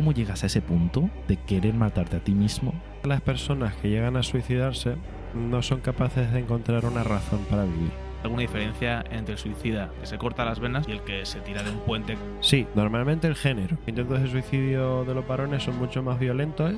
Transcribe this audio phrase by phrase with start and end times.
[0.00, 2.72] ¿Cómo llegas a ese punto de querer matarte a ti mismo?
[3.04, 4.94] Las personas que llegan a suicidarse
[5.34, 7.90] no son capaces de encontrar una razón para vivir.
[8.22, 11.62] ¿Alguna diferencia entre el suicida que se corta las venas y el que se tira
[11.62, 12.16] de un puente?
[12.40, 13.76] Sí, normalmente el género.
[13.86, 16.76] Intentos de suicidio de los varones son mucho más violentos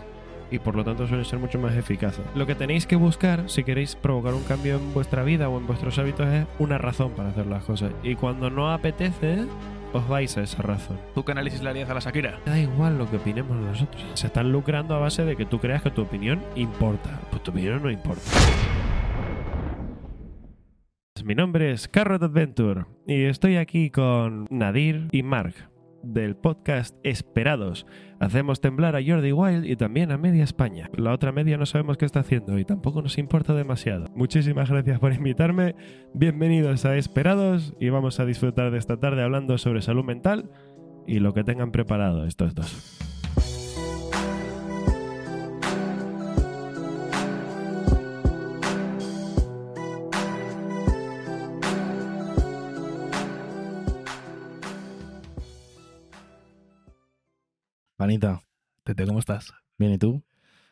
[0.51, 2.25] y por lo tanto suelen ser mucho más eficaces.
[2.35, 5.69] Lo que tenéis que buscar si queréis provocar un cambio en vuestra vida o en
[5.69, 7.93] vuestros hábitos es una razón para hacer las cosas.
[8.03, 9.47] Y cuando no apetece,
[9.93, 10.99] os vais a esa razón.
[11.15, 12.41] ¿Tú qué análisis le harías a la Shakira?
[12.45, 14.03] Da igual lo que opinemos nosotros.
[14.15, 17.21] Se están lucrando a base de que tú creas que tu opinión importa.
[17.31, 18.23] Pues tu opinión no importa.
[21.25, 25.55] Mi nombre es Carrot Adventure y estoy aquí con Nadir y Mark
[26.03, 27.87] del podcast Esperados.
[28.21, 30.89] Hacemos temblar a Jordi Wild y también a media España.
[30.97, 34.07] La otra media no sabemos qué está haciendo y tampoco nos importa demasiado.
[34.15, 35.75] Muchísimas gracias por invitarme.
[36.15, 40.51] Bienvenidos a Esperados y vamos a disfrutar de esta tarde hablando sobre salud mental
[41.07, 43.12] y lo que tengan preparado estos dos.
[58.03, 58.43] Panita,
[58.83, 59.55] Tete, ¿cómo estás?
[59.79, 60.25] bien, ¿y tú?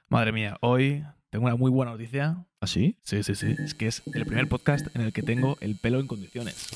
[0.09, 2.45] Madre mía, hoy tengo una muy buena noticia.
[2.61, 2.99] ¿Ah, sí?
[3.05, 3.55] Sí, sí, sí.
[3.57, 6.67] Es que es el primer podcast en el que tengo el pelo en condiciones.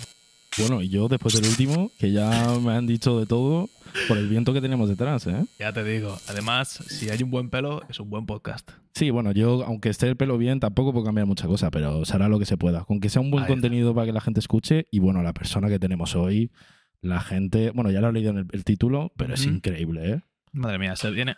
[0.57, 3.69] Bueno, y yo después del último, que ya me han dicho de todo
[4.07, 5.45] por el viento que tenemos detrás, ¿eh?
[5.59, 6.17] Ya te digo.
[6.29, 8.71] Además, si hay un buen pelo, es un buen podcast.
[8.95, 12.15] Sí, bueno, yo, aunque esté el pelo bien, tampoco puedo cambiar mucha cosa, pero se
[12.15, 12.85] hará lo que se pueda.
[12.85, 13.55] Con que sea un buen Ahí está.
[13.61, 16.53] contenido para que la gente escuche, y bueno, la persona que tenemos hoy,
[17.01, 20.21] la gente, bueno, ya lo he leído en el, el título, pero es increíble, ¿eh?
[20.55, 21.37] Madre mía, se viene.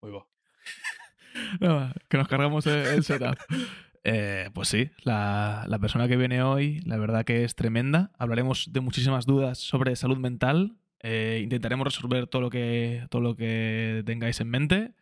[0.00, 0.26] Uy, va.
[1.60, 3.38] No, que nos cargamos el, el setup.
[4.02, 8.10] Eh, pues sí, la, la persona que viene hoy, la verdad que es tremenda.
[8.18, 10.78] Hablaremos de muchísimas dudas sobre salud mental.
[11.02, 14.94] Eh, intentaremos resolver todo lo que todo lo que tengáis en mente.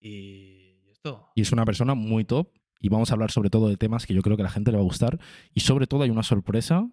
[0.00, 1.28] Y esto.
[1.36, 2.48] Y es una persona muy top,
[2.80, 4.72] y vamos a hablar sobre todo de temas que yo creo que a la gente
[4.72, 5.20] le va a gustar,
[5.54, 6.88] y sobre todo hay una sorpresa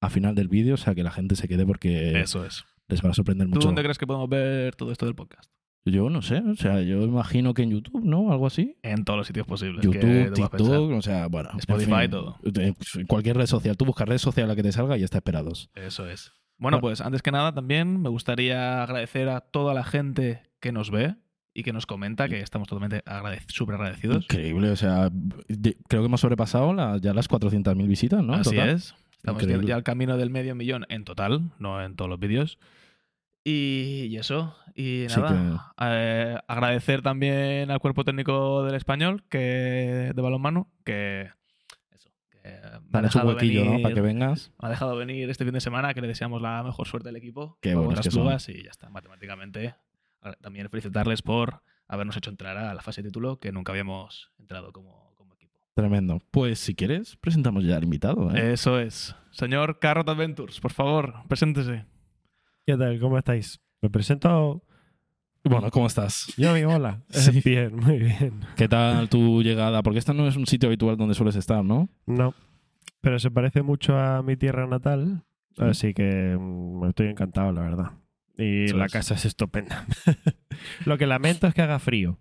[0.00, 2.64] a final del vídeo, o sea, que la gente se quede porque Eso es.
[2.92, 3.66] Les va a sorprender ¿Tú mucho.
[3.68, 5.50] dónde crees que podemos ver todo esto del podcast?
[5.84, 8.30] Yo no sé, o sea, yo imagino que en YouTube, ¿no?
[8.30, 8.76] Algo así.
[8.82, 9.84] En todos los sitios posibles.
[9.84, 10.32] YouTube.
[10.32, 11.50] TikTok, o sea, bueno.
[11.52, 12.36] en Spotify, fin, todo.
[12.44, 13.76] eh, En cualquier red social.
[13.76, 15.70] Tú buscas red social a la que te salga y está esperados.
[15.74, 16.32] Eso es.
[16.56, 20.92] Bueno, pues antes que nada también me gustaría agradecer a toda la gente que nos
[20.92, 21.16] ve
[21.52, 24.24] y que nos comenta, que estamos totalmente agradec- súper agradecidos.
[24.26, 28.34] Increíble, o sea, de- creo que hemos sobrepasado la- ya las 400.000 visitas, ¿no?
[28.34, 28.68] En Así total.
[28.70, 28.94] es.
[29.16, 29.66] Estamos Increíble.
[29.66, 32.58] ya al camino del medio millón en total, no en todos los vídeos.
[33.44, 34.54] Y, y eso.
[34.74, 41.28] Y Sí nada, eh, agradecer también al cuerpo técnico del español, que de balonmano, que
[41.90, 42.38] eso, que
[42.90, 43.70] me ha dejado huequillo, ¿no?
[43.72, 44.52] venir- Para que vengas.
[44.62, 47.16] me ha dejado venir este fin de semana, que le deseamos la mejor suerte al
[47.16, 47.58] equipo.
[47.60, 48.56] Qué buenos las que son.
[48.56, 49.74] y ya está, matemáticamente.
[50.40, 54.72] También felicitarles por habernos hecho entrar a la fase de título, que nunca habíamos entrado
[54.72, 55.58] como, como equipo.
[55.74, 56.20] Tremendo.
[56.30, 58.30] Pues si quieres, presentamos ya al invitado.
[58.34, 58.52] ¿eh?
[58.52, 59.16] Eso es.
[59.32, 61.84] Señor Carrot Adventures, por favor, preséntese.
[62.66, 62.98] ¿Qué tal?
[63.00, 63.60] ¿Cómo estáis?
[63.80, 64.62] Me presento
[65.44, 66.32] Bueno, ¿cómo estás?
[66.36, 67.02] yo, mi hola.
[67.10, 67.40] Sí.
[67.44, 68.40] Bien, muy bien.
[68.56, 69.82] ¿Qué tal tu llegada?
[69.82, 71.88] Porque esta no es un sitio habitual donde sueles estar, ¿no?
[72.06, 72.34] No,
[73.00, 75.24] pero se parece mucho a mi tierra natal,
[75.56, 75.64] Sí.
[75.64, 77.90] así que mm, estoy encantado, la verdad.
[78.38, 79.86] Y la casa es estupenda.
[80.86, 82.18] Lo que lamento es que haga frío.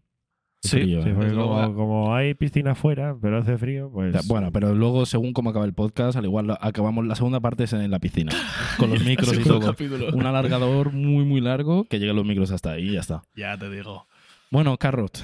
[0.64, 1.14] Sí, frío, Sí, ¿eh?
[1.16, 4.28] porque luego, como, como hay piscina afuera, pero hace frío, pues...
[4.28, 7.74] Bueno, pero luego, según cómo acaba el podcast, al igual acabamos la segunda parte es
[7.74, 8.32] en la piscina,
[8.78, 9.60] con los micros y todo.
[9.60, 10.10] capítulo.
[10.14, 13.24] Un alargador muy, muy largo que lleguen los micros hasta ahí y ya está.
[13.36, 14.06] Ya te digo.
[14.52, 15.24] Bueno, Carrot.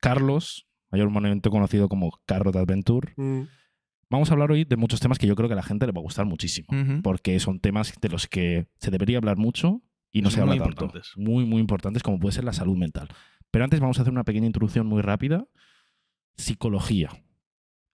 [0.00, 3.12] Carlos, mayormente conocido como Carrot Adventure.
[3.16, 3.42] Mm,
[4.08, 5.90] Vamos a hablar hoy de muchos temas que yo creo que a la gente le
[5.90, 6.68] va a gustar muchísimo.
[7.02, 9.82] Porque son temas de los que se debería hablar mucho
[10.12, 10.84] y no Son se habla muy tanto.
[10.84, 11.12] importantes.
[11.16, 13.08] Muy, muy importantes, como puede ser la salud mental.
[13.50, 15.46] Pero antes vamos a hacer una pequeña introducción muy rápida.
[16.36, 17.10] Psicología.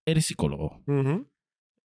[0.05, 0.83] Eres psicólogo.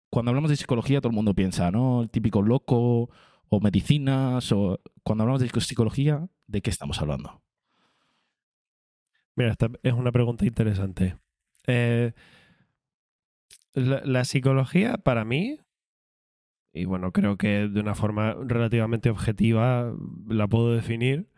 [0.10, 2.04] Cuando hablamos de psicología, todo el mundo piensa, ¿no?
[2.04, 3.10] El típico loco
[3.48, 4.52] o medicinas.
[4.52, 7.42] o Cuando hablamos de psicología, ¿de qué estamos hablando?
[9.36, 11.18] Mira, esta es una pregunta interesante.
[11.68, 12.12] Eh,
[13.74, 15.58] la, la psicología, para mí,
[16.74, 19.94] y bueno, creo que de una forma relativamente objetiva
[20.28, 21.30] la puedo definir,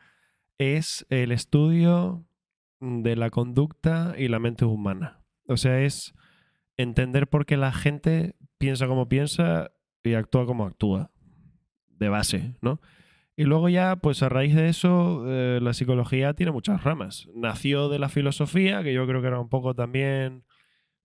[0.58, 2.26] es el estudio
[2.80, 5.22] de la conducta y la mente humana.
[5.48, 6.14] O sea, es
[6.78, 9.72] entender por qué la gente piensa como piensa
[10.04, 11.12] y actúa como actúa,
[11.88, 12.82] de base, ¿no?
[13.36, 17.28] Y luego ya, pues a raíz de eso, eh, la psicología tiene muchas ramas.
[17.34, 20.44] Nació de la filosofía, que yo creo que era un poco también,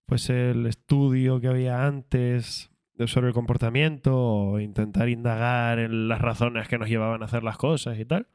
[0.04, 2.70] pues el estudio que había antes
[3.06, 7.56] sobre el comportamiento, o intentar indagar en las razones que nos llevaban a hacer las
[7.56, 8.26] cosas y tal.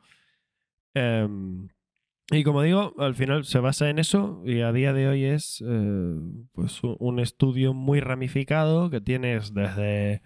[0.93, 1.67] Em,
[2.31, 5.63] y como digo, al final se basa en eso y a día de hoy es
[5.67, 6.19] eh,
[6.53, 10.21] pues un estudio muy ramificado que tienes desde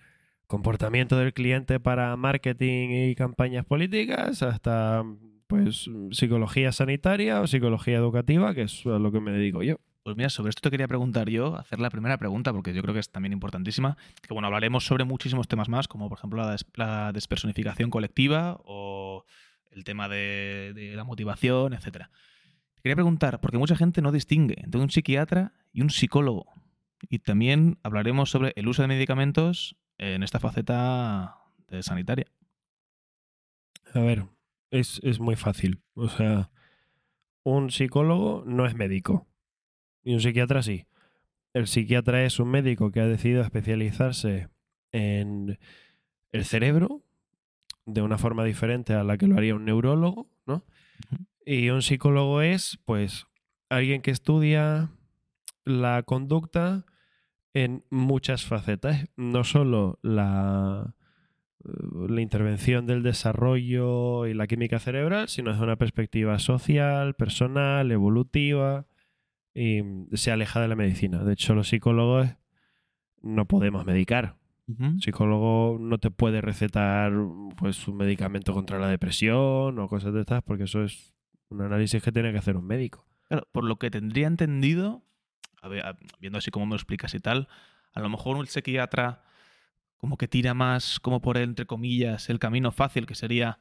[0.46, 5.04] comportamiento del cliente para marketing y campañas políticas hasta
[5.48, 9.78] pues psicología sanitaria o psicología educativa, que es a lo que me dedico yo.
[10.04, 12.94] Pues mira, sobre esto te quería preguntar yo, hacer la primera pregunta, porque yo creo
[12.94, 13.98] que es también importantísima.
[14.22, 19.26] Que bueno, hablaremos sobre muchísimos temas más, como por ejemplo la, la despersonificación colectiva o
[19.72, 21.78] el tema de, la motivación.
[21.78, 21.92] Te
[22.82, 26.46] quería preguntar, porque mucha gente no distingue entre un psiquiatra y un psicólogo.
[27.10, 31.38] Y también hablaremos sobre el uso de medicamentos en esta faceta
[31.82, 32.28] sanitaria.
[33.94, 34.26] A ver,
[34.72, 35.82] es, es muy fácil.
[35.94, 36.50] O sea,
[37.44, 39.28] un psicólogo no es médico.
[40.04, 40.86] Y un psiquiatra sí.
[41.54, 44.50] El psiquiatra es un médico que ha decidido especializarse
[44.92, 45.58] en
[46.32, 47.07] el cerebro
[47.88, 50.64] de una forma diferente a la que lo haría un neurólogo, ¿no?
[51.46, 53.26] Y un psicólogo es, pues,
[53.70, 54.92] alguien que estudia
[55.64, 56.86] la conducta
[57.54, 60.96] en muchas facetas, no solo la,
[61.64, 61.72] eh,
[62.10, 68.86] la intervención del desarrollo y la química cerebral, sino desde una perspectiva social, personal, evolutiva,
[69.56, 69.82] y
[70.14, 71.24] se aleja de la medicina.
[71.24, 72.28] De hecho, los psicólogos
[73.22, 74.36] no podemos medicar.
[75.00, 77.14] Psicólogo no te puede recetar
[77.58, 81.14] pues, un medicamento contra la depresión o cosas de estas, porque eso es
[81.50, 83.06] un análisis que tiene que hacer un médico.
[83.30, 85.04] Claro, por lo que tendría entendido,
[85.62, 87.48] a ver, a- viendo así cómo me lo explicas y tal,
[87.94, 89.24] a lo mejor un psiquiatra
[89.98, 93.60] como que tira más, como por entre comillas, el camino fácil, que sería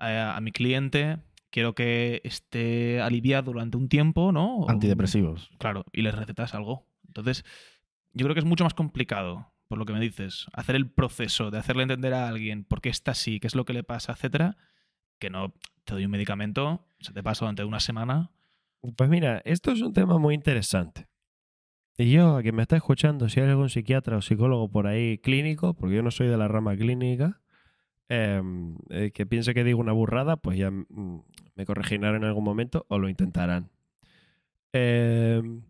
[0.00, 1.18] eh, a mi cliente,
[1.50, 4.56] quiero que esté aliviado durante un tiempo, ¿no?
[4.58, 5.50] O- Antidepresivos.
[5.58, 6.86] Claro, y les recetas algo.
[7.06, 7.44] Entonces,
[8.12, 11.50] yo creo que es mucho más complicado, por lo que me dices, hacer el proceso
[11.50, 14.12] de hacerle entender a alguien por qué está así, qué es lo que le pasa,
[14.12, 14.56] etcétera,
[15.18, 15.54] que no
[15.84, 18.30] te doy un medicamento, se te pasa durante una semana.
[18.96, 21.06] Pues mira, esto es un tema muy interesante.
[21.98, 25.18] Y yo, a quien me está escuchando, si hay algún psiquiatra o psicólogo por ahí
[25.18, 27.40] clínico, porque yo no soy de la rama clínica,
[28.08, 31.22] em, eh, que piense que digo una burrada, pues ya mm,
[31.56, 33.70] me corregirán en algún momento o lo intentarán.
[34.72, 35.62] Em,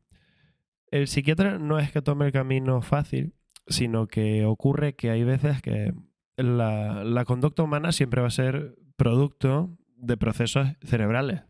[0.91, 3.35] el psiquiatra no es que tome el camino fácil,
[3.69, 5.94] sino que ocurre que hay veces que
[6.37, 11.43] la, la conducta humana siempre va a ser producto de procesos cerebrales.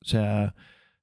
[0.00, 0.54] O sea,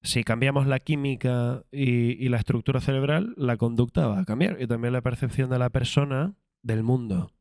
[0.02, 4.68] si cambiamos la química y, y la estructura cerebral, la conducta va a cambiar y
[4.68, 7.32] también la percepción de la persona del mundo.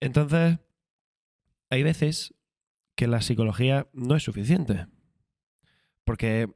[0.00, 0.58] Entonces,
[1.70, 2.34] hay veces
[2.94, 4.86] que la psicología no es suficiente.
[6.04, 6.48] Porque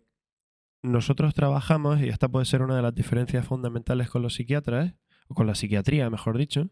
[0.83, 4.95] nosotros trabajamos, y esta puede ser una de las diferencias fundamentales con los psiquiatras,
[5.29, 6.71] o con la psiquiatría, mejor dicho,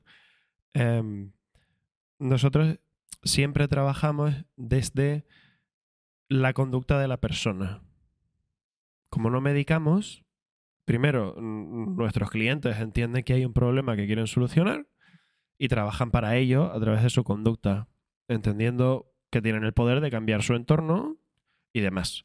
[0.74, 1.32] em,
[2.18, 2.78] nosotros
[3.22, 5.26] siempre trabajamos desde
[6.28, 7.82] la conducta de la persona.
[9.08, 10.24] Como no medicamos,
[10.84, 14.86] primero nuestros clientes entienden que hay un problema que quieren solucionar
[15.58, 17.88] y trabajan para ello a través de su conducta,
[18.28, 21.16] entendiendo que tienen el poder de cambiar su entorno
[21.72, 22.24] y demás.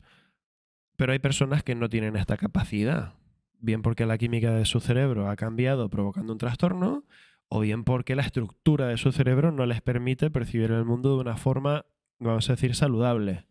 [0.95, 3.15] Pero hay personas que no tienen esta capacidad,
[3.61, 7.05] bien porque la química de su cerebro ha cambiado provocando un trastorno,
[7.47, 11.21] o bien porque la estructura de su cerebro no les permite percibir el mundo de
[11.21, 11.85] una forma,
[12.19, 13.45] vamos a decir, saludable.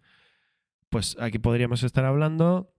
[0.88, 2.72] Pues aquí podríamos estar hablando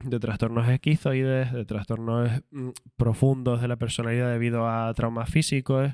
[0.00, 5.92] de trastornos esquizoides, de trastornos mm, profundos de la personalidad debido a traumas físicos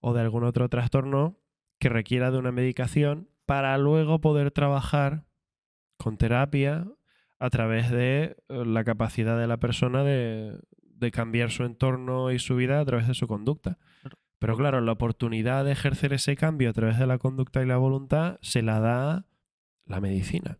[0.00, 1.38] o de algún otro trastorno
[1.78, 5.24] que requiera de una medicación para luego poder trabajar
[5.98, 6.86] con terapia
[7.38, 12.38] a través de eh, la capacidad de la persona de, de cambiar su entorno y
[12.38, 13.78] su vida a través de su conducta.
[14.38, 17.76] Pero claro, la oportunidad de ejercer ese cambio a través de la conducta y la
[17.78, 19.26] voluntad se la da
[19.86, 20.58] la medicina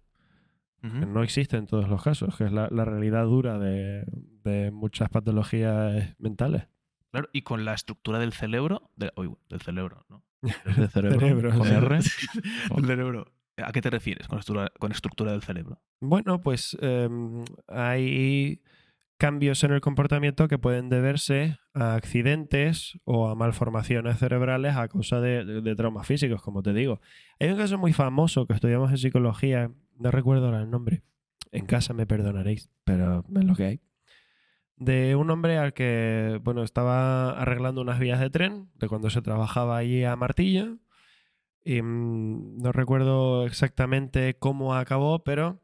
[0.82, 4.04] que no existe en todos los casos, que es la, la realidad dura de,
[4.44, 6.68] de muchas patologías mentales.
[7.10, 10.22] Claro, y con la estructura del cerebro, de- uy, del cerebro, ¿no?
[10.76, 11.20] De cerebro.
[11.20, 11.66] Cerebro, con.
[11.68, 11.88] R.
[12.76, 13.32] Del cerebro.
[13.56, 15.80] ¿A qué te refieres con estructura, estructura del cerebro?
[16.00, 18.60] Bueno, pues em, hay
[19.16, 25.20] cambios en el comportamiento que pueden deberse a accidentes o a malformaciones cerebrales a causa
[25.20, 27.00] de, de- de traumas físicos, como te digo.
[27.38, 31.04] Hay un caso muy famoso que estudiamos en psicología, no recuerdo ahora el nombre,
[31.52, 33.80] en casa me perdonaréis, pero es lo que hay.
[34.76, 39.22] De un hombre al que, bueno, estaba arreglando unas vías de tren, de cuando se
[39.22, 40.78] trabajaba allí a martillo,
[41.64, 45.60] y mm, no recuerdo exactamente cómo acabó, pero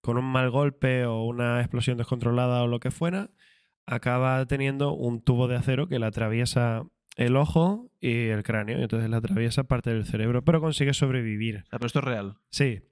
[0.00, 3.30] con un mal golpe o una explosión descontrolada o lo que fuera,
[3.86, 6.84] acaba teniendo un tubo de acero que le atraviesa
[7.16, 11.56] el ojo y el cráneo, y entonces le atraviesa parte del cerebro, pero consigue sobrevivir.
[11.56, 12.36] O sea, pero esto es real.
[12.50, 12.82] Sí.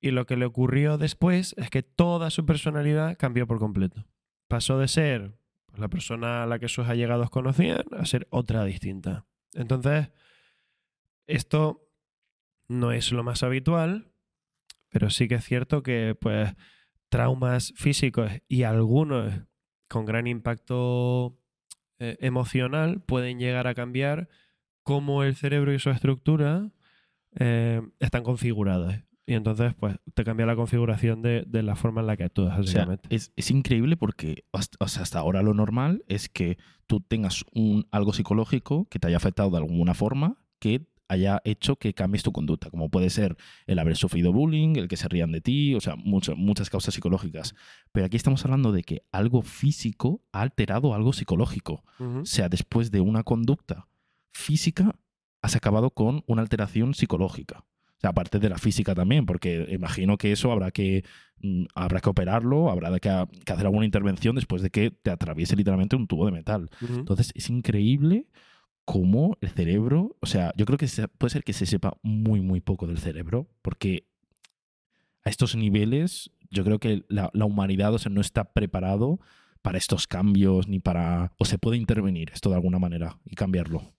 [0.00, 4.04] y lo que le ocurrió después es que toda su personalidad cambió por completo.
[4.48, 5.36] Pasó de ser
[5.66, 9.24] pues, la persona a la que sus allegados conocían a ser otra distinta.
[9.54, 10.10] Entonces,
[11.26, 11.88] esto
[12.68, 14.12] no es lo más habitual,
[14.88, 16.54] pero sí que es cierto que pues
[17.08, 19.32] traumas físicos y algunos
[19.88, 21.38] con gran impacto
[21.98, 24.28] eh, emocional pueden llegar a cambiar
[24.82, 26.70] cómo el cerebro y su estructura
[27.38, 28.94] eh, están configurados.
[29.28, 32.56] Y entonces, pues, te cambia la configuración de, de la forma en la que actúas,
[32.58, 33.14] O sea, básicamente.
[33.14, 37.44] es, es increíble porque hasta, o sea, hasta ahora lo normal es que tú tengas
[37.52, 42.22] un, algo psicológico que te haya afectado de alguna forma que haya hecho que cambies
[42.22, 43.36] tu conducta, como puede ser
[43.66, 46.94] el haber sufrido bullying, el que se rían de ti, o sea, mucho- muchas causas
[46.94, 47.54] psicológicas.
[47.92, 51.84] Pero aquí estamos hablando de que algo físico ha alterado algo psicológico.
[51.98, 52.20] Ujú.
[52.20, 53.88] O sea, después de una conducta
[54.32, 54.96] física,
[55.42, 57.60] has acabado con una alteración psicológica.
[57.60, 61.04] O sea, aparte de la física también, porque imagino que eso habrá que,
[61.40, 63.08] mm, habrá que operarlo, habrá que,
[63.44, 66.68] que hacer alguna intervención después de que te atraviese literalmente un tubo de metal.
[66.98, 68.26] Entonces, es increíble
[68.86, 70.86] cómo el cerebro, o sea, yo creo que
[71.18, 74.06] puede ser que se sepa muy, muy poco del cerebro, porque
[75.24, 79.20] a estos niveles yo creo que la, la humanidad o sea, no está preparado
[79.60, 81.32] para estos cambios ni para...
[81.38, 83.92] o se puede intervenir esto de alguna manera y cambiarlo.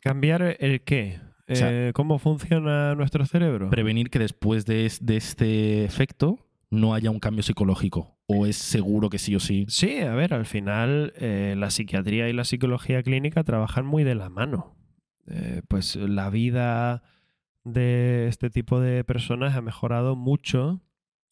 [0.00, 1.20] ¿Cambiar el qué?
[1.48, 3.70] O sea, Eh, ¿Cómo funciona nuestro cerebro?
[3.70, 6.38] Prevenir que después de, es- de este efecto
[6.74, 9.66] no haya un cambio psicológico o es seguro que sí o sí.
[9.68, 14.14] Sí, a ver, al final eh, la psiquiatría y la psicología clínica trabajan muy de
[14.14, 14.76] la mano.
[15.26, 17.02] Eh, pues la vida
[17.64, 20.82] de este tipo de personas ha mejorado mucho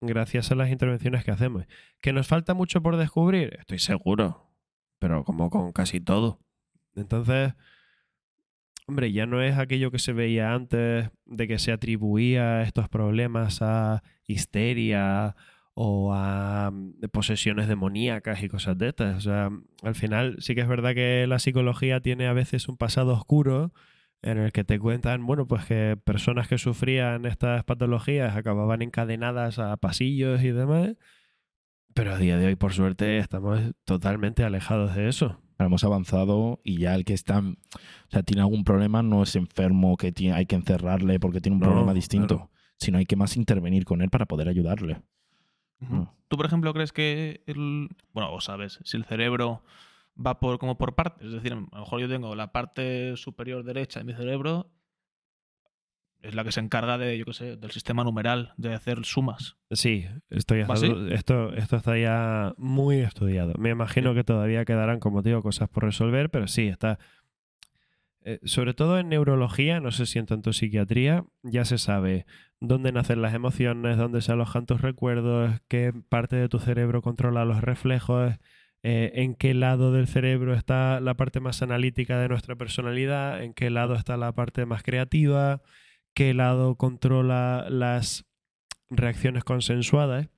[0.01, 1.67] gracias a las intervenciones que hacemos.
[2.01, 3.57] ¿Que nos falta mucho por descubrir?
[3.59, 4.51] Estoy seguro,
[4.99, 6.41] pero como con casi todo.
[6.95, 7.55] Entonces,
[8.87, 13.63] hombre, ya no es aquello que se veía antes de que se atribuía estos problemas
[13.63, 15.37] a histeria
[15.75, 19.17] o a mm, posesiones demoníacas y cosas de estas.
[19.17, 19.51] O sea,
[19.83, 23.73] al final sí que es verdad que la psicología tiene a veces un pasado oscuro
[24.23, 29.59] en el que te cuentan, bueno, pues que personas que sufrían estas patologías acababan encadenadas
[29.59, 30.95] a pasillos y demás.
[31.95, 35.41] Pero a día de hoy, por suerte, estamos totalmente alejados de eso.
[35.59, 37.55] Hemos avanzado y ya el que está, o
[38.11, 41.61] sea, tiene algún problema no es enfermo que tiene, hay que encerrarle porque tiene un
[41.61, 42.51] No, problema distinto, claro.
[42.83, 45.01] Sino hay que más intervenir con él para poder ayudarle.
[45.81, 46.03] Mm.
[46.29, 47.89] ¿Tú, por ejemplo, crees que el.
[48.13, 49.63] Bueno, o sabes, si el cerebro
[50.15, 53.65] va por como por partes, es decir, a lo mejor yo tengo la parte superior
[53.65, 54.71] derecha de mi cerebro,
[56.21, 59.57] es la que se encarga de, yo qué sé, del sistema numeral, de hacer sumas.
[59.73, 63.55] Sí, estoy haciendo- esto, esto está ya muy estudiado.
[63.59, 66.99] Me imagino que todavía quedarán, como te digo, cosas por resolver, pero sí, está.
[68.25, 72.27] Eh, sobre todo en neurología, no sé si en tanto psiquiatría, ya se sabe
[72.61, 77.45] dónde nacen las emociones, dónde se alojan tus recuerdos, qué parte de tu cerebro controla
[77.45, 78.35] los reflejos,
[78.85, 83.55] eh, en qué lado del cerebro está la parte más analítica de nuestra personalidad, en
[83.55, 85.63] qué lado está la parte más creativa,
[86.15, 88.25] qué lado controla las
[88.91, 90.29] reacciones consensuadas.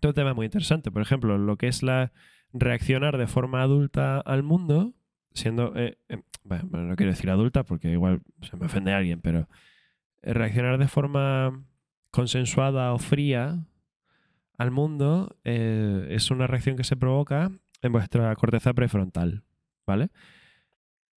[0.00, 0.90] Todo un tema muy interesante.
[0.90, 2.12] Por ejemplo, lo que es la
[2.52, 4.94] reaccionar de forma adulta al mundo,
[5.36, 9.20] siendo, eh, eh, bueno, no quiero decir adulta porque igual se me ofende a alguien,
[9.20, 9.48] pero
[10.22, 11.64] eh, reaccionar de forma
[12.10, 13.66] consensuada o fría
[14.56, 17.52] al mundo eh, es una reacción que se provoca
[17.82, 19.44] en vuestra corteza prefrontal,
[19.86, 20.08] ¿vale?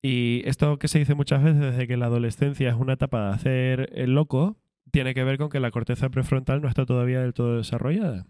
[0.03, 3.35] Y esto que se dice muchas veces desde que la adolescencia es una etapa de
[3.35, 4.59] hacer el loco,
[4.91, 8.27] tiene que ver con que la corteza prefrontal no está todavía del todo desarrollada.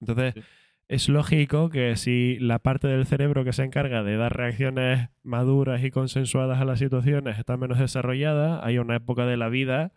[0.00, 0.34] Entonces.
[0.88, 5.82] Es lógico que si la parte del cerebro que se encarga de dar reacciones maduras
[5.82, 9.92] y consensuadas a las situaciones está menos desarrollada, hay una época de la vida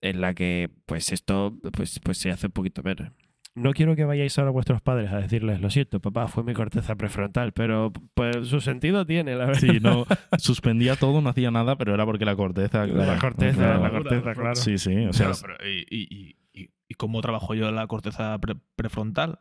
[0.00, 3.10] en la que pues esto pues, pues se hace un poquito menos.
[3.56, 6.54] No quiero que vayáis ahora a vuestros padres a decirles, lo siento, papá, fue mi
[6.54, 9.60] corteza prefrontal, pero pues su sentido tiene, la verdad.
[9.60, 10.06] Sí, no,
[10.38, 13.82] suspendía todo, no hacía nada, pero era porque la corteza, La corteza, claro.
[13.82, 14.54] la corteza, claro.
[14.54, 18.38] Sí, sí, o sea, Claro, pero ¿y, y- y- y cómo trabajo yo la corteza
[18.38, 19.40] pre- prefrontal?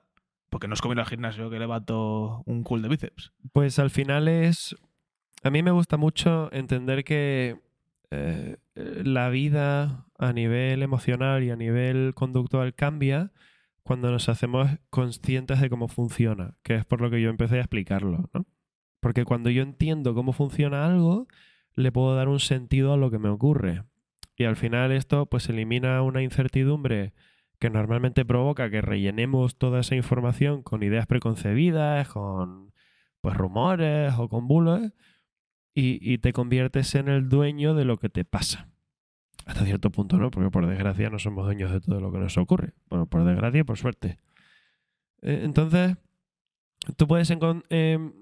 [0.57, 3.31] Porque no es como al gimnasio que levanto un cool de bíceps.
[3.53, 4.75] Pues al final es.
[5.43, 7.61] A mí me gusta mucho entender que
[8.09, 13.31] eh, la vida a nivel emocional y a nivel conductual cambia
[13.83, 17.61] cuando nos hacemos conscientes de cómo funciona, que es por lo que yo empecé a
[17.61, 18.47] explicarlo, ¿no?
[18.99, 21.27] Porque cuando yo entiendo cómo funciona algo,
[21.75, 23.83] le puedo dar un sentido a lo que me ocurre.
[24.35, 27.13] Y al final esto pues elimina una incertidumbre
[27.59, 32.71] que normalmente provoca que rellenemos toda esa información con ideas preconcebidas, con
[33.21, 34.91] pues rumores o con bulos
[35.79, 38.67] y, te conviertes en el dueño de lo que te pasa.
[39.45, 42.35] Hasta cierto punto no, porque por desgracia no somos dueños de todo lo que nos
[42.37, 42.73] ocurre.
[42.89, 44.17] Bueno, por desgracia y por suerte.
[45.21, 45.95] Eh, entonces,
[46.95, 48.13] tú puedes, em,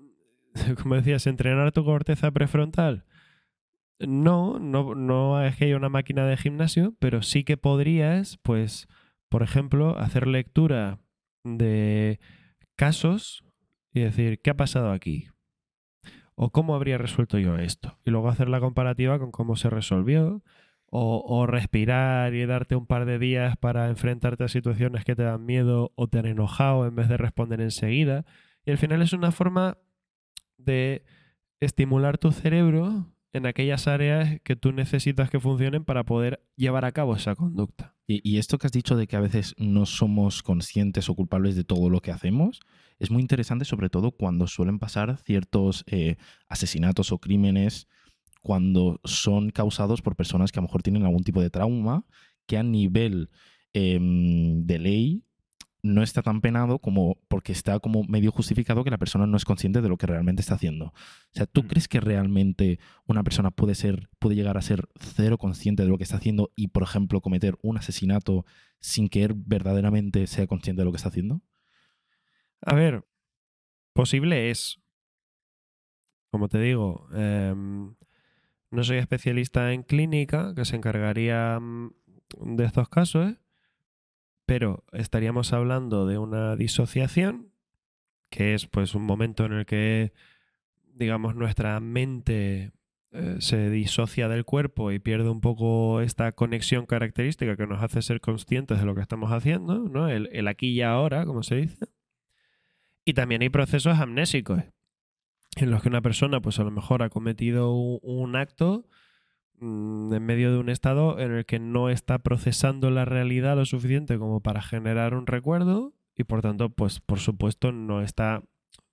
[0.84, 3.06] como decías, entrenar tu corteza prefrontal.
[4.00, 8.90] No, no, no es que haya una máquina de gimnasio, pero sí que podrías, pues,
[9.30, 11.00] por ejemplo, hacer lectura
[11.44, 12.20] de
[12.76, 13.44] casos
[13.94, 15.28] y decir, ¿qué ha pasado aquí?
[16.36, 17.98] O cómo habría resuelto yo esto.
[18.04, 20.44] Y luego hacer la comparativa con cómo se resolvió.
[20.88, 25.24] O, o respirar y darte un par de días para enfrentarte a situaciones que te
[25.24, 28.24] dan miedo o te han enojado en vez de responder enseguida.
[28.66, 29.78] Y al final es una forma
[30.58, 31.04] de
[31.60, 36.94] estimular tu cerebro en aquellas áreas que tú necesitas que funcionen para poder llevar a
[36.94, 37.94] cabo esa conducta.
[38.08, 41.64] Y, esto que has dicho de que a veces no somos conscientes o culpables de
[41.64, 42.62] todo lo que hacemos,
[42.98, 46.16] es muy interesante sobre todo cuando suelen pasar ciertos eh,
[46.48, 47.88] asesinatos o crímenes
[48.42, 52.06] cuando son causados por personas que a lo mejor tienen algún tipo de trauma
[52.46, 53.32] que a nivel
[53.74, 55.24] em, de ley
[55.86, 59.46] no está tan penado como porque está como medio justificado que la persona no es
[59.46, 60.86] consciente de lo que realmente está haciendo.
[60.88, 60.94] O
[61.32, 61.68] sea, ¿tú Mm.
[61.68, 65.98] crees que realmente una persona puede ser, puede llegar a ser cero consciente de lo
[65.98, 68.46] que está haciendo y, por ejemplo, cometer un asesinato
[68.80, 71.42] sin que él verdaderamente sea consciente de lo que está haciendo?
[72.62, 73.06] A ver,
[73.94, 74.82] posible es.
[76.32, 77.96] Como te digo, em,
[78.72, 81.92] no soy especialista en clínica que se encargaría mm,
[82.58, 83.38] de estos casos, ¿eh?
[84.46, 87.52] Pero estaríamos hablando de una disociación,
[88.30, 90.14] que es pues un momento en el que,
[90.94, 92.72] digamos, nuestra mente
[93.12, 98.02] eh, se disocia del cuerpo y pierde un poco esta conexión característica que nos hace
[98.02, 100.10] ser conscientes de lo que estamos haciendo, ¿no?
[100.10, 101.86] El, el aquí y ahora, como se dice.
[103.06, 104.64] Y también hay procesos amnésicos
[105.56, 108.86] en los que una persona, pues a lo mejor ha cometido un, acto
[109.62, 114.18] en medio de un estado en el que no está procesando la realidad lo suficiente
[114.18, 118.44] como para generar un recuerdo y por tanto, pues por supuesto no está,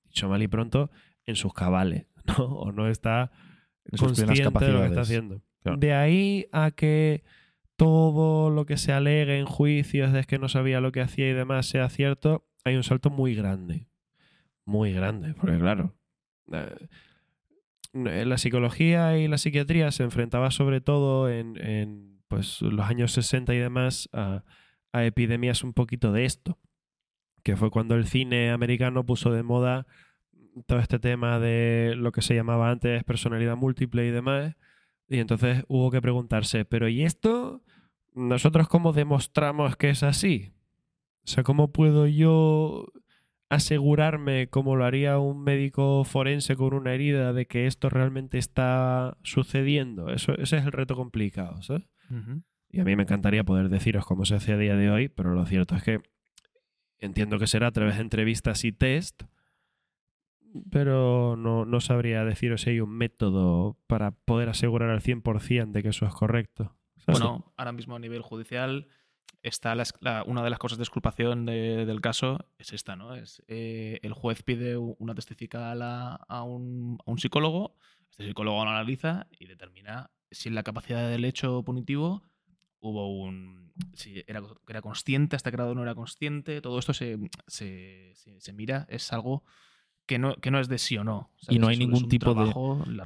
[0.04, 0.90] dicho mal y pronto,
[1.26, 2.44] en sus cabales, ¿no?
[2.46, 3.30] O no está
[3.84, 5.42] En consciente de lo que está haciendo.
[5.62, 5.78] Claro.
[5.78, 7.22] De ahí a que
[7.76, 11.32] todo lo que se alegue en juicios de que no sabía lo que hacía y
[11.32, 13.88] demás sea cierto, hay un salto muy grande.
[14.64, 15.94] Muy grande, porque claro,
[16.52, 16.88] eh,
[17.92, 23.54] la psicología y la psiquiatría se enfrentaba sobre todo en, en, pues, los años 60
[23.54, 24.44] y demás a,
[24.92, 26.58] a epidemias un poquito de esto,
[27.42, 29.86] que fue cuando el cine americano puso de moda
[30.66, 34.54] todo este tema de lo que se llamaba antes personalidad múltiple y demás,
[35.08, 37.62] y entonces hubo que preguntarse, pero ¿y esto?
[38.14, 40.52] ¿Nosotros cómo demostramos que es así?
[41.24, 42.86] O sea, ¿cómo puedo yo
[43.52, 49.18] asegurarme, como lo haría un médico forense con una herida, de que esto realmente está
[49.22, 50.08] sucediendo?
[50.08, 51.82] Eso, ese es el reto complicado, ¿sabes?
[52.70, 55.34] Y a mí me encantaría poder deciros cómo se hace a día de hoy, pero
[55.34, 56.00] lo cierto es que
[56.98, 59.24] entiendo que será a través de entrevistas y test,
[60.70, 65.82] pero no, no sabría deciros si hay un método para poder asegurar al 100% de
[65.82, 66.74] que eso es correcto.
[66.96, 67.20] ¿sabes?
[67.20, 68.88] Bueno, ahora mismo a nivel judicial
[69.42, 73.14] está la, la- una de las cosas de exculpación de- del caso es esta, ¿no?
[73.14, 77.74] Es eh, el juez pide una testifical a, a un, a un psicólogo,
[78.10, 82.22] este psicólogo lo analiza y determina si en la capacidad del hecho punitivo
[82.80, 83.72] hubo un...
[83.94, 88.40] si era, era consciente, hasta qué grado no era consciente, todo esto se, se, se-
[88.40, 89.44] se mira, es algo
[90.06, 91.30] que no, que no es de sí o no.
[91.54, 92.50] Y no hay ningún tipo de-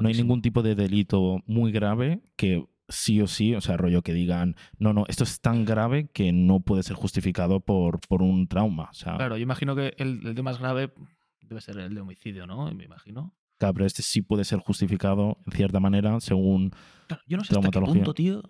[0.00, 4.02] No hay ningún tipo de delito muy grave que sí o sí, o sea, rollo
[4.02, 8.22] que digan, no, no, esto es tan grave que no puede ser justificado por, por
[8.22, 8.88] un trauma.
[8.90, 10.92] O sea, Claro, yo imagino que el, el de más grave
[11.40, 12.70] debe ser el de homicidio, ¿no?
[12.72, 13.34] Me imagino.
[13.58, 16.70] claro, pero este sí puede ser justificado en cierta manera según...
[17.06, 18.42] Claro, yo no sé hasta qué punto, tío.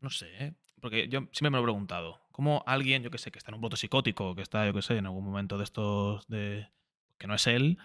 [0.00, 0.54] No sé, ¿eh?
[0.80, 2.20] Porque yo siempre me lo he preguntado.
[2.30, 4.82] ¿Cómo alguien, yo que sé, que está en un brote psicótico, que está, yo que
[4.82, 6.68] sé, en algún momento de estos de.
[7.16, 7.78] que no es él.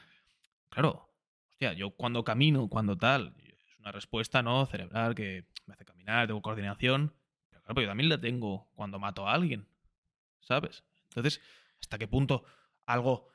[0.69, 1.07] Claro,
[1.49, 3.35] hostia, yo cuando camino, cuando tal,
[3.79, 4.65] una respuesta, ¿no?
[4.65, 7.13] Cerebral que me hace caminar, tengo coordinación.
[7.49, 9.67] Pero claro, pero yo también la tengo cuando mato a alguien.
[10.41, 10.83] ¿Sabes?
[11.09, 11.41] Entonces,
[11.81, 12.43] ¿hasta qué punto
[12.85, 13.27] algo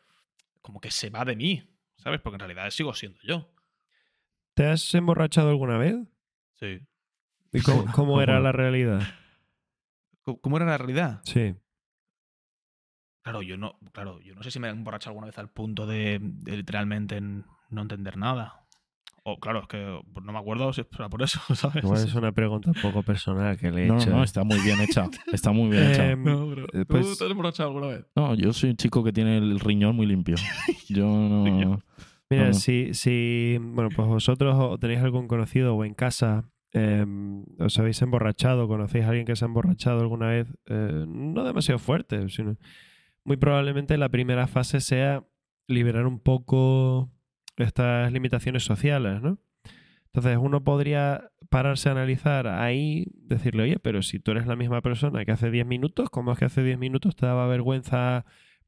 [0.62, 1.68] como que se va de mí?
[1.96, 2.20] ¿Sabes?
[2.20, 3.50] Porque en realidad sigo siendo yo.
[4.54, 5.96] ¿Te has emborrachado alguna vez?
[6.54, 6.80] Sí.
[7.52, 9.00] ¿Y cómo, cómo era la realidad?
[10.22, 11.20] ¿Cómo- ¿Cómo era la realidad?
[11.24, 11.54] Sí.
[13.22, 15.86] Claro, yo no, claro, yo no sé si me he emborrachado alguna vez al punto
[15.86, 18.63] de, de literalmente no entender nada.
[19.26, 19.78] O claro, es que
[20.22, 21.82] no me acuerdo si era por eso, ¿sabes?
[22.04, 24.10] Es una pregunta un poco personal que le he No, hecho.
[24.10, 25.08] no, está muy bien hecha.
[25.32, 26.10] Está muy bien hecha.
[26.10, 28.06] Em, No, Eh, ¿tú pues- te has emborrachado alguna vez?
[28.14, 30.36] No, yo soy un chico que tiene el riñón muy limpio.
[30.88, 31.80] Yo no...
[32.30, 32.52] Mira, no.
[32.54, 38.00] si, si bueno, pues vosotros o tenéis algún conocido o en casa em, os habéis
[38.02, 42.56] emborrachado, conocéis a alguien que se ha emborrachado alguna vez, eh, no demasiado fuerte, sino
[43.24, 45.22] muy probablemente la primera fase sea
[45.68, 47.10] liberar un poco
[47.56, 49.38] estas limitaciones sociales, ¿no?
[50.06, 54.80] Entonces uno podría pararse a analizar ahí, decirle, oye, pero si tú eres la misma
[54.80, 58.24] persona que hace 10 minutos, ¿cómo es que hace 10 minutos te daba vergüenza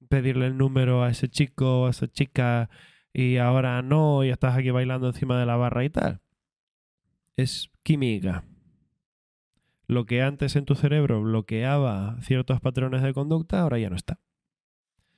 [0.08, 2.68] pedirle el número a ese chico o a esa chica
[3.12, 6.20] y ahora no y estás aquí bailando encima de la barra y tal?
[7.36, 8.44] Es química.
[9.86, 14.18] Lo que antes en tu cerebro bloqueaba ciertos patrones de conducta, ahora ya no está.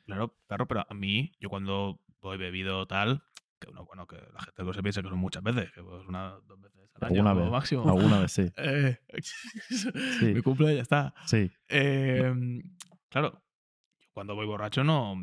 [0.05, 3.23] Claro, claro, pero a mí, yo cuando voy bebido tal,
[3.59, 6.07] que uno, bueno, que la gente que se piensa que son muchas veces, que pues
[6.07, 7.51] una, dos veces al año vez.
[7.51, 7.89] máximo.
[7.89, 8.47] Alguna vez sí.
[8.57, 8.99] Eh,
[10.35, 11.15] Mi cumple ya está.
[11.27, 11.51] Sí.
[11.69, 12.33] Eh,
[13.09, 13.43] claro,
[14.01, 15.15] yo cuando voy borracho no,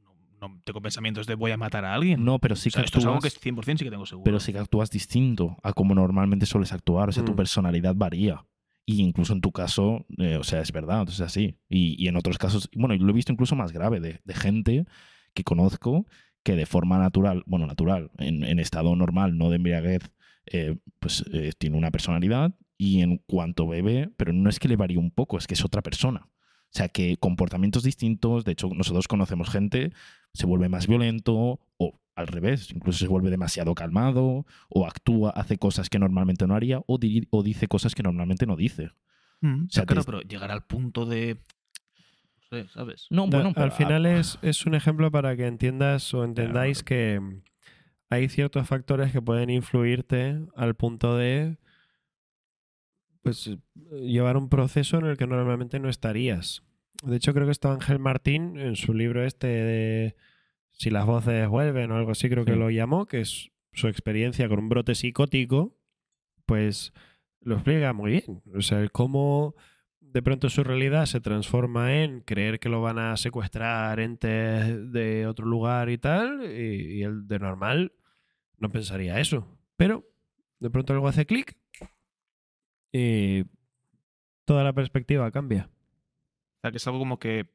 [0.00, 2.24] no, no tengo pensamientos de voy a matar a alguien.
[2.24, 4.06] No, pero sí O sea, que esto es algo que actúas, 100% sí que tengo
[4.06, 4.24] seguro.
[4.24, 7.08] pero sí que actúas distinto a como normalmente sueles actuar.
[7.08, 7.36] O sea, tu Mm.
[7.36, 8.44] personalidad varía.
[8.86, 11.58] Y incluso en tu caso, eh, o sea, es verdad, es así.
[11.68, 14.86] Y, y en otros casos, bueno, lo he visto incluso más grave, de, de gente
[15.34, 16.06] que conozco
[16.42, 20.10] que de forma natural, bueno, natural, en, en estado normal, no de embriaguez,
[20.46, 24.76] eh, pues eh, tiene una personalidad y en cuanto bebe, pero no es que le
[24.76, 26.28] varíe un poco, es que es otra persona.
[26.30, 29.92] O sea, que comportamientos distintos, de hecho, nosotros conocemos gente,
[30.34, 35.56] se vuelve más violento o al revés, incluso se vuelve demasiado calmado o actúa, hace
[35.58, 38.90] cosas que normalmente no haría o, di- o dice cosas que normalmente no dice.
[39.40, 41.38] Mm, o sea, claro, te- pero llegar al punto de.
[42.50, 43.06] Sé, ¿sabes?
[43.10, 46.24] No, Da- bueno, pero al final a- es, es un ejemplo para que entiendas o
[46.24, 47.20] entendáis que
[48.10, 51.58] hay ciertos factores que pueden influirte al punto de
[53.22, 53.50] pues
[53.90, 56.62] llevar un proceso en el que normalmente no estarías.
[57.02, 60.16] De hecho, creo que está Ángel Martín en su libro este de
[60.72, 64.48] Si las voces vuelven o algo así, creo que lo llamó, que es su experiencia
[64.48, 65.76] con un brote psicótico,
[66.46, 66.92] pues
[67.40, 68.42] lo explica muy bien.
[68.56, 69.54] O sea, el cómo
[70.12, 75.26] de pronto su realidad se transforma en creer que lo van a secuestrar entes de
[75.26, 77.92] otro lugar y tal, y, y él de normal
[78.56, 79.58] no pensaría eso.
[79.76, 80.04] Pero
[80.60, 81.56] de pronto algo hace clic
[82.92, 83.44] y
[84.44, 85.68] toda la perspectiva cambia.
[86.58, 87.54] O sea, que es algo como que.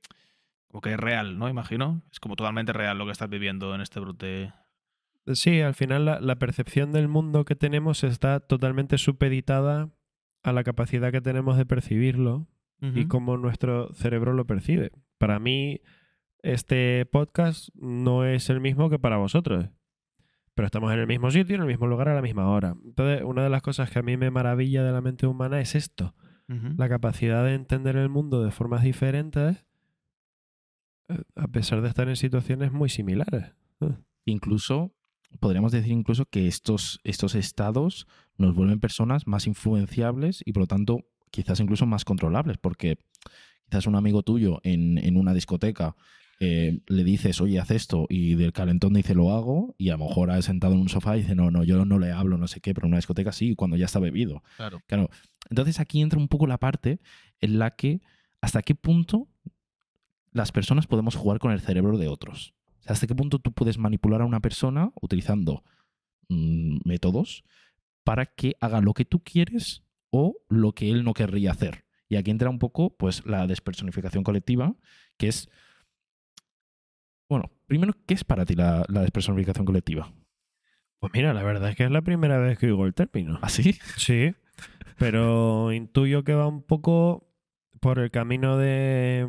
[0.68, 1.50] Como que es real, ¿no?
[1.50, 2.02] Imagino.
[2.12, 4.54] Es como totalmente real lo que estás viviendo en este brote.
[5.34, 9.89] Sí, al final la, la percepción del mundo que tenemos está totalmente supeditada
[10.43, 12.47] a la capacidad que tenemos de percibirlo
[12.82, 14.91] y cómo nuestro cerebro lo percibe.
[15.17, 15.79] Para mí,
[16.39, 19.69] este podcast no es el mismo que para vosotros.
[20.53, 22.75] Pero estamos en el mismo sitio, en el mismo lugar, a la misma hora.
[22.84, 25.75] Entonces, una de las cosas que a mí me maravilla de la mente humana es
[25.75, 26.13] esto.
[26.77, 29.65] La capacidad de entender el mundo de formas diferentes
[31.10, 33.53] eh, a pesar de estar en situaciones muy similares.
[34.25, 34.93] incluso
[35.39, 40.67] podríamos decir incluso que estos, estos estados nos vuelven personas más influenciables y por lo
[40.67, 42.98] tanto quizás incluso más controlables, porque
[43.65, 45.96] quizás un amigo tuyo en, en una discoteca
[46.39, 50.06] eh, le dices, oye, haz esto, y del calentón dice, lo hago, y a lo
[50.06, 52.48] mejor ha sentado en un sofá y dice, no, no, yo no le hablo, no
[52.48, 54.43] sé qué, pero en una discoteca sí, cuando ya está bebido.
[54.58, 54.82] Claro.
[54.88, 55.10] Claro.
[55.50, 57.00] Entonces aquí entra un poco la parte
[57.39, 58.02] en la que
[58.41, 59.30] hasta qué punto
[60.32, 62.54] las personas podemos jugar con el cerebro de otros.
[62.84, 65.63] O sea, hasta qué punto tú puedes manipular a una persona utilizando
[66.30, 67.43] mm, métodos
[68.04, 71.86] para que haga lo que tú quieres o lo que él no querría hacer.
[72.10, 74.76] Y aquí entra un poco pues la despersonificación colectiva,
[75.17, 75.50] que es
[77.30, 80.13] bueno, primero, ¿qué es para ti la, la despersonificación colectiva?
[81.00, 83.39] Pues mira, la verdad es que es la primera vez que oigo el término.
[83.41, 83.74] ¿Así?
[83.98, 84.36] Sí,
[84.98, 87.28] pero intuyo que va un poco
[87.80, 89.28] por el camino de...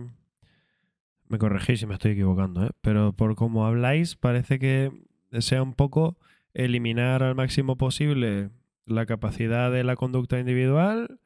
[1.29, 2.71] Me corregís si me estoy equivocando, ¿eh?
[2.81, 4.93] pero por cómo habláis parece que
[5.41, 6.17] sea un poco
[6.53, 8.51] eliminar al máximo posible
[8.87, 11.19] la capacidad de la conducta individual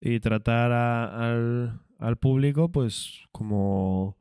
[0.00, 4.16] y tratar a- al, al público pues como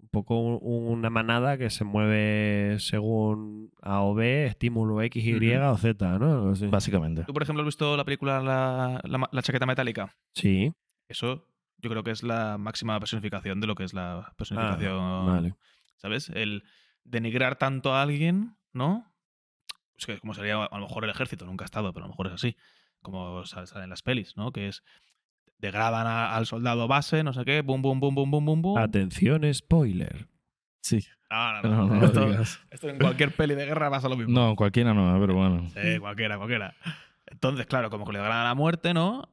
[0.00, 5.34] un poco un- una manada que se mueve según A o B, estímulo X, Y
[5.56, 5.64] Ujú.
[5.72, 6.50] o Z, ¿no?
[6.50, 6.66] Así.
[6.68, 7.24] Básicamente.
[7.24, 10.14] ¿Tú, por ejemplo, has visto la película La, la, la chaqueta metálica?
[10.32, 10.72] Sí.
[11.08, 11.44] Eso
[11.80, 14.98] yo creo que es la máxima personificación de lo que es la personificación.
[15.00, 15.54] Ah, vale.
[15.96, 16.30] ¿Sabes?
[16.30, 16.64] El
[17.04, 19.06] denigrar tanto a alguien, ¿no?
[19.98, 22.12] Es que como sería a lo mejor el ejército, nunca ha estado, pero a lo
[22.12, 22.56] mejor es así.
[23.02, 24.52] Como sale en las pelis, ¿no?
[24.52, 24.82] Que es.
[25.58, 28.78] Degradan a- al soldado base, no sé qué, bum, bum, bum, bum, bum, bum, bum.
[28.78, 30.26] Atención, spoiler.
[30.80, 31.04] Sí.
[31.30, 31.94] No, no, No, no.
[31.96, 32.60] no esto, digas.
[32.70, 34.32] esto en cualquier peli de guerra pasa lo mismo.
[34.32, 35.68] No, cualquiera no, pero bueno.
[35.70, 36.74] Sí, cualquiera, cualquiera.
[37.26, 39.28] Entonces, claro, como que le ganan a la muerte, ¿no?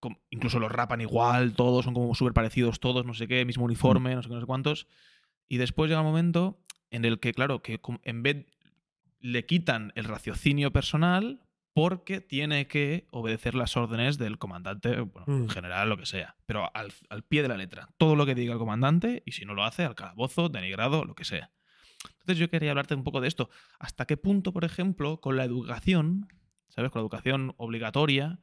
[0.00, 3.64] Como- incluso los rapan igual, todos son como súper parecidos, todos, no sé qué, mismo
[3.66, 4.86] uniforme, no sé qué, no sé cuántos.
[5.48, 6.58] Y después llega un momento
[6.90, 8.46] en el que, claro, que en vez
[9.20, 15.42] le quitan el raciocinio personal, porque tiene que obedecer las órdenes del comandante, bueno, Mm.
[15.42, 16.34] en general, lo que sea.
[16.46, 17.90] Pero al, al pie de la letra.
[17.96, 21.14] Todo lo que diga el comandante, y si no lo hace, al calabozo, denigrado, lo
[21.14, 21.50] que sea.
[22.20, 23.50] Entonces yo quería hablarte un poco de esto.
[23.78, 26.26] ¿Hasta qué punto, por ejemplo, con la educación,
[26.68, 26.90] ¿sabes?
[26.90, 28.38] Con la educación obligatoria.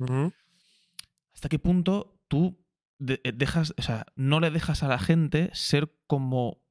[1.38, 2.60] Hasta qué punto tú
[2.98, 6.64] de- eh, dejas, o sea, no le dejas a la gente ser como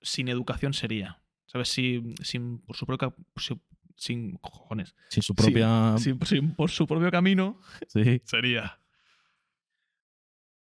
[0.00, 1.20] sin educación sería.
[1.44, 1.68] ¿Sabes?
[1.68, 3.14] Sin, sin por su propia.
[3.36, 3.60] Sin,
[3.96, 4.96] sin cojones.
[5.10, 5.96] Sin su propia.
[5.98, 8.22] Sin- sin por su propio camino Sí.
[8.24, 8.80] sería.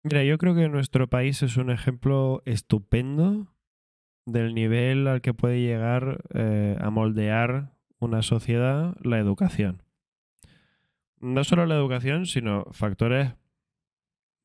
[0.04, 3.54] Mira, yo creo que nuestro país es un ejemplo estupendo
[4.26, 9.84] del nivel al que puede llegar eh, a moldear una sociedad la educación.
[11.20, 13.36] No solo la educación, sino factores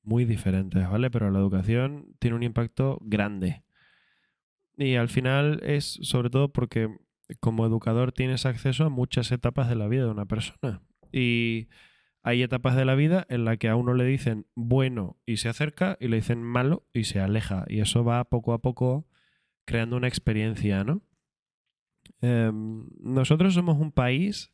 [0.07, 1.11] muy diferentes, ¿vale?
[1.11, 3.65] Pero la educación tiene un impacto grande.
[4.79, 6.89] Y al final es sobre todo porque
[7.41, 10.83] como educador tienes acceso a muchas etapas de la vida de una persona.
[11.13, 11.69] Y
[12.23, 15.49] hay etapas de la vida en la que a uno le dicen bueno y se
[15.49, 17.65] acerca y le dicen malo y se aleja.
[17.69, 19.07] Y eso va poco a poco
[19.65, 21.03] creando una experiencia, ¿no?
[22.21, 24.53] Em, nosotros somos un país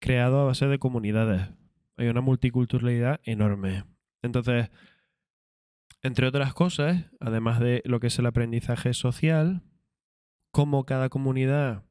[0.00, 1.48] creado a base de comunidades.
[1.96, 3.84] Hay una multiculturalidad enorme.
[4.24, 4.70] Entonces,
[6.02, 9.62] entre otras cosas, además de lo que es el aprendizaje social,
[10.50, 11.84] cómo cada comunidad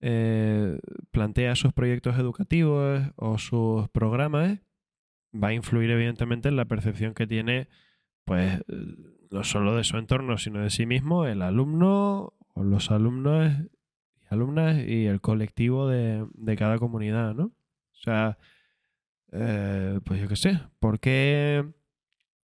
[0.00, 0.78] eh,
[1.12, 4.58] plantea sus proyectos educativos o sus programas,
[5.34, 7.68] va a influir evidentemente en la percepción que tiene,
[8.26, 8.62] pues,
[9.30, 13.50] no solo de su entorno, sino de sí mismo, el alumno o los alumnos
[14.20, 17.44] y alumnas y el colectivo de, de cada comunidad, ¿no?
[17.44, 18.36] O sea,
[19.38, 21.64] eh, pues yo qué sé, ¿por qué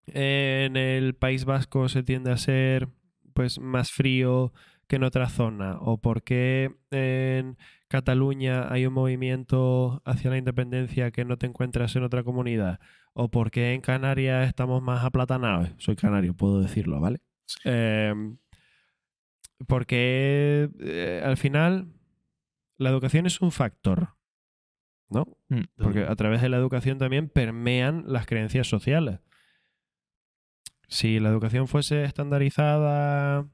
[0.07, 2.89] en el País Vasco se tiende a ser
[3.33, 4.53] pues más frío
[4.87, 5.77] que en otra zona?
[5.79, 11.95] ¿O por qué en Cataluña hay un movimiento hacia la independencia que no te encuentras
[11.95, 12.79] en otra comunidad?
[13.13, 15.69] ¿O por qué en Canarias estamos más aplatanados?
[15.77, 17.21] Soy canario, puedo decirlo, ¿vale?
[17.65, 18.13] Eh,
[19.67, 21.93] porque eh, al final
[22.77, 24.09] la educación es un factor,
[25.09, 25.25] ¿no?
[25.77, 29.19] Porque a través de la educación también permean las creencias sociales.
[30.87, 33.47] Si la educación fuese estandarizada,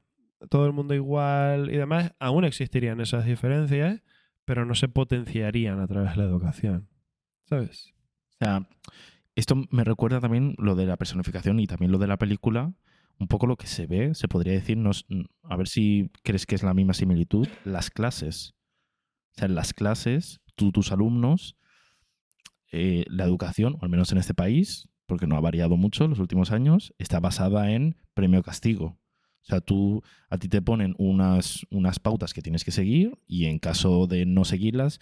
[0.48, 4.02] todo el mundo igual y demás, aún existirían esas diferencias,
[4.44, 6.88] pero no se potenciarían a través de la educación.
[7.48, 7.94] ¿Sabes?
[8.40, 8.68] O sea,
[9.34, 12.72] esto me recuerda también lo de la personificación y también lo de la película.
[13.18, 15.04] Un poco lo que se ve, se podría decir, no es-
[15.42, 18.54] a ver si crees que es la misma similitud, las clases.
[19.32, 21.56] O sea, en las clases, tú, tus alumnos,
[22.70, 26.10] eh, la educación, o al menos en este país, porque no ha variado mucho en
[26.10, 28.84] los últimos años, está basada en premio-castigo.
[28.84, 33.46] O sea, tú, a ti te ponen unas, unas pautas que tienes que seguir y
[33.46, 35.00] en caso de no seguirlas,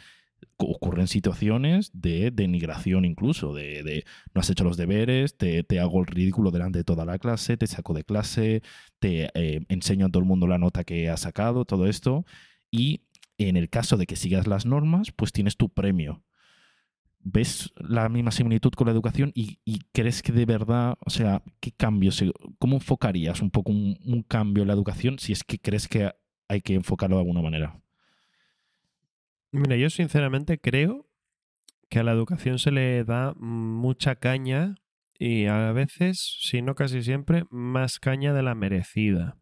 [0.58, 5.98] ocurren situaciones de denigración incluso, de, de no has hecho los deberes, te, te hago
[5.98, 8.62] el ridículo delante de toda la clase, te saco de clase,
[9.00, 12.24] te eh, enseño a todo el mundo la nota que has sacado, todo esto.
[12.70, 13.00] Y
[13.38, 16.24] en el caso de que sigas las normas, pues tienes tu premio.
[17.20, 21.42] ¿Ves la misma similitud con la educación y, y crees que de verdad, o sea,
[21.60, 25.44] qué cambio, se- cómo enfocarías un poco un, un cambio en la educación si es
[25.44, 26.12] que crees que
[26.48, 27.80] hay que enfocarlo de alguna manera?
[29.50, 31.08] Mira, yo sinceramente creo
[31.90, 34.76] que a la educación se le da mucha caña
[35.18, 39.38] y a veces, si no casi siempre, más caña de la merecida.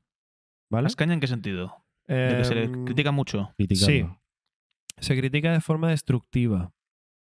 [0.71, 0.85] ¿Vale?
[0.85, 1.86] ¿Más caña en qué sentido?
[2.07, 3.53] De que se le Em, critica mucho.
[3.57, 4.21] Criticarlo.
[4.99, 6.73] se critica de forma destructiva.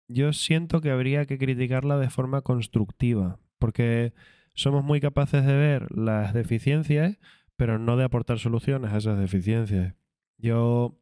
[0.08, 4.14] Yo siento que habría que criticarla de forma constructiva, porque
[4.54, 7.18] somos muy capaces de ver las deficiencias,
[7.56, 9.96] pero no de aportar soluciones a esas deficiencias.
[10.38, 11.00] Yo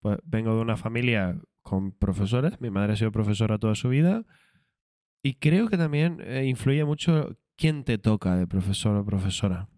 [0.00, 4.24] pues, vengo de una familia con profesores, mi madre ha sido profesora toda su vida,
[5.22, 9.68] y creo que también eh, influye mucho quién te toca de profesor o profesora.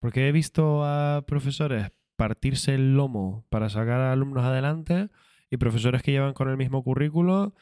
[0.00, 5.08] Porque he visto a profesores partirse el lomo para sacar a alumnos adelante
[5.50, 7.54] y profesores que llevan con el mismo currículo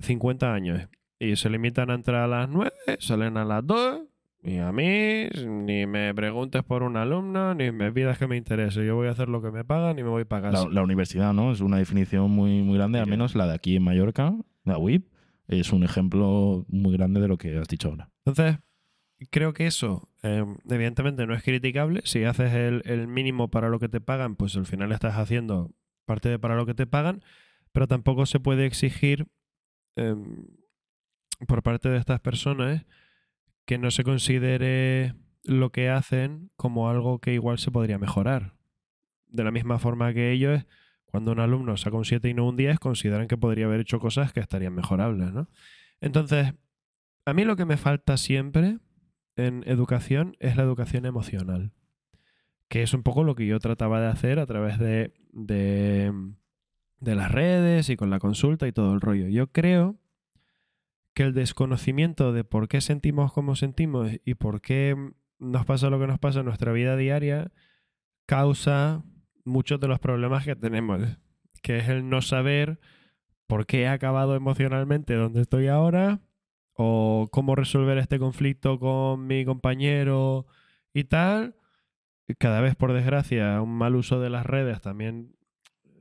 [0.00, 4.02] 50 años y se limitan a entrar a las 9, salen a las 2
[4.44, 8.86] y a mí ni me preguntes por un alumno ni me pidas que me interese.
[8.86, 10.64] Yo voy a hacer lo que me pagan y me voy para casa.
[10.66, 11.50] La, la universidad, ¿no?
[11.50, 15.08] Es una definición muy, muy grande, al menos la de aquí en Mallorca, la UIP,
[15.48, 18.10] es un ejemplo muy grande de lo que has dicho ahora.
[18.24, 18.58] Entonces,
[19.26, 22.02] creo que eso, eh, evidentemente, no es criticable.
[22.04, 25.72] Si haces el, mínimo para lo que te pagan, pues al final estás haciendo
[26.04, 27.22] parte de para lo que te pagan,
[27.72, 29.26] pero tampoco se puede exigir
[29.96, 30.14] eh,
[31.46, 32.86] por parte de estas personas
[33.66, 38.54] que no se considere lo que hacen como algo que igual se podría mejorar.
[39.26, 40.64] De la misma forma que ellos,
[41.04, 43.98] cuando un alumno saca un 7 y no un 10, consideran que podría haber hecho
[43.98, 45.48] cosas que estarían mejorables, ¿no?
[46.00, 46.54] Entonces,
[47.26, 48.78] a mí lo que me falta siempre
[49.38, 51.72] en educación es la educación emocional,
[52.68, 57.30] que es un poco lo que yo trataba de hacer a través de, de, las
[57.30, 59.28] redes y con la consulta y todo el rollo.
[59.28, 59.96] Yo creo
[61.14, 64.96] que el desconocimiento de por qué sentimos como sentimos y por qué
[65.38, 67.52] nos pasa lo que nos pasa en nuestra vida diaria
[68.26, 69.04] causa
[69.44, 71.00] muchos de los problemas que tenemos,
[71.62, 72.80] que es el no saber
[73.46, 76.20] por qué he acabado emocionalmente donde estoy ahora
[76.80, 80.46] o cómo resolver este conflicto con mi compañero
[80.94, 81.56] y tal.
[82.38, 85.34] Cada vez, por desgracia, un mal uso de las redes también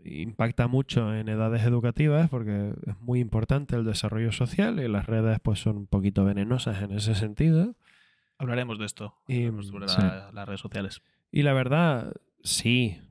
[0.06, 5.40] impacta mucho en edades educativas porque es muy importante el desarrollo social y las redes
[5.42, 7.76] pues son un poquito venenosas en ese sentido.
[8.38, 9.98] Hablaremos de esto Y- sobre sí.
[10.00, 11.02] la- las redes sociales.
[11.32, 12.14] Y la verdad,
[12.44, 13.02] sí.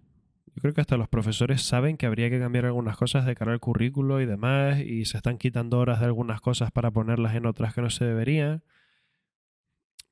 [0.56, 3.52] Yo creo que hasta los profesores saben que habría que cambiar algunas cosas de cara
[3.52, 7.44] al currículo y demás, y se están quitando horas de algunas cosas para ponerlas en
[7.44, 8.62] otras que no se deberían.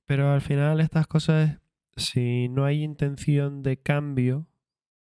[0.05, 1.61] Pero al final estas cosas,
[1.97, 4.47] si no hay intención de cambio,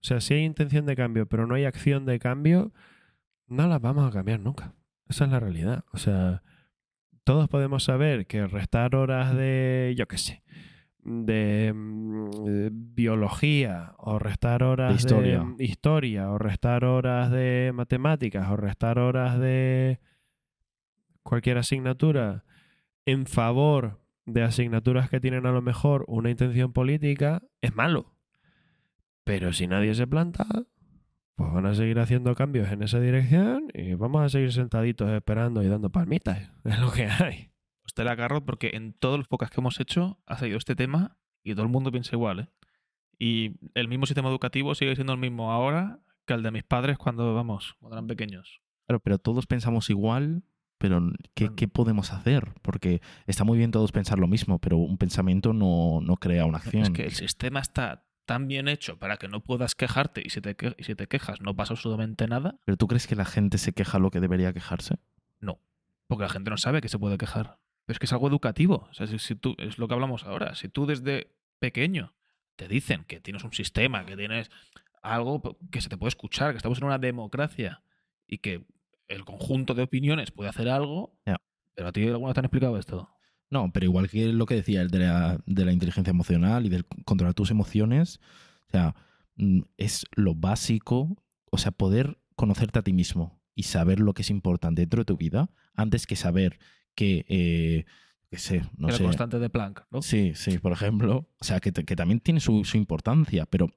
[0.02, 2.70] o sea, si hay intención de cambio, pero no hay acción de cambio,
[3.46, 4.74] no las vamos a cambiar nunca.
[5.08, 5.86] Esa es la realidad.
[5.92, 6.42] O sea,
[7.24, 10.42] todos podemos saber que restar horas de, yo qué sé,
[11.02, 15.44] de mm, eh, biología o restar horas De historia.
[15.56, 19.98] de historia o restar horas de matemáticas o restar horas de
[21.22, 22.44] cualquier asignatura
[23.06, 28.14] en favor de asignaturas que tienen a lo mejor una intención política es malo.
[29.24, 30.46] Pero si nadie se planta,
[31.36, 35.62] pues van a seguir haciendo cambios en esa dirección y vamos a seguir sentaditos esperando
[35.62, 36.50] y dando palmitas.
[36.64, 37.51] Es lo que hay.
[37.92, 40.74] Pues te la agarro porque en todos los podcasts que hemos hecho ha salido este
[40.74, 42.48] tema y todo el mundo piensa igual, ¿eh?
[43.18, 46.96] Y el mismo sistema educativo sigue siendo el mismo ahora que el de mis padres
[46.98, 48.62] cuando, vamos, cuando eran pequeños.
[48.86, 50.42] Claro, pero todos pensamos igual,
[50.78, 51.00] pero
[51.34, 51.56] ¿qué, Bueno.
[51.56, 52.54] qué podemos hacer?
[52.62, 56.58] Porque está muy bien todos pensar lo mismo, pero un pensamiento no, no crea una
[56.58, 56.82] acción.
[56.84, 60.40] Es que el sistema está tan bien hecho para que no puedas quejarte y si
[60.40, 63.24] te, que- y si te quejas no pasa absolutamente nada, ¿Pero tú crees que la
[63.26, 64.96] gente se queja lo que debería quejarse?
[66.08, 67.58] porque la gente no sabe que se puede quejar.
[67.84, 68.88] Pero es que es algo educativo.
[68.90, 70.54] O sea, si, si tú, es lo que hablamos ahora.
[70.54, 72.14] Si tú desde pequeño
[72.56, 74.50] te dicen que tienes un sistema, que tienes
[75.02, 77.82] algo que se te puede escuchar, que estamos en una democracia
[78.26, 78.64] y que
[79.08, 81.18] el conjunto de opiniones puede hacer algo,
[81.74, 83.08] pero a ti alguna vez te han explicado esto.
[83.50, 86.70] No, pero igual que lo que decía el de la, de la inteligencia emocional y
[86.70, 88.20] del controlar tus emociones,
[88.68, 88.94] o sea,
[89.36, 94.22] mm, es lo básico, o sea, poder conocerte a ti mismo y saber lo que
[94.22, 96.58] es importante dentro de tu vida antes que saber
[96.94, 97.84] que, eh,
[98.32, 99.04] sé, no Era sé.
[99.04, 100.02] constante de Planck, ¿no?
[100.02, 101.28] Sí, sí, por ejemplo.
[101.40, 103.68] O sea, que, que también tiene su, su importancia, pero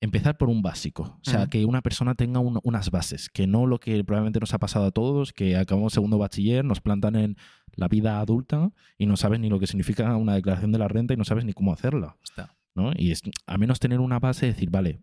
[0.00, 1.02] empezar por un básico.
[1.20, 4.54] O sea, que una persona tenga un- unas bases, que no lo que probablemente nos
[4.54, 7.36] ha pasado a todos, que acabamos segundo bachiller, nos plantan en
[7.74, 11.14] la vida adulta y no sabes ni lo que significa una declaración de la renta
[11.14, 12.16] y no sabes ni cómo hacerla.
[12.22, 12.54] Está.
[12.74, 12.92] ¿no?
[12.96, 15.00] Y es a menos tener una base de decir, vale,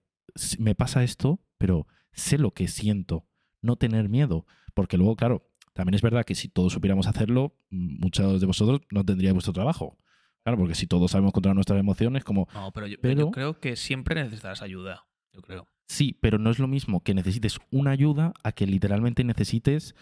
[0.60, 3.26] me pasa esto, pero sé lo que siento,
[3.62, 4.46] no tener miedo.
[4.74, 5.45] Porque luego, claro,
[5.76, 9.98] también es verdad que si todos supiéramos hacerlo, muchos de vosotros no tendríais vuestro trabajo.
[10.44, 13.60] Claro, porque si todos sabemos controlar nuestras emociones, como No, pero yo, Pero- yo creo
[13.60, 15.06] que siempre necesitarás ayuda.
[15.34, 15.68] Yo creo.
[15.88, 19.94] sí, pero no es lo mismo que necesites una ayuda a que literalmente necesites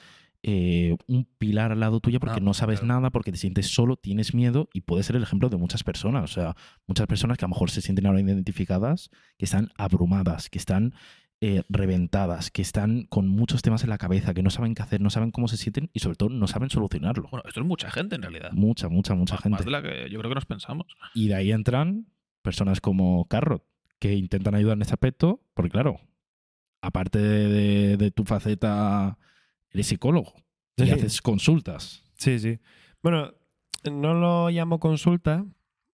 [0.45, 2.95] eh, un pilar al lado tuyo porque No, no, sabes claro.
[2.95, 6.23] nada, porque te sientes solo, tienes miedo y puede ser el ejemplo de muchas personas.
[6.25, 6.55] O sea,
[6.86, 10.93] muchas personas que a lo mejor se sienten ahora identificadas, que están abrumadas, que están
[11.45, 15.01] eh, reventadas, que están con muchos temas en la cabeza, que no saben qué hacer,
[15.01, 17.27] no saben cómo se sienten y sobre todo no saben solucionarlo.
[17.32, 18.51] Bueno, esto es mucha gente en realidad.
[18.53, 19.58] Mucha, mucha, mucha Más- gente.
[19.58, 20.88] Más de la que yo creo que nos pensamos.
[21.13, 22.08] Y de ahí entran
[22.41, 23.63] personas como Carrot,
[23.99, 25.99] que intentan ayudar en este aspecto, porque claro,
[26.82, 29.17] aparte de, de- de tu faceta,
[29.71, 30.34] eres psicólogo
[30.77, 32.03] y haces consultas.
[32.15, 32.60] Sí, sí.
[33.01, 33.34] Bueno,
[33.91, 35.45] no lo llamo consulta,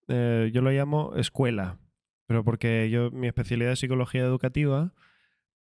[0.07, 1.79] eh, yo lo llamo escuela,
[2.27, 4.93] pero porque yo mi especialidad es psicología educativa,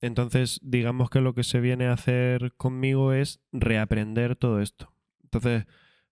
[0.01, 4.93] entonces digamos que lo que se viene a hacer conmigo es reaprender todo esto.
[5.23, 5.67] Entonces,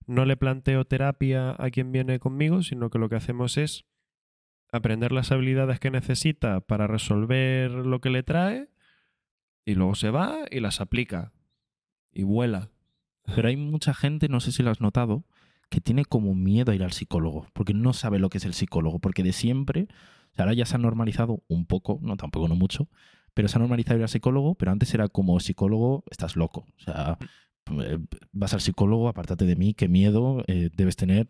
[0.07, 3.85] no le planteo terapia a quien viene conmigo, sino que lo que hacemos es
[4.73, 8.69] aprender las habilidades que necesita para resolver lo que le trae
[9.65, 11.33] y luego se va y las aplica
[12.13, 12.71] y vuela.
[13.35, 15.25] Pero hay mucha gente, no sé si lo has notado,
[15.69, 18.55] que tiene como miedo a ir al psicólogo, porque no sabe lo que es el
[18.55, 19.89] psicólogo, porque de siempre,
[20.33, 22.89] o sea, ahora ya se ha normalizado un poco, no tampoco no mucho,
[23.37, 26.65] pero se ha normalizado ir al psicólogo, pero antes era como psicólogo, estás loco.
[26.79, 27.19] O sea,
[27.83, 27.99] eh,
[28.33, 31.27] vas al psicólogo, apártate de mí, qué miedo eh, debes tener.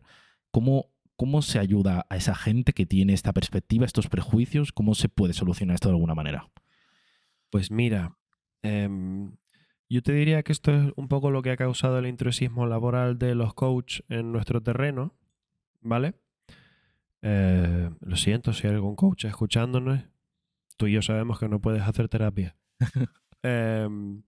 [0.52, 0.86] ¿Cómo,
[1.16, 4.70] ¿Cómo se ayuda a esa gente que tiene esta perspectiva, estos prejuicios?
[4.70, 6.48] ¿Cómo se puede solucionar esto de alguna manera?
[7.50, 8.16] Pues mira,
[8.62, 9.32] em,
[9.90, 13.18] yo te diría que esto es un poco lo que ha causado el intrusismo laboral
[13.18, 15.12] de los coaches en nuestro terreno,
[15.80, 16.14] ¿vale?
[17.22, 20.04] Eh, lo siento si hay algún coach escuchándonos.
[20.76, 22.56] Tú y yo sabemos que no puedes hacer terapia.
[23.42, 24.22] Em,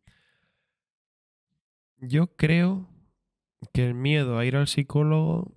[1.96, 2.88] yo creo
[3.72, 5.56] que el miedo a ir al psicólogo,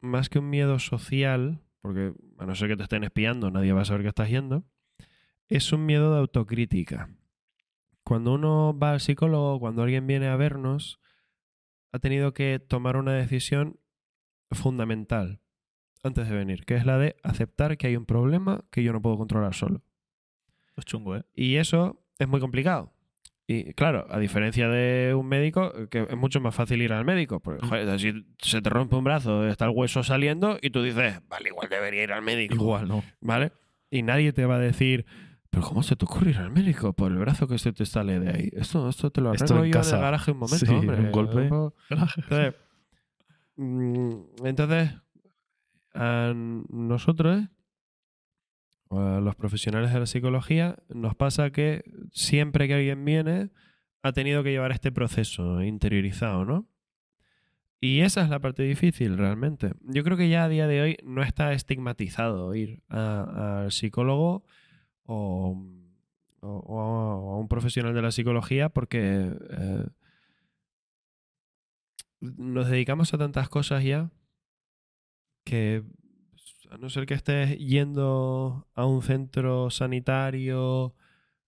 [0.00, 3.80] más que un miedo social, porque a no ser que te estén espiando, nadie va
[3.80, 4.64] a saber que estás yendo,
[5.48, 7.10] es un miedo de autocrítica.
[8.04, 11.00] Cuando uno va al psicólogo, cuando alguien viene a vernos,
[11.92, 13.80] ha tenido que tomar una decisión
[14.50, 15.40] fundamental
[16.02, 19.02] antes de venir, que es la de aceptar que hay un problema que yo no
[19.02, 19.82] puedo controlar solo.
[20.76, 21.24] Es chungo, ¿eh?
[21.34, 22.92] Y eso es muy complicado.
[23.46, 27.40] Y claro, a diferencia de un médico, que es mucho más fácil ir al médico.
[27.40, 31.20] Porque, joder, si se te rompe un brazo, está el hueso saliendo y tú dices,
[31.28, 32.54] vale, igual debería ir al médico.
[32.54, 33.02] Igual, ¿no?
[33.20, 33.52] ¿Vale?
[33.90, 35.04] Y nadie te va a decir,
[35.50, 38.20] pero ¿cómo se te ocurre ir al médico por el brazo que se te sale
[38.20, 38.48] de ahí?
[38.52, 39.90] Esto, esto te lo Esto arreglo en yo casa.
[39.90, 40.96] en el garaje un momento, Sí, hombre.
[41.00, 41.50] un golpe.
[41.90, 42.54] Entonces,
[43.56, 44.12] mm,
[44.46, 44.90] entonces,
[45.94, 47.42] a nosotros,
[48.98, 53.50] a los profesionales de la psicología, nos pasa que siempre que alguien viene,
[54.02, 56.66] ha tenido que llevar este proceso interiorizado, ¿no?
[57.80, 59.72] Y esa es la parte difícil realmente.
[59.82, 64.44] Yo creo que ya a día de hoy no está estigmatizado ir al psicólogo
[65.04, 65.56] o
[66.42, 69.86] a un profesional de la psicología porque eh,
[72.20, 74.10] nos dedicamos a tantas cosas ya
[75.44, 75.82] que
[76.72, 80.94] a no ser que estés yendo a un centro sanitario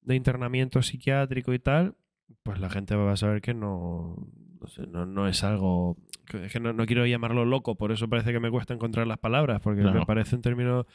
[0.03, 1.97] de internamiento psiquiátrico y tal,
[2.43, 4.17] pues la gente va a saber que no,
[4.61, 5.97] no, sé, no, es algo...
[6.27, 9.07] que- Es que no, no quiero llamarlo loco, por eso parece que me cuesta encontrar
[9.07, 10.87] las palabras, porque me parece un término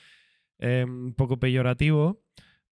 [0.60, 2.22] eh, un poco peyorativo,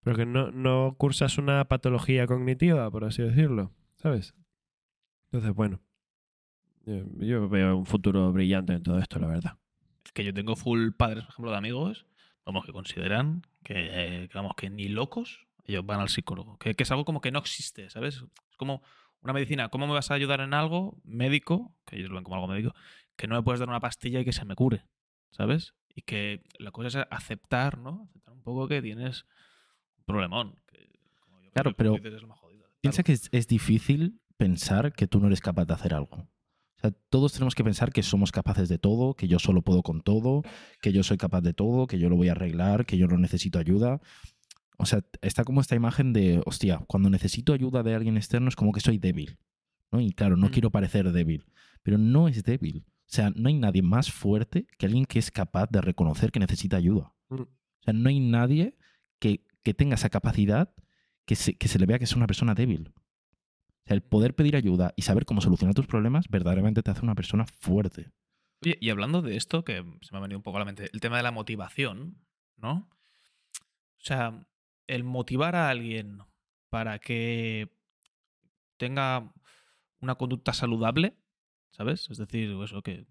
[0.04, 4.36] pero que no, no cursas una patología cognitiva, por así decirlo, ¿sabes?
[5.32, 5.82] Entonces, bueno,
[6.86, 9.58] yo, yo veo un futuro brillante en todo esto, la verdad.
[10.14, 12.06] Que yo tengo full padres, por ejemplo, de amigos,
[12.46, 16.58] vamos, que consideran que, eh, que, vamos, que ni locos ellos van al psicólogo.
[16.58, 18.24] Que, que es algo como que no existe, ¿sabes?
[18.50, 18.82] Es como
[19.22, 19.70] una medicina.
[19.70, 22.74] ¿Cómo me vas a ayudar en algo médico, que ellos lo ven como algo médico,
[23.16, 24.86] que no me puedes dar una pastilla y que se me cure,
[25.32, 25.74] ¿sabes?
[25.94, 28.08] Y que la cosa es aceptar, ¿no?
[28.10, 29.26] Aceptar un poco que tienes
[29.98, 30.56] un problemón.
[30.68, 30.90] que,
[31.20, 32.70] como yo creo Claro, que pero dices, es lo más jodido.
[32.82, 36.30] Piensa que es, es difícil pensar que tú no eres capaz de hacer algo.
[36.78, 39.82] O sea, todos tenemos que pensar que somos capaces de todo, que yo solo puedo
[39.84, 40.44] con todo,
[40.82, 43.18] que yo soy capaz de todo, que yo lo voy a arreglar, que yo no
[43.18, 44.00] necesito ayuda.
[44.78, 48.56] O sea, está como esta imagen de, hostia, cuando necesito ayuda de alguien externo es
[48.56, 49.40] como que soy débil.
[49.92, 50.02] ¿no?
[50.02, 50.52] Y claro, no Mm.
[50.52, 51.46] quiero parecer débil,
[51.82, 52.86] pero no es débil.
[52.88, 56.40] O sea, no hay nadie más fuerte que alguien que es capaz de reconocer que
[56.40, 57.14] necesita ayuda.
[57.30, 57.42] Mm.
[57.42, 57.48] O
[57.86, 58.76] sea, no hay nadie
[59.20, 60.72] que, que tenga esa capacidad
[61.26, 62.92] que se, que se le vea que es una persona débil.
[63.88, 67.16] Sea, el poder pedir ayuda y saber cómo solucionar tus problemas verdaderamente te hace una
[67.16, 68.12] persona fuerte.
[68.62, 70.90] Oye, y hablando de esto, que se me ha venido un poco a la mente,
[70.92, 72.18] el tema de la motivación,
[72.58, 72.90] ¿no?
[73.62, 74.46] O sea,
[74.88, 76.20] el motivar a alguien
[76.70, 77.70] para que
[78.76, 79.34] tenga
[80.02, 81.16] una conducta saludable,
[81.72, 82.10] ¿sabes?
[82.10, 83.08] Es decir, eso que,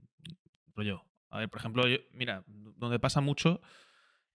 [0.75, 3.63] rollo, a ver, por ejemplo, mira, donde pasa mucho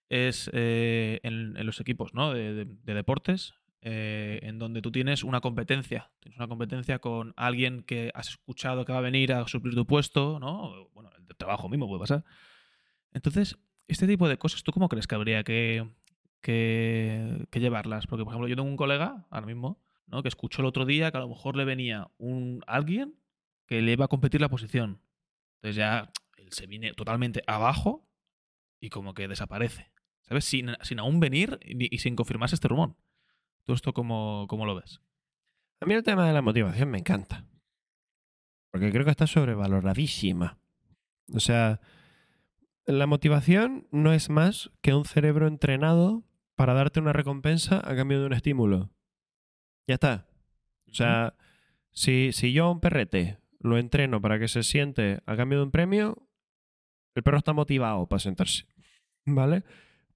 [0.08, 2.32] es eh, en, los equipos, ¿no?
[2.32, 6.10] De deportes, eh, en donde tú tienes una competencia.
[6.20, 9.86] Tienes una competencia con alguien que has escuchado que va a venir a suplir tu
[9.86, 10.88] puesto, ¿no?
[10.94, 12.24] Bueno, el trabajo mismo puede pasar.
[13.12, 13.58] Entonces,
[13.88, 15.86] este tipo de cosas, ¿tú cómo crees que habría que
[17.52, 18.06] llevarlas?
[18.06, 20.22] Porque, por ejemplo, yo tengo un colega, ahora mismo, ¿no?
[20.22, 23.14] que escuchó el otro día que a lo mejor le venía un alguien
[23.66, 25.00] que le iba a competir la posición.
[25.56, 28.06] Entonces ya él se viene totalmente abajo
[28.78, 29.90] y como que desaparece.
[30.20, 30.44] ¿Sabes?
[30.44, 32.94] Sin, sin aún venir y, y sin confirmarse este rumor.
[33.64, 35.00] ¿Tú esto cómo, cómo lo ves?
[35.80, 37.44] A mí el tema de la motivación me encanta.
[38.70, 40.58] Porque creo que está sobrevaloradísima.
[41.34, 41.80] O sea,
[42.86, 46.24] la motivación no es más que un cerebro entrenado
[46.56, 48.90] para darte una recompensa a cambio de un estímulo.
[49.86, 50.28] Ya está.
[50.88, 51.34] O sea,
[51.90, 55.64] si, si yo a un perrete lo entreno para que se siente a cambio de
[55.64, 56.28] un premio,
[57.14, 58.66] el perro está motivado para sentarse.
[59.24, 59.64] ¿Vale?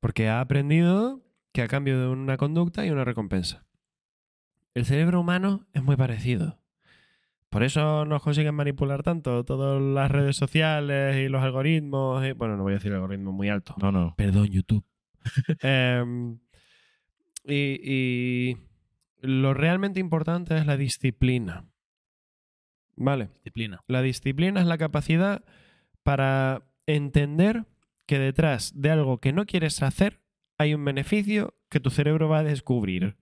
[0.01, 1.26] Porque ha aprendido
[1.57, 3.65] que a cambio de una conducta hay una recompensa.
[4.75, 6.61] El cerebro humano es muy parecido.
[7.49, 12.23] Por eso nos consiguen manipular tanto todas las redes sociales y los algoritmos.
[12.27, 13.75] y- bueno, no voy a decir algoritmos muy alto.
[13.81, 14.13] No, no.
[14.19, 14.85] Perdón, YouTube.
[15.63, 16.39] Em,
[17.47, 18.57] y, y
[19.23, 21.65] lo realmente importante es la disciplina.
[22.97, 23.31] Vale.
[23.37, 23.81] Disciplina.
[23.87, 25.43] La disciplina es la capacidad
[26.03, 27.65] para entender
[28.05, 30.21] que detrás de algo que no quieres hacer
[30.59, 33.17] hay un beneficio que tu cerebro va a descubrir.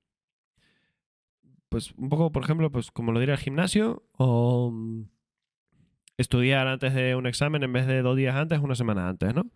[1.69, 5.09] pues un poco, por ejemplo, pues como lo diría el gimnasio o mm,
[6.19, 9.51] estudiar antes de un examen en vez de dos días antes, una semana antes, ¿no?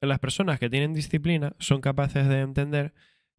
[0.00, 2.94] Las personas que tienen disciplina son capaces de entender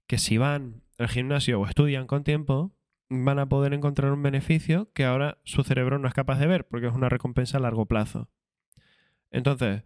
[0.07, 2.73] que si van al gimnasio o estudian con tiempo,
[3.09, 6.67] van a poder encontrar un beneficio que ahora su cerebro no es capaz de ver
[6.67, 8.29] porque es una recompensa a largo plazo.
[9.31, 9.83] Entonces,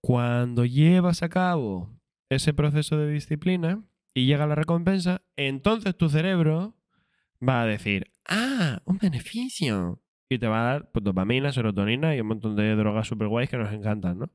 [0.00, 1.97] cuando llevas a cabo
[2.28, 3.82] ese proceso de disciplina
[4.14, 6.76] y llega la recompensa, entonces tu cerebro
[7.46, 10.02] va a decir, ah, un beneficio.
[10.28, 13.48] Y te va a dar pues, dopamina, serotonina y un montón de drogas super guays
[13.48, 14.30] que nos encantan, ¿no?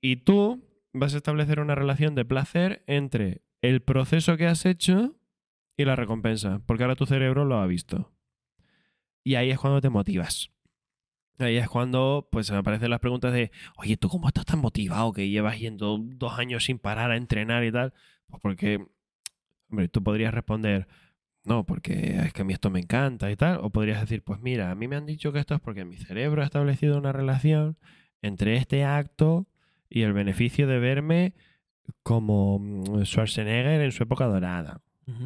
[0.00, 5.16] Y tú vas a establecer una relación de placer entre el proceso que has hecho
[5.76, 8.12] y la recompensa, porque ahora tu cerebro lo ha visto.
[9.24, 10.50] Y ahí es cuando te motivas.
[11.38, 15.28] Ahí es cuando pues aparecen las preguntas de, oye, ¿tú cómo estás tan motivado que
[15.28, 17.92] llevas yendo dos años sin parar a entrenar y tal?
[18.26, 18.86] Pues porque,
[19.70, 20.88] hombre, tú podrías responder,
[21.44, 23.58] no, porque es que a mí esto me encanta y tal.
[23.62, 25.96] O podrías decir, pues mira, a mí me han dicho que esto es porque mi
[25.98, 27.76] cerebro ha establecido una relación
[28.22, 29.46] entre este acto
[29.90, 31.34] y el beneficio de verme
[32.02, 34.80] como mm, Schwarzenegger en su época dorada.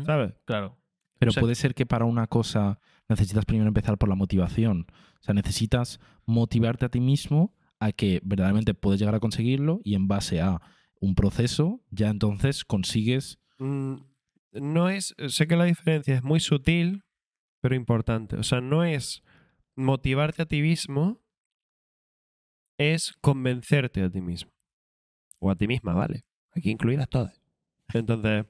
[0.04, 0.34] ¿Sabes?
[0.44, 0.76] Claro.
[1.18, 4.86] Pero O sea- puede ser que para una cosa necesitas primero empezar por la motivación.
[5.20, 9.94] O sea, necesitas motivarte a ti mismo a que verdaderamente puedes llegar a conseguirlo y
[9.94, 10.60] en base a
[11.00, 13.38] un proceso ya entonces consigues...
[13.58, 13.96] Mm,
[14.52, 15.14] no es.
[15.28, 17.04] Sé que la diferencia es muy sutil,
[17.60, 18.36] pero importante.
[18.36, 19.22] O sea, no es
[19.76, 21.20] motivarte a ti mismo,
[22.78, 24.50] es convencerte a ti mismo.
[25.38, 26.24] O a ti misma, ¿vale?
[26.54, 27.40] Aquí incluidas todas.
[27.94, 28.46] Entonces,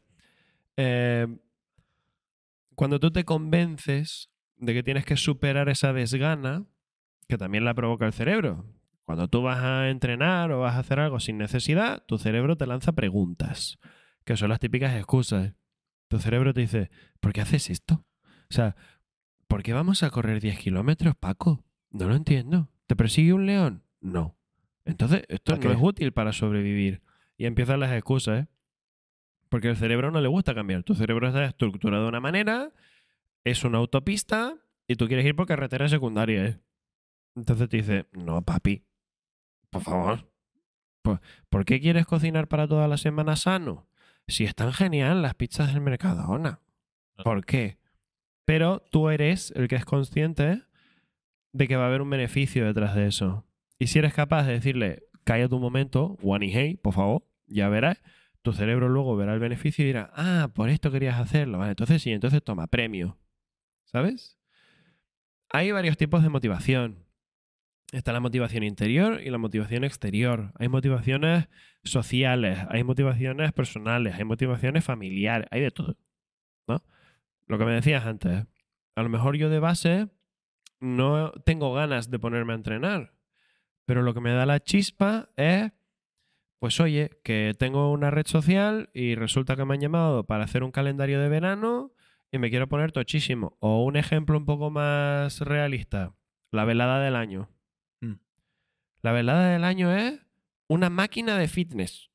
[0.77, 1.27] eh,
[2.75, 4.31] cuando tú te convences
[4.61, 6.65] de que tienes que superar esa desgana,
[7.29, 8.67] que también la provoca el cerebro.
[9.05, 12.67] Cuando tú vas a entrenar o vas a hacer algo sin necesidad, tu cerebro te
[12.67, 13.79] lanza preguntas,
[14.25, 15.55] que son las típicas excusas.
[16.09, 16.91] Tu cerebro te dice,
[17.21, 18.05] ¿por qué haces esto?
[18.51, 18.77] O sea,
[19.49, 21.65] ¿por qué vamos a correr 10 kilómetros, Paco?
[21.91, 22.71] No lo entiendo.
[22.87, 23.85] ¿Te persigue un león?
[24.01, 24.37] No.
[24.85, 27.03] Entonces, esto ¿Para no es útil para sobrevivir.
[27.37, 28.49] Y empiezan las excusas, ¿eh?
[29.49, 30.83] Porque al cerebro no le gusta cambiar.
[30.83, 32.73] Tu cerebro está estructurado de una manera,
[33.45, 36.61] es una autopista y tú quieres ir por carretera secundaria, ¿eh?
[37.37, 38.85] Entonces te dice, no, papi,
[39.71, 40.31] por favor.
[41.49, 43.89] ¿Por, qué quieres cocinar para toda la semana sano?
[44.29, 46.61] Si están genial las pizzas del Mercadona.
[47.25, 47.79] ¿Por qué?
[48.45, 50.63] Pero tú eres el que es consciente
[51.53, 53.47] de que va a haber un beneficio detrás de eso.
[53.79, 57.69] Y si eres capaz de decirle, cállate un momento, one y hey, por favor, ya
[57.69, 58.03] verás,
[58.43, 61.59] tu cerebro luego verá el beneficio y dirá, ah, por esto querías hacerlo.
[61.59, 63.20] Vale, entonces sí, entonces toma premio.
[63.91, 64.39] ¿Sabes?
[65.49, 67.07] Hay varios tipos de motivación.
[67.91, 70.53] Está la motivación interior y la motivación exterior.
[70.61, 71.49] Hay motivaciones
[71.83, 75.97] sociales, hay motivaciones personales, hay motivaciones familiares, hay de todo.
[76.69, 76.85] ¿no?
[77.47, 78.47] Lo que me decías antes,
[78.95, 80.09] a lo mejor yo de base
[80.79, 83.15] no tengo ganas de ponerme a entrenar,
[83.87, 85.73] pero lo que me da la chispa es,
[86.61, 90.63] pues oye, que tengo una red social y resulta que me han llamado para hacer
[90.63, 91.93] un calendario de verano
[92.33, 93.57] y me quiero poner tochísimo.
[93.61, 96.15] O un ejemplo un poco más realista,
[96.53, 97.49] la velada del año.
[98.01, 98.15] Mm.
[99.03, 100.21] La velada del año es
[100.69, 102.11] una máquina de fitness.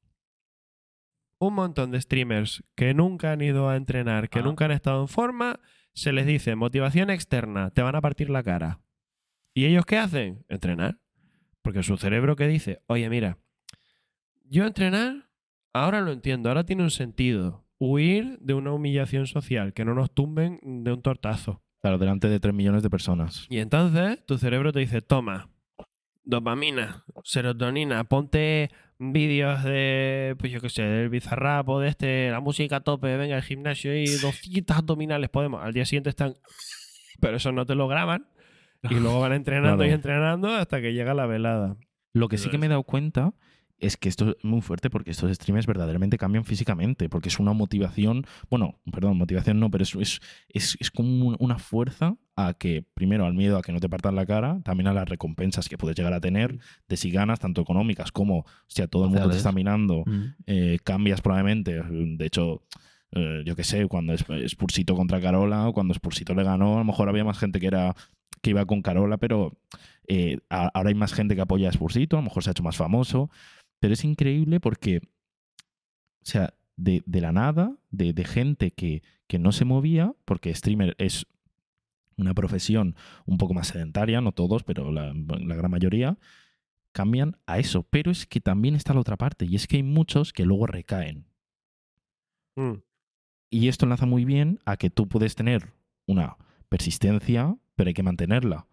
[1.37, 4.43] Un montón de streamers que nunca han ido a entrenar, que Ah.
[4.43, 5.59] nunca han estado en forma,
[5.93, 8.79] se les dice motivación externa, te van a partir la cara.
[9.53, 10.45] ¿Y ellos qué hacen?
[10.49, 10.99] Entrenar.
[11.61, 13.37] Porque su cerebro que dice, oye, mira,
[14.45, 15.29] yo entrenar,
[15.73, 17.64] ahora lo entiendo, ahora tiene un sentido.
[17.79, 21.61] Huir de una humillación social, que no nos tumben de un tortazo.
[21.81, 23.45] Claro, delante de 3 millones de personas.
[23.49, 25.49] Y entonces tu cerebro te dice, toma,
[26.23, 32.39] dopamina, serotonina, ponte vídeos de, pues yo qué sé, del bizarrap o de este, la
[32.39, 35.61] música a tope, venga al gimnasio y 200 abdominales podemos.
[35.63, 36.33] Al día siguiente están...
[37.21, 38.27] Pero eso no te lo graban.
[38.89, 39.91] Y luego van entrenando Claro.
[39.91, 41.77] y entrenando hasta que llega la velada.
[42.13, 43.33] Lo que sí que me he dado cuenta
[43.77, 47.53] es que esto es muy fuerte porque estos streamers verdaderamente cambian físicamente, porque es una
[47.53, 50.19] motivación, bueno, perdón, motivación no, pero es, es,
[50.49, 53.89] es, es como un- una fuerza a que, primero, al miedo a que no te
[53.89, 56.57] partan la cara, también a las recompensas que puedes llegar a tener,
[56.87, 60.23] de si ganas, tanto económicas como, o sea, todo el mundo te está mirando, Mm.
[60.47, 61.81] eh, cambias probablemente.
[61.83, 62.63] De hecho,
[63.11, 64.13] eh, yo qué sé, cuando
[64.47, 67.67] Spursito contra Carola, o cuando Spursito le ganó, a lo mejor había más gente que
[67.67, 67.95] era
[68.41, 69.57] que iba con Carola, pero
[70.07, 72.61] eh, ahora hay más gente que apoya a Spursito, a lo mejor se ha hecho
[72.63, 73.29] más famoso.
[73.79, 79.39] Pero es increíble porque, o sea, de, de la nada, de, de gente que, que
[79.39, 81.27] no se movía, porque streamer es
[82.17, 82.95] una profesión
[83.25, 86.17] un poco más sedentaria, no todos, pero la, la gran mayoría,
[86.91, 87.83] cambian a eso.
[87.83, 90.67] Pero es que también está la otra parte, y es que hay muchos que luego
[90.67, 91.25] recaen.
[92.55, 92.75] Mm.
[93.49, 95.73] Y esto enlaza muy bien a que tú puedes tener
[96.07, 96.37] una
[96.69, 98.67] persistencia, pero hay que mantenerla,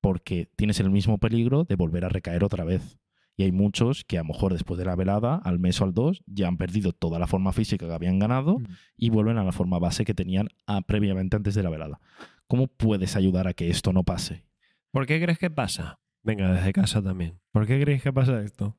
[0.00, 2.98] porque tienes el mismo peligro de volver a recaer otra vez.
[3.36, 5.92] Y hay muchos que a lo mejor después de la velada, al mes o al
[5.92, 8.64] dos, ya han perdido toda la forma física que habían ganado Mm.
[8.96, 12.00] y vuelven a la forma base que tenían ah, previamente antes de la velada.
[12.46, 14.44] ¿Cómo puedes ayudar a que esto no pase?
[14.92, 15.98] ¿Por qué crees que pasa?
[16.22, 17.40] Venga, desde casa también.
[17.50, 18.78] ¿Por qué creéis que pasa esto?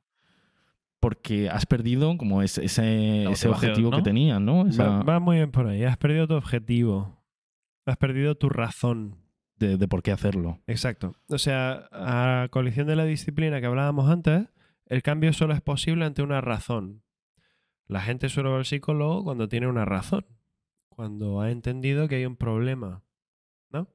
[1.00, 4.02] Porque has perdido como ese, ese, objetivo que ¿no?
[4.02, 4.66] tenían, ¿no?
[4.66, 5.84] Esa- Va, va muy bien por ahí.
[5.84, 7.22] Has perdido tu objetivo.
[7.84, 9.16] Has perdido tu razón.
[9.56, 10.60] De, de por qué hacerlo.
[10.66, 11.14] Exacto.
[11.28, 14.48] O sea, a colisión de la disciplina que hablábamos antes,
[14.86, 17.02] el cambio solo es posible ante una razón.
[17.86, 20.26] La gente suele ver al psicólogo cuando tiene una razón.
[20.88, 23.04] Cuando ha entendido que hay un problema.
[23.70, 23.88] ¿No?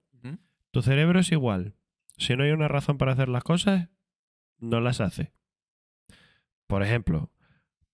[0.71, 1.75] Tu cerebro es igual.
[2.17, 3.89] Si no hay una razón para hacer las cosas,
[4.59, 5.33] no las hace.
[6.67, 7.31] Por ejemplo,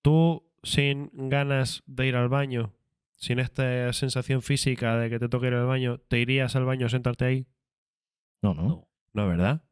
[0.02, 2.74] tú sin ganas de ir al baño,
[3.16, 6.86] sin esta sensación física de que te toque ir al baño, ¿te irías al baño
[6.86, 7.48] a sentarte ahí?
[8.42, 8.64] No, no.
[8.64, 8.88] No.
[9.14, 9.64] No, ¿verdad?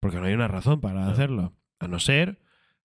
[0.00, 1.54] Porque no hay una razón para hacerlo.
[1.78, 2.38] A no ser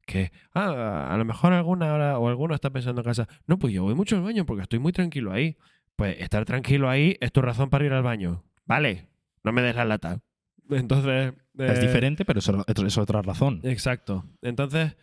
[0.05, 3.73] que, ah, a lo mejor alguna hora o alguno está pensando en casa, no, pues
[3.73, 5.57] yo voy mucho al baño porque estoy muy tranquilo ahí.
[5.95, 8.43] Pues estar tranquilo ahí es tu razón para ir al baño.
[8.65, 9.07] Vale,
[9.43, 10.21] no me des la lata.
[10.69, 11.33] Entonces...
[11.57, 13.61] Es eh, diferente, pero eso es otra razón.
[13.63, 14.25] Exacto.
[14.41, 14.97] Entonces,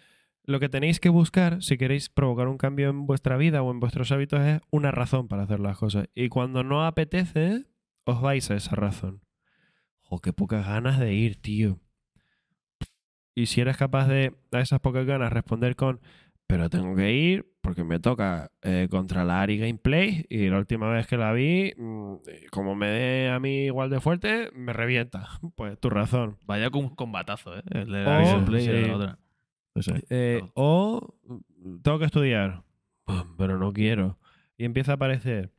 [0.44, 3.80] lo que tenéis que buscar, si queréis provocar un cambio en vuestra vida o en
[3.80, 6.08] vuestros hábitos, es una razón para hacer las cosas.
[6.14, 7.64] Y cuando no apetece,
[8.04, 9.21] os vais a esa razón.
[10.12, 11.78] Jo, qué pocas ganas de ir, tío.
[13.34, 16.00] Y si eres capaz de, a esas pocas ganas, responder con,
[16.46, 20.90] pero tengo que ir porque me toca eh, contra la Ari Gameplay y la última
[20.90, 22.16] vez que la vi, mm,
[22.50, 25.28] como me dé a mí igual de fuerte, me revienta.
[25.56, 26.36] Pues tu razón.
[26.44, 27.62] Vaya con un combatazo, ¿eh?
[27.70, 29.18] El de la y la otra.
[29.74, 29.94] Eso.
[30.10, 31.14] Eh, o
[31.82, 32.64] tengo que estudiar,
[33.06, 34.18] "Ah, pero no quiero.
[34.58, 35.52] Y empieza a aparecer,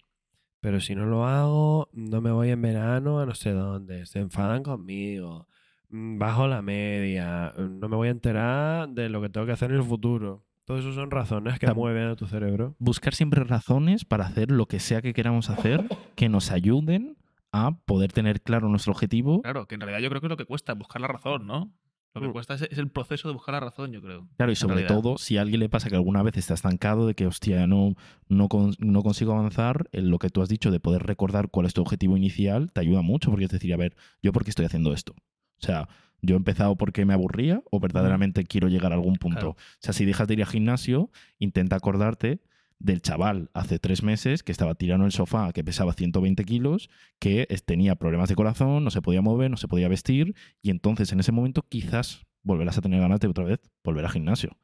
[0.64, 4.20] pero si no lo hago, no me voy en verano a no sé dónde, se
[4.20, 5.50] enfadan conmigo,
[5.90, 9.52] mm, bajo la media, mm, no me voy a enterar de lo que tengo que
[9.52, 10.46] hacer en el futuro.
[10.64, 12.78] Todo eso son razones que mueven a tu cerebro.
[12.80, 15.84] Buscar siempre razones para hacer lo que sea que queramos hacer
[16.16, 17.18] que nos ayuden
[17.52, 19.42] a poder tener claro nuestro objetivo.
[19.42, 21.74] Claro, que en realidad yo creo que es lo que cuesta, buscar la razón, ¿no?
[22.16, 22.32] Lo que Mm.
[22.34, 24.28] cuesta es, es el proceso de buscar la razón, yo creo.
[24.38, 24.96] Claro, y sobre realidad.
[24.96, 27.96] todo, si a alguien le pasa que alguna vez está estancado, de que, hostia, no,
[28.30, 31.66] no, con- no consigo avanzar, en lo que tú has dicho de poder recordar cuál
[31.66, 34.52] es tu objetivo inicial, te ayuda mucho, porque es decir, a ver, ¿yo por qué
[34.52, 35.14] estoy haciendo esto?
[35.14, 35.88] O sea,
[36.22, 39.40] ¿yo he empezado porque me aburría o verdaderamente quiero llegar a algún punto?
[39.40, 39.50] Claro.
[39.52, 41.10] O sea, si dejas de ir al gimnasio,
[41.40, 42.42] intenta acordarte
[42.84, 46.90] del chaval hace tres meses que estaba tirado en el sofá, que pesaba 120 kilos,
[47.18, 51.12] que tenía problemas de corazón, no se podía mover, no se podía vestir, y entonces
[51.14, 54.58] en ese momento quizás volverás a tener ganas de otra vez volver al gimnasio.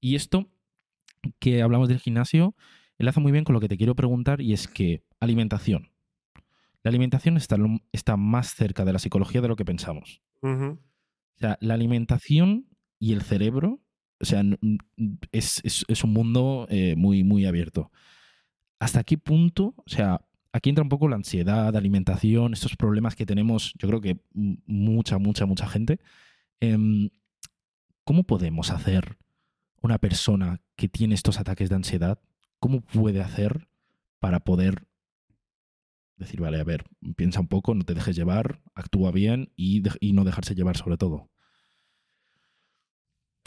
[0.00, 0.50] Y esto
[1.38, 2.54] que hablamos del gimnasio
[2.98, 5.92] enlaza muy bien con lo que te quiero preguntar y es que alimentación.
[6.82, 7.56] La alimentación está,
[7.92, 10.22] está más cerca de la psicología de lo que pensamos.
[10.42, 12.66] O sea, la alimentación
[12.98, 13.80] y el cerebro,
[14.20, 14.42] o sea,
[15.32, 17.90] es, es- un mundo eh, muy, muy abierto.
[18.80, 19.74] ¿Hasta qué punto?
[19.78, 20.20] O sea,
[20.52, 25.18] aquí entra un poco la ansiedad, alimentación, estos problemas que tenemos, yo creo que mucha,
[25.18, 26.00] mucha, mucha gente.
[26.60, 27.10] Em,
[28.04, 29.18] ¿Cómo podemos hacer
[29.82, 32.20] una persona que tiene estos ataques de ansiedad?
[32.60, 33.68] ¿Cómo puede hacer
[34.20, 34.86] para poder
[36.16, 36.84] decir, vale, a ver,
[37.16, 40.96] piensa un poco, no te dejes llevar, actúa bien y, y no dejarse llevar sobre
[40.96, 41.30] todo?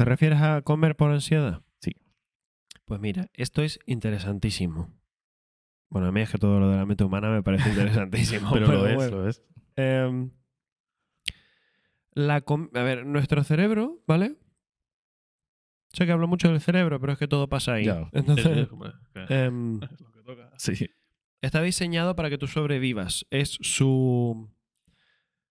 [0.02, 1.62] ¿Te refieres a comer por ansiedad?
[1.80, 1.92] Sí.
[2.86, 4.92] Pues mira, esto es interesantísimo.
[5.92, 8.50] Bueno, a mí es que todo lo de la mente humana me parece interesantísimo.
[8.50, 8.68] bueno.
[8.72, 9.44] lo es.
[9.76, 10.32] Em,
[12.14, 14.40] la a ver, nuestro cerebro, ¿vale?
[15.94, 17.86] Sé que hablo mucho del cerebro, pero es que todo pasa ahí.
[17.86, 18.10] Ya.
[18.12, 20.52] Entonces, es lo que toca.
[20.58, 20.90] Sí.
[21.42, 23.28] está diseñado para que tú sobrevivas.
[23.30, 24.50] Es su,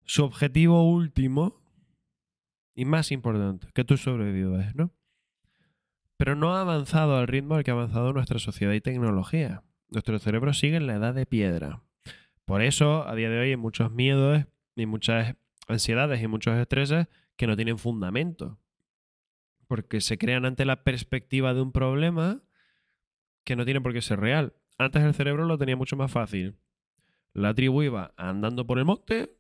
[0.03, 1.64] su objetivo último
[2.75, 4.91] y más importante, que tú sobrevivas, ¿no?
[6.17, 9.63] Pero no ha avanzado al ritmo al que ha avanzado nuestra sociedad y tecnología.
[9.89, 11.83] Nuestro cerebro sigue en la edad de piedra.
[12.45, 14.45] Por eso, a día de hoy, hay muchos miedos
[14.77, 18.59] y muchas ansiedades y muchos estreses que no tienen fundamento.
[19.67, 22.43] Porque se crean ante la perspectiva de un problema
[23.45, 24.55] que no tiene por qué ser real.
[24.79, 26.57] Antes el cerebro lo tenía mucho más fácil.
[27.33, 29.37] La tribu iba andando por el monte,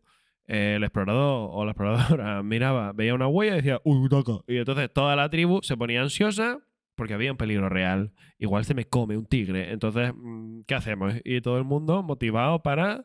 [0.47, 4.45] el explorador o la exploradora miraba, veía una huella y decía, uy, toca.
[4.47, 6.59] Y entonces toda la tribu se ponía ansiosa
[6.95, 8.12] porque había un peligro real.
[8.38, 9.72] Igual se me come un tigre.
[9.72, 11.14] Entonces, mm, ¿qué hacemos?
[11.24, 13.05] Y todo el mundo motivado para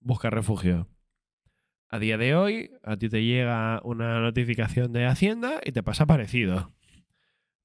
[0.00, 0.88] buscar refugio.
[1.88, 6.06] A día de hoy, a ti te llega una notificación de Hacienda y te pasa
[6.06, 6.72] parecido.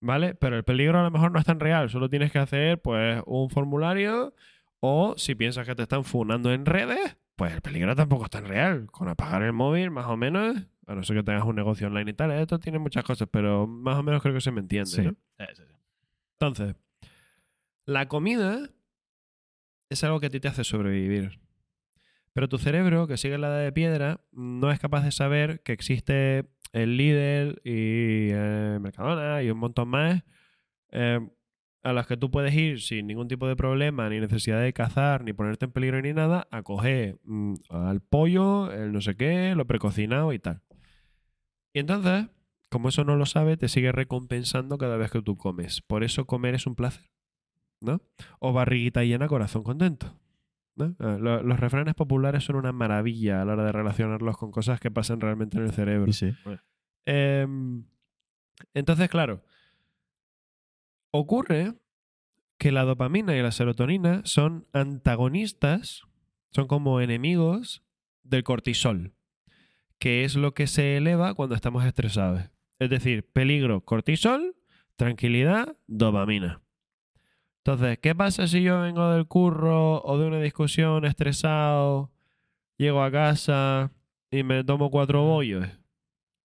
[0.01, 0.35] ¿Vale?
[0.35, 1.89] Pero el peligro a lo mejor no es tan real.
[1.89, 4.33] Solo tienes que hacer, pues, un formulario
[4.79, 8.45] O si piensas que te están funando en redes, pues el peligro tampoco es tan
[8.45, 8.87] real.
[8.91, 10.57] Con apagar el móvil, más o menos,
[10.87, 13.67] a no ser que tengas un negocio online y tal, esto tiene muchas cosas, pero
[13.67, 14.89] más o menos creo que se me entiende.
[14.89, 15.01] Sí.
[15.01, 15.11] ¿no?
[15.39, 15.63] Sí, sí.
[16.39, 16.75] Entonces,
[17.85, 18.69] la comida
[19.89, 21.39] es algo que a ti te hace sobrevivir.
[22.33, 25.71] Pero tu cerebro, que sigue la edad de piedra, no es capaz de saber que
[25.71, 30.21] existe el Lidl y eh, Mercadona y un montón más
[30.91, 31.19] eh,
[31.85, 35.23] a las que tú puedes ir sin ningún tipo de problema, ni necesidad de cazar,
[35.23, 39.53] ni ponerte en peligro ni nada, a coger mm, al pollo, el no sé qué,
[39.55, 40.61] lo precocinado y tal.
[41.73, 42.27] Y entonces,
[42.69, 45.81] como eso no lo sabe, te sigue recompensando cada vez que tú comes.
[45.81, 47.09] Por eso comer es un placer.
[47.81, 48.01] ¿No?
[48.39, 50.17] O barriguita llena, corazón contento.
[50.75, 50.95] ¿no?
[50.97, 54.89] Lo- Los refranes populares son una maravilla a la hora de relacionarlos con cosas que
[54.89, 56.11] pasan realmente en el cerebro.
[56.11, 56.37] Sí, sí.
[57.05, 57.83] Em,
[58.73, 59.43] entonces, claro,
[61.17, 61.73] ocurre
[62.57, 66.03] que la dopamina y la serotonina son antagonistas,
[66.51, 67.83] son como enemigos
[68.23, 69.13] del cortisol,
[69.99, 72.49] que es lo que se eleva cuando estamos estresados.
[72.79, 74.55] Es decir, peligro, cortisol,
[74.95, 76.61] tranquilidad, dopamina.
[77.57, 82.11] Entonces, ¿qué pasa si yo vengo del curro o de una discusión estresado,
[82.77, 83.91] llego a casa
[84.29, 85.67] y me tomo cuatro bollos?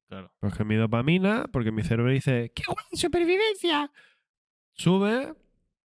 [0.09, 0.33] Claro.
[0.41, 3.93] Porque mi dopamina, porque mi cerebro dice, ¡qué guay, supervivencia!
[4.81, 5.35] Sube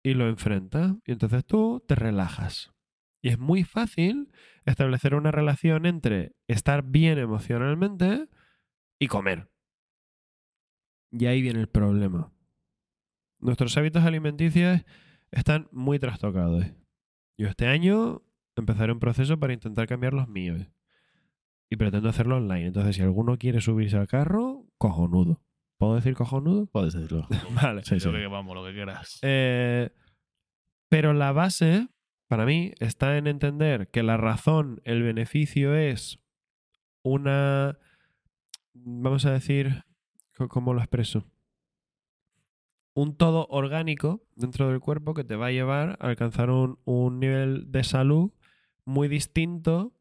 [0.04, 0.96] y lo enfrenta.
[1.04, 2.72] Y entonces tú te relajas.
[3.20, 4.30] Y es muy fácil
[4.64, 8.28] establecer una relación entre estar bien emocionalmente
[9.00, 9.50] y comer.
[11.10, 12.32] Y ahí viene el problema.
[13.40, 14.82] Nuestros hábitos alimenticios
[15.32, 16.64] están muy trastocados.
[17.36, 18.22] Yo este año
[18.54, 20.64] empezaré un proceso para intentar cambiar los míos.
[21.68, 22.66] Y pretendo hacerlo online.
[22.66, 25.42] Entonces, si alguno quiere subirse al carro, cojonudo.
[25.78, 26.66] ¿Puedo decir cojonudo?
[26.66, 27.26] Puedes decirlo.
[27.62, 27.84] Vale.
[27.84, 29.18] Sí, que vamos, lo que quieras.
[29.22, 29.90] Eh,
[30.88, 31.88] pero la base,
[32.28, 36.18] para mí, está en entender que la razón, el beneficio es
[37.02, 37.78] una.
[38.74, 39.84] Vamos a decir.
[40.48, 41.24] ¿Cómo lo expreso?
[42.92, 47.20] Un todo orgánico dentro del cuerpo que te va a llevar a alcanzar un, un
[47.20, 48.32] nivel de salud
[48.84, 49.95] muy distinto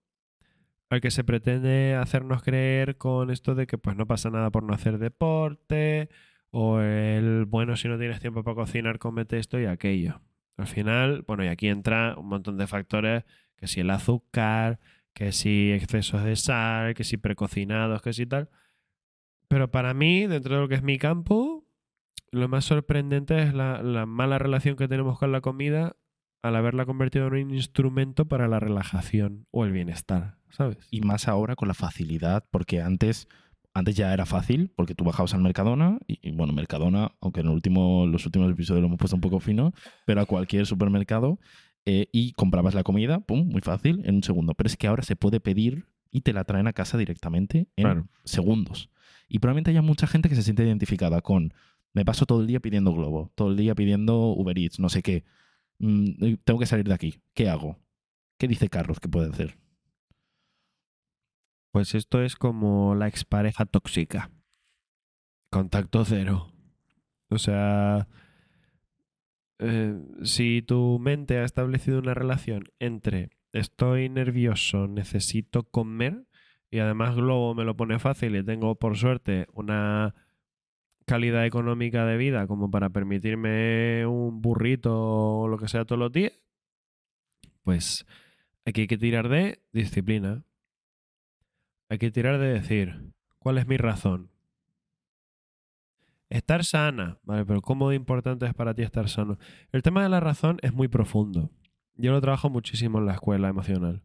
[0.89, 4.63] al que se pretende hacernos creer con esto de que pues no pasa nada por
[4.63, 6.09] no hacer deporte,
[6.51, 10.21] o el, bueno, si no tienes tiempo para cocinar, comete esto y aquello.
[10.57, 13.25] Al final, bueno, y aquí entra un montón de factores,
[13.57, 14.79] que si el azúcar,
[15.13, 18.49] que si excesos de sal, que si precocinados, que si tal.
[19.47, 21.65] Pero para mí, dentro de lo que es mi campo,
[22.31, 25.95] lo más sorprendente es la, la mala relación que tenemos con la comida
[26.47, 30.77] al haberla convertido en un instrumento para la relajación o el bienestar, ¿sabes?
[30.91, 33.27] Y más ahora con la facilidad, porque antes,
[33.73, 37.47] antes ya era fácil, porque tú bajabas al Mercadona, y, y, bueno, Mercadona, aunque en
[37.47, 39.73] el último, los últimos episodios lo hemos puesto un poco fino,
[40.05, 41.39] pero a cualquier supermercado,
[41.85, 44.53] eh, y comprabas la comida, pum, muy fácil, en un segundo.
[44.55, 47.83] Pero es que ahora se puede pedir y te la traen a casa directamente en
[47.83, 48.07] Claro.
[48.23, 48.89] segundos.
[49.27, 51.53] Y probablemente haya mucha gente que se siente identificada con,
[51.93, 55.01] me paso todo el día pidiendo Globo, todo el día pidiendo Uber Eats, no sé
[55.01, 55.23] qué.
[55.79, 57.21] Mm, tengo que salir de aquí.
[57.33, 57.79] ¿Qué hago?
[58.37, 59.57] ¿Qué dice Carlos que puede hacer?
[61.71, 64.31] Pues esto es como la expareja tóxica.
[65.49, 66.51] Contacto cero.
[67.29, 68.07] O sea,
[69.59, 76.27] eh, si tu mente ha establecido una relación entre estoy nervioso, necesito comer,
[76.69, 80.13] y además Globo me lo pone fácil y tengo por suerte una
[81.05, 86.11] calidad económica de vida como para permitirme un burrito o lo que sea todos los
[86.11, 86.33] días,
[87.63, 88.05] pues
[88.65, 90.43] aquí hay que tirar de disciplina.
[91.89, 94.31] Hay que tirar de decir, ¿cuál es mi razón?
[96.29, 97.45] Estar sana, ¿vale?
[97.45, 99.37] Pero ¿cómo importante es para ti estar sano?
[99.71, 101.51] El tema de la razón es muy profundo.
[101.95, 104.03] Yo lo trabajo muchísimo en la escuela emocional.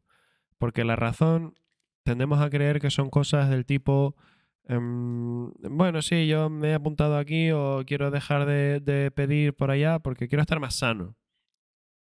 [0.59, 1.55] Porque la razón
[2.03, 4.15] tendemos a creer que son cosas del tipo,
[4.71, 9.99] em, bueno, sí, yo me he apuntado aquí o quiero dejar de, pedir por allá
[9.99, 11.17] porque quiero estar más sano.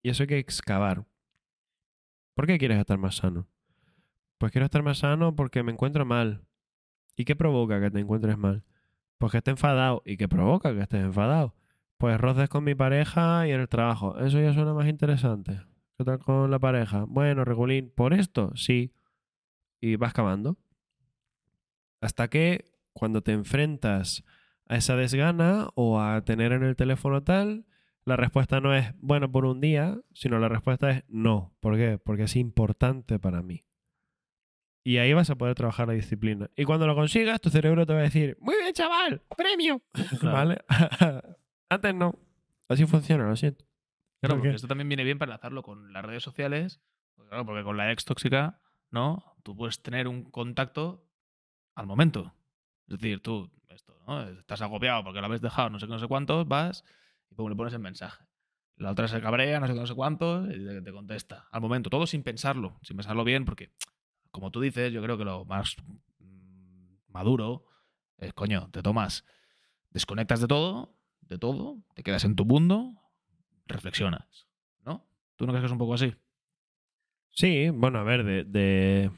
[0.03, 1.05] Y eso hay que excavar.
[2.35, 3.47] ¿Por qué quieres estar más sano?
[4.37, 6.45] Pues quiero estar más sano porque me encuentro mal.
[7.15, 8.63] ¿Y qué provoca que te encuentres mal?
[9.17, 10.03] Pues que esté enfadado.
[10.05, 11.55] ¿Y qué provoca que estés enfadado?
[11.97, 14.19] Pues roces con mi pareja y en el trabajo.
[14.19, 15.61] Eso ya suena más interesante.
[15.97, 17.05] ¿Qué tal con la pareja?
[17.07, 18.51] Bueno, regulín, ¿por esto?
[18.55, 18.93] Sí.
[19.81, 20.57] Y vas cavando.
[22.01, 24.23] Hasta que cuando te enfrentas
[24.67, 27.65] a esa desgana o a tener en el teléfono tal,
[28.05, 31.55] la respuesta no es bueno por un día, sino la respuesta es no.
[31.59, 31.97] ¿Por qué?
[31.97, 33.65] Porque es importante para mí.
[34.83, 36.49] Y ahí vas a poder trabajar la disciplina.
[36.55, 39.81] Y cuando lo consigas, tu cerebro te va a decir, muy bien, chaval, premio.
[40.19, 40.37] Claro.
[40.37, 40.61] ¿Vale?
[41.69, 42.13] Antes no.
[42.69, 43.65] Así funciona, lo siento.
[44.21, 46.79] Claro, ¿Por porque esto también viene bien para enlazarlo con las redes sociales.
[47.15, 49.35] Porque, claro, porque con la ex tóxica, ¿no?
[49.43, 51.06] Tú puedes tener un contacto
[51.77, 52.33] al momento.
[52.87, 54.23] Es decir, tú, esto, ¿no?
[54.23, 56.83] Estás agobiado porque lo habéis dejado, no sé qué, no sé cuántos, vas
[57.29, 58.25] y pum, le pones el mensaje.
[58.77, 61.47] La otra se cabrea, no sé qué, no sé cuántos, y te, te contesta.
[61.51, 63.71] Al momento, todo sin pensarlo, sin pensarlo bien, porque,
[64.31, 65.75] como tú dices, yo creo que lo más
[66.19, 67.65] mm, maduro
[68.17, 69.23] es, coño, te tomas,
[69.91, 72.93] desconectas de todo, de todo, te quedas en tu mundo,
[73.67, 74.47] reflexionas,
[74.83, 75.07] ¿no?
[75.35, 76.15] ¿Tú no crees que es un poco así?
[77.29, 79.11] Sí, bueno, a ver, de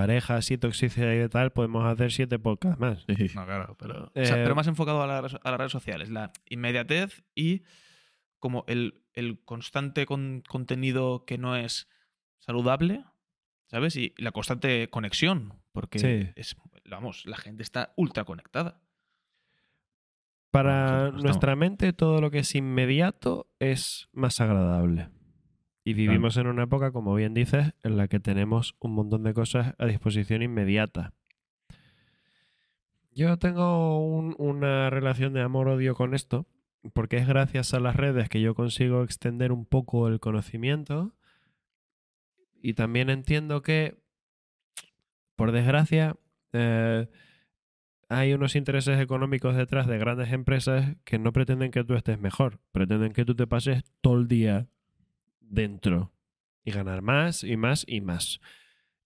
[0.00, 3.04] parejas y toxicidad y de tal, podemos hacer siete podcasts más.
[3.06, 3.26] Sí.
[3.34, 6.08] No, claro, pero, o Eh, sea, pero más enfocado a, las- a las redes sociales,
[6.10, 7.62] la inmediatez y
[8.38, 11.88] como el, el constante con- contenido que no es
[12.38, 13.04] saludable,
[13.66, 13.96] ¿sabes?
[13.96, 16.32] Y la constante conexión, porque Sí.
[16.36, 16.56] es,
[16.88, 18.80] vamos, la gente está ultra conectada.
[20.50, 25.08] Para nuestra mente, todo lo que es inmediato es más agradable.
[25.90, 29.34] Y vivimos en una época, como bien dices, en la que tenemos un montón de
[29.34, 31.14] cosas a disposición inmediata.
[33.12, 36.46] Yo tengo un- una relación de amor-odio con esto,
[36.92, 41.12] porque es gracias a las redes que yo consigo extender un poco el conocimiento.
[42.62, 43.98] Y también entiendo que,
[45.34, 46.14] por desgracia,
[46.52, 47.08] eh,
[48.08, 52.60] hay unos intereses económicos detrás de grandes empresas que no pretenden que tú estés mejor,
[52.70, 54.68] pretenden que tú te pases todo el día
[55.50, 56.12] dentro
[56.64, 58.40] y ganar más y más y más.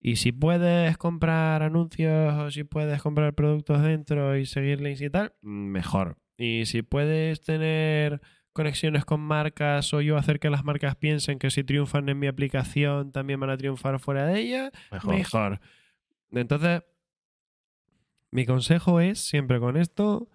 [0.01, 5.11] Y si puedes comprar anuncios o si puedes comprar productos dentro y seguir links y
[5.11, 6.19] tal, mejor.
[6.37, 8.21] Y si puedes tener
[8.53, 12.27] conexiones con marcas o yo hacer que las marcas piensen que si triunfan en mi
[12.27, 15.15] aplicación también van a triunfar fuera de ella, Mejor.
[15.15, 15.61] mejor.
[16.31, 16.83] Entonces,
[18.31, 20.29] mi consejo es, siempre con esto,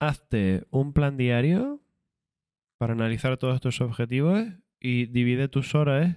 [0.00, 1.80] hazte un plan diario
[2.78, 4.44] para analizar todos tus objetivos
[4.82, 6.16] y divide tus horas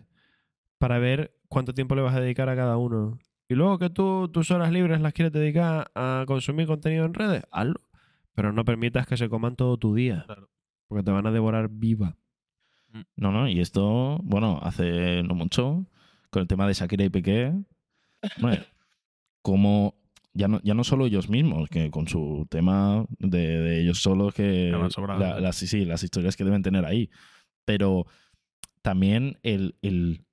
[0.77, 3.17] para ver cuánto tiempo le vas a dedicar a cada uno.
[3.47, 7.43] Y luego que tú tus horas libres las quieres dedicar a consumir contenido en redes,
[7.51, 7.79] hazlo.
[8.33, 10.49] Pero no permitas que se coman todo tu día, Claro.
[10.87, 12.17] porque te van a devorar viva.
[13.17, 15.85] No, no, y esto, bueno, hace no mucho,
[16.29, 17.53] con el tema de Shakira y Piqué,
[19.41, 19.95] como
[20.33, 24.33] ya no, ya no solo ellos mismos, que con su tema de, de ellos solos,
[24.33, 24.71] que
[25.41, 27.09] las, sí, sí, las historias que deben tener ahí,
[27.63, 28.05] pero
[28.85, 30.27] también el, el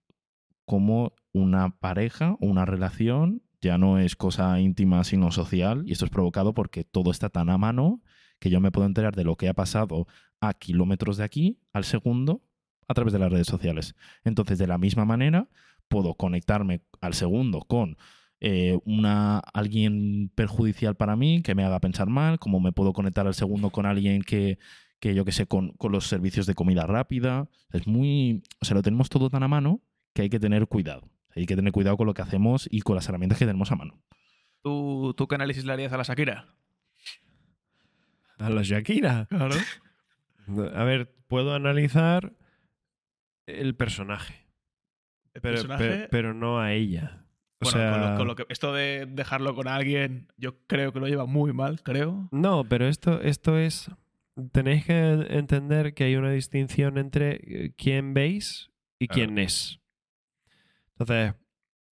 [0.66, 6.11] cómo una pareja una relación ya no es cosa íntima sino social, y esto es
[6.11, 8.03] provocado porque todo está tan a mano
[8.38, 10.07] que yo me puedo enterar de lo que ha pasado
[10.42, 12.42] a kilómetros de aquí al segundo
[12.88, 13.94] a través de las redes sociales.
[14.22, 15.48] Entonces, de la misma manera,
[15.88, 17.96] puedo conectarme al segundo con
[18.40, 23.26] eh, una, alguien perjudicial para mí, que me haga pensar mal, como me puedo conectar
[23.26, 24.59] al segundo con alguien que,
[25.03, 27.48] que yo que sé, con, con los servicios de comida rápida.
[27.72, 28.44] Es muy...
[28.61, 29.80] O sea, lo tenemos todo tan a mano
[30.14, 31.11] que hay que tener cuidado.
[31.34, 33.76] Hay que tener cuidado con lo que hacemos y con las herramientas que tenemos a
[33.76, 34.00] mano.
[34.62, 36.55] ¿Tú, ¿Tú qué análisis le harías a la Shakira?
[38.38, 39.26] A la Shakira.
[39.28, 39.57] Claro.
[40.74, 42.32] A ver, puedo analizar
[43.46, 44.46] el personaje.
[45.34, 47.24] El Pero, personaje- pero, pero no a ella.
[47.61, 50.92] O Bueno, sea, con lo- con lo que, esto de dejarlo con alguien, yo creo
[50.92, 52.28] que lo lleva muy mal, creo.
[52.32, 53.90] No, pero esto, esto es.
[54.53, 59.26] Tenéis que entender que hay una distinción entre eh, quién veis y Claro.
[59.26, 59.80] quién es.
[60.99, 61.35] Entonces,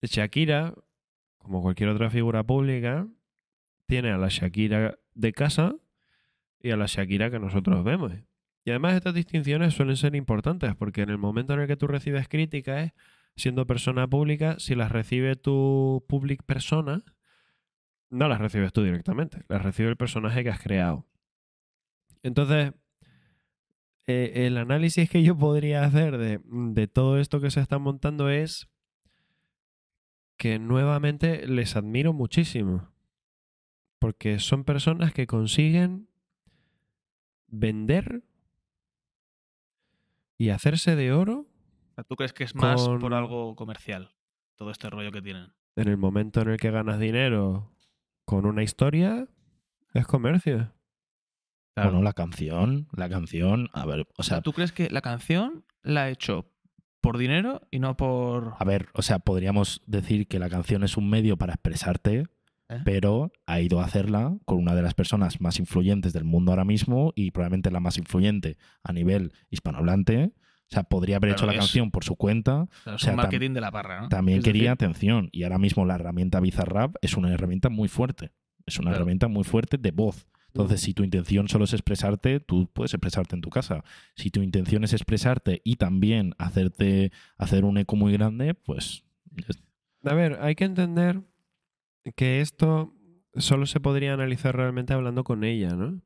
[0.02, 0.74] Shakira,
[1.38, 3.06] como cualquier otra figura pública,
[3.86, 5.74] tiene a la Shakira de casa
[6.62, 8.12] y a la Shakira que nosotros vemos.
[8.64, 11.86] Y además estas distinciones suelen ser importantes porque en el momento en el que tú
[11.86, 12.92] recibes críticas,
[13.36, 17.02] siendo persona pública, si las recibe tu public persona,
[18.10, 21.06] no las recibes tú directamente, las recibe el personaje que has creado.
[22.22, 22.72] Entonces,
[24.06, 28.28] eh, el análisis que yo podría hacer de, de todo esto que se está montando
[28.28, 28.68] es
[30.36, 32.90] que nuevamente les admiro muchísimo.
[33.98, 36.08] Porque son personas que consiguen
[37.48, 38.22] vender
[40.38, 41.46] y hacerse de oro
[42.08, 44.14] ¿Tú crees que es más Con- por algo comercial?
[44.56, 45.52] Todo este rollo que tienen.
[45.76, 47.74] en el momento en el que ganas dinero
[48.24, 49.28] con una historia,
[49.92, 50.72] es comercio.
[51.84, 56.04] Bueno, la canción, la canción, a ver, o sea, ¿tú crees que la canción la
[56.04, 56.46] ha hecho
[57.00, 58.54] por dinero y no por.
[58.58, 62.24] a ver, o sea, podríamos decir que la canción es un medio para expresarte,
[62.68, 62.78] ¿Eh?
[62.84, 66.64] pero ha ido a hacerla con una de las personas más influyentes del mundo ahora
[66.64, 70.32] mismo y probablemente la más influyente a nivel hispanohablante.
[70.34, 72.62] O sea, podría haber Claro, hecho la es- canción por su cuenta.
[72.62, 74.08] O sea, es un marketing de la parra, ¿no?
[74.08, 75.28] También Es quería decir, atención.
[75.32, 78.30] Y ahora mismo la herramienta Bizarrap es una herramienta muy fuerte.
[78.66, 78.98] Es una Claro.
[78.98, 80.28] herramienta muy fuerte de voz.
[80.52, 83.84] Entonces, si tu intención solo es expresarte, tú puedes expresarte en tu casa.
[84.16, 89.04] Si tu intención es expresarte y también hacerte hacer un eco muy grande, pues
[90.04, 91.22] A ver, hay que entender
[92.16, 92.94] que esto
[93.36, 96.00] solo se podría analizar realmente hablando con ella, ¿no?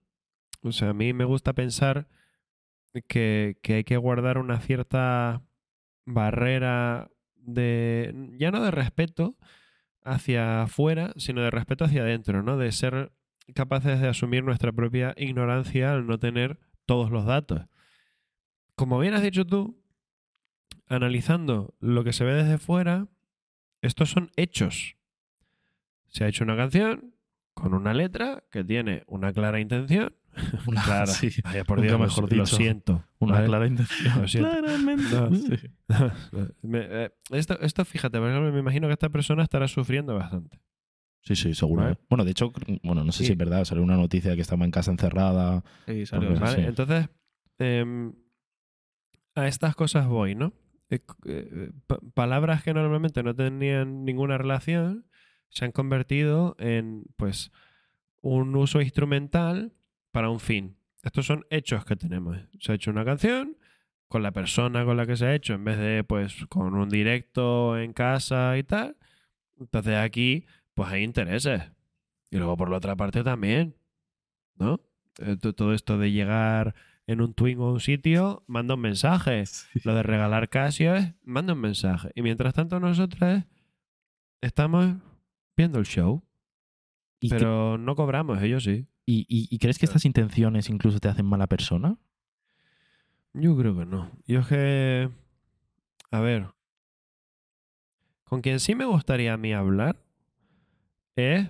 [0.62, 2.07] O sea, a mí me gusta pensar
[3.09, 5.42] que, que hay que guardar una cierta
[6.05, 9.36] barrera de, ya no de respeto
[10.03, 12.59] hacia afuera, sino de respeto hacia adentro, ¿no?
[12.59, 13.12] De ser
[13.55, 17.62] capaces de asumir nuestra propia ignorancia al no tener todos los datos.
[18.74, 19.80] Como bien has dicho tú,
[20.86, 23.07] analizando lo que se ve desde fuera,
[23.82, 24.97] estos son hechos.
[26.09, 27.14] Se ha hecho una canción
[27.55, 30.14] con una letra que tiene una clara intención.
[30.66, 31.07] Una- clara.
[31.07, 32.57] sí, Vaya, por Dios, lo- mejor lo, dicho.
[32.57, 33.05] siento.
[33.20, 33.47] una ¿vale?
[33.47, 34.20] clara intención.
[34.20, 34.51] Lo siento.
[34.51, 35.05] Claramente.
[35.14, 35.32] No.
[35.32, 35.57] Sí.
[36.62, 40.59] Me- eh, esto, esto, fíjate, por ejemplo, me imagino que esta persona estará sufriendo bastante.
[41.24, 41.82] Sí, sí, seguro.
[41.82, 41.94] Vale.
[41.94, 41.98] ¿eh?
[42.10, 42.52] Bueno, de hecho,
[42.82, 43.26] bueno, no sé Sí.
[43.26, 45.64] si es verdad, salió una noticia de que estaba en casa encerrada.
[45.86, 46.28] Sí, salió.
[46.28, 46.56] Porque- ¿vale?
[46.56, 46.62] sí.
[46.68, 47.08] Entonces,
[47.58, 48.12] em,
[49.34, 50.52] a estas cosas voy, ¿no?
[50.90, 55.06] Eh, eh, pa- palabras que normalmente no tenían ninguna relación
[55.48, 57.52] se han convertido en, pues,
[58.22, 59.72] un uso instrumental
[60.10, 60.76] para un fin.
[61.02, 62.36] Estos son hechos que tenemos.
[62.60, 63.56] Se ha hecho una canción
[64.08, 66.88] con la persona con la que se ha hecho, en vez de, pues, con un
[66.88, 68.96] directo en casa y tal.
[69.60, 70.44] Entonces aquí,
[70.74, 71.62] pues hay intereses.
[72.30, 73.76] Y luego por la otra parte también,
[74.56, 74.80] ¿no?
[75.18, 76.74] Eh, to- todo esto de llegar
[77.06, 79.44] en un twin o un sitio, manda un mensaje.
[79.84, 82.10] Lo de regalar Casio es, manda un mensaje.
[82.14, 83.42] Y mientras tanto nosotros
[84.40, 84.96] estamos
[85.56, 86.22] viendo el show,
[87.20, 88.86] ¿Y, qué- pero no cobramos, ellos sí.
[89.06, 91.96] y- y- y crees que estas intenciones incluso te hacen mala persona?
[93.32, 94.10] Yo creo que no.
[94.26, 95.10] Yo es que...
[96.10, 96.48] A ver.
[98.24, 100.03] Con quien sí me gustaría a mí hablar
[101.16, 101.48] es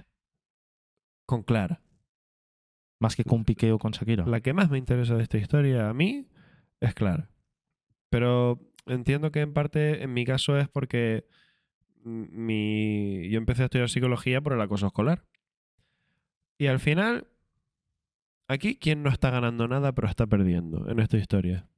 [1.26, 1.80] con Clara.
[3.00, 4.26] Más que con Piqué o con Shakira.
[4.26, 6.28] La que más me interesa de esta historia a mí
[6.80, 7.30] es Clara.
[8.10, 11.26] Pero entiendo que en parte, en mi caso, es porque
[12.04, 13.28] mi...
[13.28, 15.24] yo empecé a estudiar psicología por el acoso escolar.
[16.56, 17.26] Y al final,
[18.48, 21.68] aquí, ¿quién no está ganando nada pero está perdiendo en esta historia?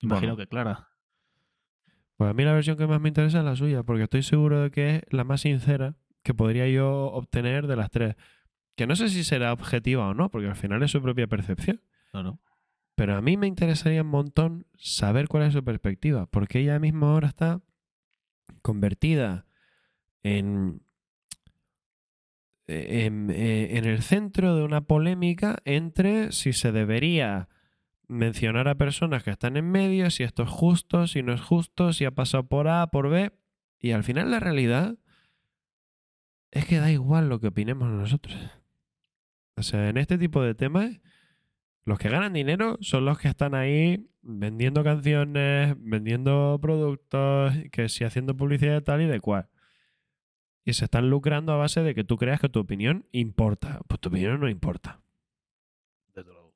[0.00, 0.36] Imagino Bueno.
[0.36, 0.88] que Clara.
[2.16, 4.62] Pues a mí la versión que más me interesa es la suya, porque estoy seguro
[4.62, 5.96] de que es la más sincera
[6.30, 8.14] que podría yo obtener de las tres.
[8.76, 11.80] Que no sé si será objetiva o no, porque al final es su propia percepción.
[12.94, 17.10] Pero a mí me interesaría un montón saber cuál es su perspectiva, porque ella misma
[17.10, 17.60] ahora está
[18.62, 19.46] convertida
[20.22, 20.82] en,
[22.68, 27.48] en, eh, en el centro de una polémica entre si se debería
[28.06, 31.92] mencionar a personas que están en medio, si esto es justo, si no es justo,
[31.92, 33.32] si ha pasado por A, por B.
[33.80, 34.96] Y al final la realidad
[36.50, 38.36] es que da igual lo que opinemos nosotros.
[39.56, 41.00] O sea, en este tipo de temas,
[41.84, 48.04] los que ganan dinero son los que están ahí vendiendo canciones, vendiendo productos, que si
[48.04, 49.48] haciendo publicidad de tal y de cual.
[50.64, 53.80] Y se están lucrando a base de que tú creas que tu opinión importa.
[53.88, 55.00] Pues tu opinión no importa.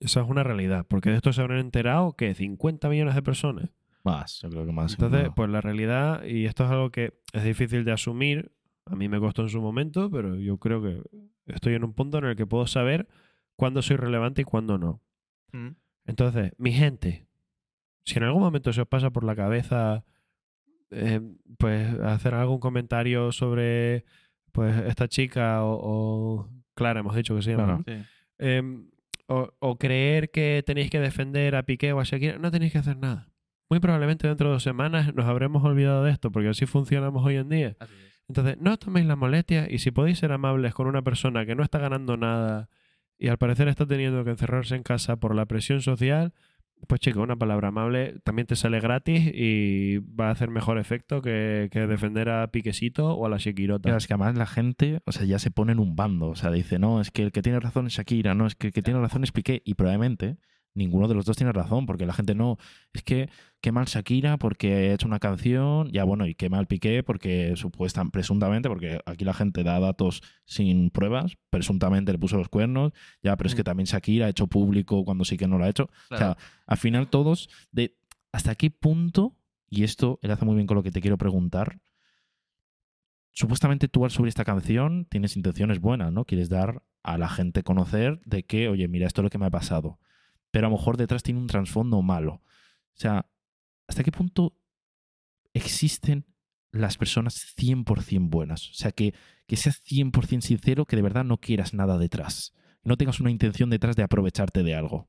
[0.00, 3.70] Esa es una realidad, porque de esto se habrán enterado que 50 millones de personas.
[4.02, 4.92] Más, yo creo que más.
[4.92, 8.52] Entonces, pues la realidad, y esto es algo que es difícil de asumir,
[8.86, 11.02] a mí me costó en su momento, pero yo creo que
[11.46, 13.08] estoy en un punto en el que puedo saber
[13.56, 15.00] cuándo soy relevante y cuándo no.
[15.52, 15.76] Mm.
[16.06, 17.26] Entonces, mi gente,
[18.04, 20.04] si en algún momento se os pasa por la cabeza
[20.90, 21.20] eh,
[21.58, 24.04] pues hacer algún comentario sobre
[24.52, 27.82] pues esta chica o, o Clara, hemos dicho que se llama.
[27.86, 27.94] Sí.
[28.38, 28.90] Em,
[29.26, 32.78] o, o creer que tenéis que defender a Piqué o a Shakira, no tenéis que
[32.78, 33.30] hacer nada.
[33.70, 37.36] Muy probablemente dentro de dos semanas nos habremos olvidado de esto, porque así funcionamos hoy
[37.36, 37.76] en día.
[37.80, 38.13] Así es.
[38.28, 41.54] Entonces, no os toméis la molestia y si podéis ser amables con una persona que
[41.54, 42.68] no está ganando nada
[43.18, 46.32] y al parecer está teniendo que encerrarse en casa por la presión social,
[46.86, 51.22] pues chico, una palabra amable también te sale gratis y va a hacer mejor efecto
[51.22, 53.84] que, defender a Piquesito o a la Shakirota.
[53.84, 56.28] Claro, es que además la gente, o sea, ya se pone en un bando.
[56.28, 58.68] O sea, dice, no, es que el que tiene razón es Shakira, no, es que
[58.68, 59.62] el que tiene razón es Piqué.
[59.64, 60.36] Y probablemente
[60.74, 62.58] ninguno de los dos tiene razón, porque la gente no,
[62.92, 63.28] es que
[63.60, 67.54] qué mal Shakira porque ha hecho una canción, ya bueno, y qué mal Piqué porque
[67.56, 72.92] supuestan, presuntamente, porque aquí la gente da datos sin pruebas, presuntamente le puso los cuernos,
[73.22, 73.64] ya, pero es que Mm.
[73.64, 75.84] también Shakira ha hecho público cuando sí que no lo ha hecho.
[75.84, 76.34] O Claro.
[76.34, 77.96] sea, al final todos, de
[78.32, 79.36] hasta qué punto,
[79.70, 81.78] y esto enlaza muy bien con lo que te quiero preguntar,
[83.32, 86.24] supuestamente tú al subir esta canción tienes intenciones buenas, ¿no?
[86.24, 89.46] Quieres dar a la gente conocer de que, oye, mira, esto es lo que me
[89.46, 89.98] ha pasado.
[90.54, 92.34] Pero a lo mejor detrás tiene un trasfondo malo.
[92.34, 93.28] O sea,
[93.88, 94.56] ¿hasta qué punto
[95.52, 96.26] existen
[96.70, 98.70] las personas 100% buenas?
[98.70, 99.14] O sea, que,
[99.48, 102.54] que seas 100% sincero, que de verdad no quieras nada detrás.
[102.84, 105.08] no tengas una intención detrás de aprovecharte de algo.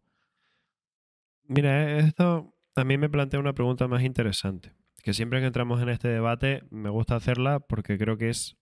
[1.44, 4.74] Mira, esto a mí me plantea una pregunta más interesante,
[5.04, 8.58] que siempre que entramos en este debate me gusta hacerla porque creo que es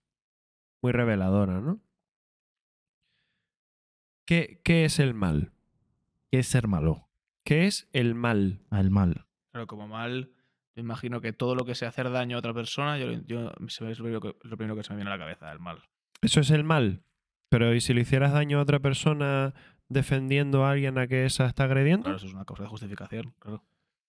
[0.82, 1.80] muy reveladora, ¿no?
[4.26, 5.53] ¿Qué, qué es el mal?
[6.34, 7.06] ¿Qué es ser malo?
[7.44, 8.58] ¿Qué es el mal?
[8.70, 9.26] Al mal.
[9.52, 10.32] Pero como mal,
[10.74, 13.84] yo imagino que todo lo que sea hacer daño a otra persona, yo, yo se
[13.84, 15.60] me- es lo primero, que, lo primero que se me viene a la cabeza, el
[15.60, 15.78] mal.
[16.22, 17.04] Eso es el mal.
[17.50, 19.54] Pero ¿y si le hicieras daño a otra persona
[19.88, 22.02] defendiendo a alguien a que esa está agrediendo?
[22.02, 23.62] Claro, eso es una causa de justificación, claro.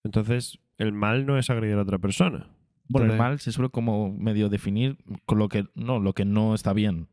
[0.04, 2.48] Entonces, el mal no es agredir a otra persona.
[2.88, 4.98] Bueno, el mal se suele como medio definir
[5.28, 7.08] con lo que no, lo que no está bien.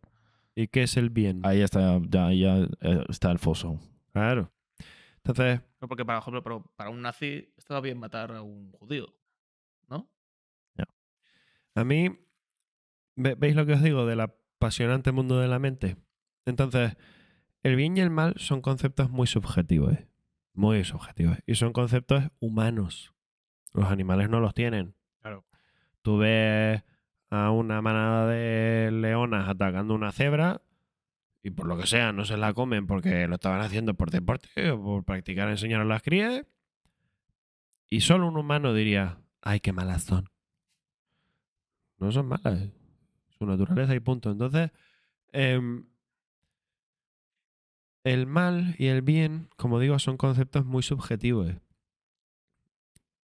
[0.54, 1.40] ¿Y qué es el bien?
[1.44, 3.78] Ahí está, ya, ya eh, está el foso.
[4.14, 4.50] Claro.
[5.24, 9.06] Entonces, No, porque, para ejemplo, pero para un nazi estaba bien matar a un judío,
[9.88, 10.08] ¿no?
[11.74, 12.10] a mí,
[13.16, 15.96] ve- ¿veis lo que os digo del apasionante mundo de la mente?
[16.44, 16.96] Entonces,
[17.62, 19.96] el bien y el mal son conceptos muy subjetivos.
[20.52, 21.38] Muy subjetivos.
[21.46, 23.14] Y son conceptos humanos.
[23.72, 24.94] Los animales no los tienen.
[25.22, 25.46] Claro.
[26.02, 26.82] Tú ves
[27.30, 30.60] a una manada de leonas atacando una cebra
[31.42, 34.70] y por lo que sea no se la comen porque lo estaban haciendo por deporte
[34.70, 36.46] o por practicar enseñar a las crías.
[37.90, 40.30] Y solo un humano diría, ay, qué malas son.
[41.98, 42.70] No son malas.
[43.38, 44.30] Su naturaleza y punto.
[44.30, 44.70] Entonces,
[45.32, 45.84] em,
[48.04, 51.52] el mal y el bien, como digo, son conceptos muy subjetivos.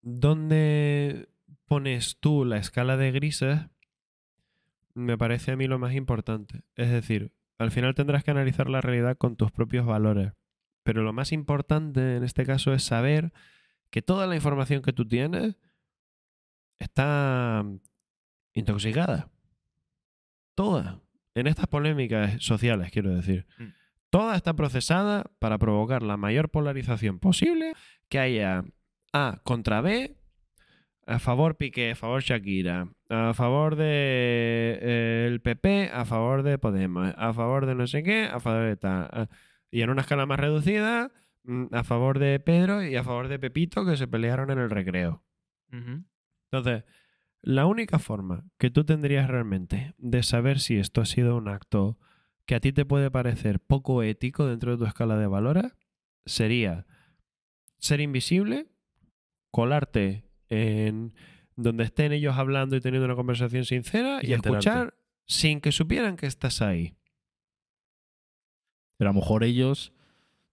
[0.02, 1.30] ¿Dónde
[1.66, 3.60] pones tú la escala de grises?
[4.94, 6.64] Me parece a mí lo más importante.
[6.76, 10.34] Es decir, al final tendrás que analizar la realidad con tus propios valores.
[10.84, 13.34] Pero lo más importante en este caso es saber
[13.90, 15.58] que toda la información que tú tienes
[16.80, 17.66] está
[18.54, 19.30] intoxicada.
[20.56, 21.02] Toda.
[21.36, 23.46] En estas polémicas sociales, quiero decir.
[23.58, 23.68] Mm.
[24.10, 27.74] Toda está procesada para provocar la mayor polarización posible,
[28.10, 28.64] que haya
[29.14, 30.18] A contra B,
[31.06, 36.58] a favor Piqué, a favor Shakira, a favor de eh, el PP, a favor de
[36.58, 39.30] Podemos, a favor de no sé qué, a favor de tal.
[39.72, 41.12] y en una escala más reducida,
[41.44, 44.70] mm, a favor de Pedro y a favor de Pepito que se pelearon en el
[44.70, 45.24] recreo.
[45.72, 46.84] Entonces,
[47.42, 51.98] la única forma que tú tendrías realmente de saber si esto ha sido un acto
[52.46, 55.76] que a ti te puede parecer poco ético dentro de tu escala de valores
[56.26, 56.86] sería
[57.80, 58.68] ser invisible,
[59.52, 61.14] colarte en
[61.58, 64.94] donde estén ellos hablando y teniendo una conversación sincera y, escuchar
[65.26, 66.96] sin que supieran que estás ahí.
[68.98, 69.92] Pero a lo mejor ellos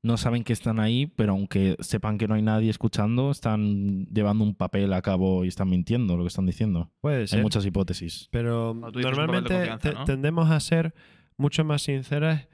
[0.02, 4.44] no saben que están ahí, pero aunque sepan que no hay nadie escuchando, están llevando
[4.44, 6.90] un papel a cabo y están mintiendo lo que están diciendo.
[7.00, 7.42] Puede Hay ser.
[7.42, 8.28] muchas hipótesis.
[8.30, 10.04] Pero normalmente confianza, te- ¿no?
[10.04, 10.94] tendemos a ser
[11.38, 12.48] mucho más sinceras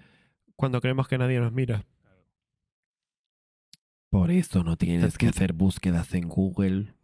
[0.54, 1.84] cuando creemos que nadie nos mira.
[4.10, 6.94] Por eso no tienes que hacer búsquedas en Google.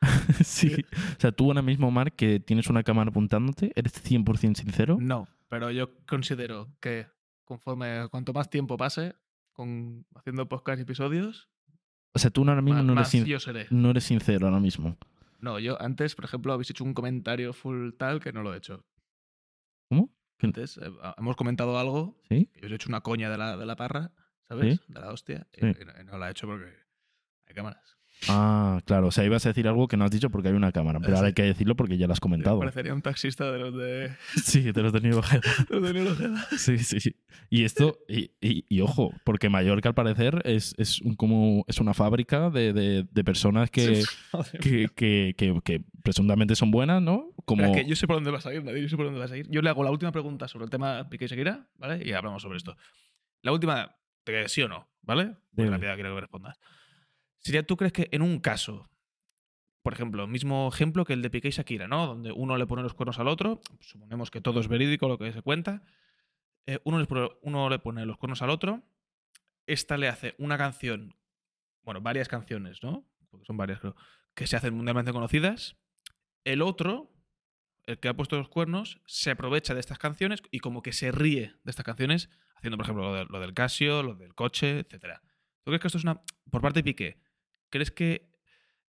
[0.44, 0.74] sí.
[1.16, 4.98] O sea, tú ahora mismo, Mark, que tienes una cámara apuntándote, ¿eres 100% sincero?
[5.00, 7.06] No, pero yo considero que
[7.44, 9.14] conforme cuanto más tiempo pase
[9.52, 11.48] con haciendo podcast y episodios,
[12.12, 13.66] O sea, tú ahora mismo más, no, eres sin- yo seré.
[13.70, 14.96] no eres sincero ahora mismo.
[15.40, 18.58] No, yo antes, por ejemplo, habéis hecho un comentario full tal que no lo he
[18.58, 18.84] hecho.
[19.88, 20.12] ¿Cómo?
[20.38, 22.50] ¿Que- Antes eh, hemos comentado algo, ¿Sí?
[22.52, 24.12] que yo os he hecho una coña de la, de la parra,
[24.48, 24.76] ¿sabes?
[24.78, 24.92] Sí.
[24.92, 25.46] De la hostia.
[25.54, 25.66] y- Sí.
[25.80, 26.72] Y, no, y no la he hecho porque
[27.46, 27.96] hay cámaras.
[28.28, 29.08] Ah, claro.
[29.08, 30.98] O sea, ibas a decir algo que no has dicho porque hay una cámara.
[31.00, 32.58] Pero ahora hay que decirlo porque ya lo has comentado.
[32.58, 34.10] Parecería un taxista de los de,
[34.44, 35.40] Sí, ojeda.
[35.68, 36.46] los de Ojeda.
[36.56, 37.14] Sí, sí.
[37.50, 41.78] Y esto, y, y- y ojo, porque Mallorca al parecer es, es un, como, es
[41.80, 44.02] una fábrica de, de- de personas que,
[44.32, 44.50] Joder.
[44.60, 47.30] que, que, que- que presuntamente son buenas, ¿no?
[47.44, 47.72] Como...
[47.72, 49.36] Que yo sé por dónde vas a ir, Nadir, yo sé por dónde vas a
[49.36, 49.46] ir.
[49.50, 52.02] Yo le hago la última pregunta sobre el tema Piqué y Shakira, ¿vale?
[52.04, 52.76] Y hablamos sobre esto.
[53.42, 53.94] La última,
[54.24, 55.36] te sí o no, ¿vale?
[55.52, 56.58] Muy rápida, quiero que me respondas.
[57.46, 58.90] Sería, ¿tú crees que en un caso,
[59.82, 62.04] por ejemplo, mismo ejemplo que el de Piqué y Shakira, ¿no?
[62.04, 65.32] Donde uno le pone los cuernos al otro, suponemos que todo es verídico lo que
[65.32, 65.84] se cuenta,
[66.66, 68.82] eh, uno, le pone los cuernos al otro,
[69.64, 71.14] esta le hace una canción,
[71.84, 73.08] bueno, varias canciones, ¿no?
[73.30, 73.94] Porque son varias, creo,
[74.34, 75.76] que se hacen mundialmente conocidas.
[76.42, 77.12] El otro,
[77.84, 81.12] el que ha puesto los cuernos, se aprovecha de estas canciones y como que se
[81.12, 85.22] ríe de estas canciones, haciendo, por ejemplo, lo, lo del Casio, lo del coche, etcétera.
[85.62, 86.20] ¿Tú crees que esto es una.
[86.50, 87.25] Por parte de Piqué,
[87.70, 88.30] ¿crees que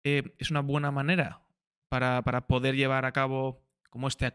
[0.05, 1.43] eh, es una buena manera
[1.89, 4.33] para, para poder llevar a cabo como este.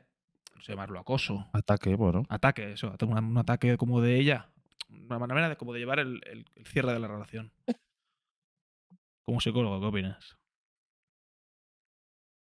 [0.55, 1.49] No sé llamarlo acoso.
[1.53, 2.23] Ataque, bueno.
[2.29, 4.49] Ataque, eso, un, un ataque como de ella.
[4.89, 7.51] Una manera de como de llevar el, el- el cierre de la relación.
[9.25, 10.37] Como psicólogo, ¿qué opinas?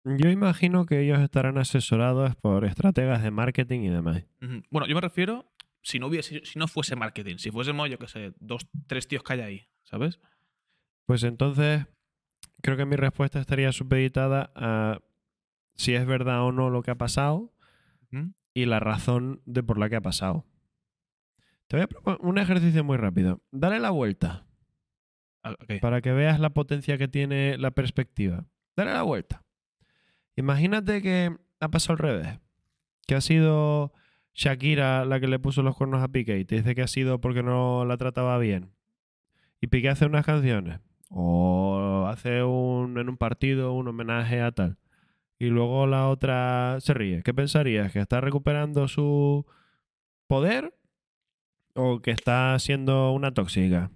[0.04, 4.24] Yo imagino que ellos estarán asesorados por estrategas de marketing y demás.
[4.70, 8.08] Bueno, yo me refiero si no hubiese, si no fuese marketing, si fuésemos, yo qué
[8.08, 10.20] sé, dos, tres tíos que hay ahí, ¿sabes?
[11.06, 11.86] Pues entonces,
[12.62, 15.00] creo que mi respuesta estaría supeditada a
[15.76, 17.52] si es verdad o no lo que ha pasado
[18.54, 20.46] y la razón de por la que ha pasado.
[21.68, 23.42] Te voy a proponer un ejercicio muy rápido.
[23.52, 24.46] Dale la vuelta
[25.46, 28.46] Ah, para que veas la potencia que tiene la perspectiva.
[28.76, 29.44] Dale la vuelta.
[30.36, 32.40] Imagínate que ha pasado al revés.
[33.06, 33.94] Que ha sido
[34.34, 37.22] Shakira la que le puso los cuernos a Piqué y te dice que ha sido
[37.22, 38.72] porque no la trataba bien.
[39.62, 40.80] Y Piqué hace unas canciones.
[41.10, 44.78] O hace un, en un partido un homenaje a tal.
[45.40, 47.22] Y luego la otra se ríe.
[47.24, 47.92] ¿Qué pensarías?
[47.92, 49.46] ¿Que está recuperando su
[50.28, 50.74] poder?
[51.74, 53.92] ¿O que está siendo una tóxica?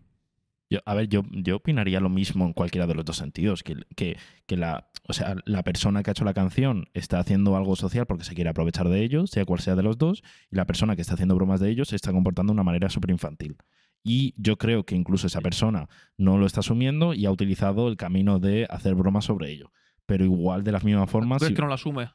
[0.70, 3.64] Yo- a ver, yo, yo opinaría lo mismo en cualquiera de los dos sentidos.
[3.64, 7.56] Que, que, que la, o sea, la persona que ha hecho la canción está haciendo
[7.56, 10.22] algo social porque se quiere aprovechar de ello, sea cual sea de los dos,
[10.52, 12.90] y la persona que está haciendo bromas de ellos se está comportando de una manera
[12.90, 13.58] súper infantil.
[14.04, 17.98] Y yo creo que incluso esa persona no lo está asumiendo y ha utilizado el
[17.98, 19.72] camino de hacer bromas sobre ello.
[20.06, 22.10] Pero igual, de las mismas ¿Tú formas, crees si- que no lo asume?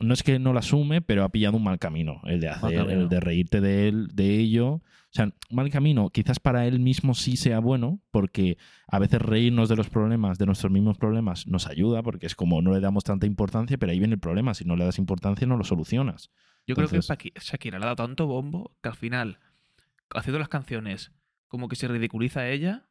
[0.00, 2.20] no es que no lo asume, pero ha pillado un mal camino.
[2.24, 3.00] El de hacer, camino.
[3.00, 4.74] el de reírte de él, de ello.
[4.74, 9.68] O sea, mal camino, quizás para él mismo sí sea bueno, porque a veces reírnos
[9.68, 13.02] de los problemas, de nuestros mismos problemas, nos ayuda, porque es como no le damos
[13.02, 14.54] tanta importancia, pero ahí viene el problema.
[14.54, 16.30] Si no le das importancia, no lo solucionas.
[16.64, 17.00] Yo creo que
[17.40, 19.40] Shakira le ha dado tanto bombo que al final,
[20.14, 21.12] haciendo las canciones,
[21.48, 22.88] como que se ridiculiza a ella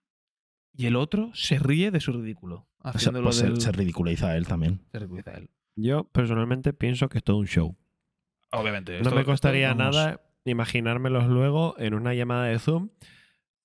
[0.74, 2.68] y el otro se ríe de su ridículo.
[2.80, 4.82] O sea, Haciéndolo pues se, del- se ridiculiza a él también.
[4.92, 5.50] se ridiculiza a él.
[5.76, 7.76] Yo personalmente pienso que es todo un show.
[8.52, 8.94] Obviamente.
[8.94, 12.90] No esto- me costaría nada imaginármelos luego en una llamada de Zoom.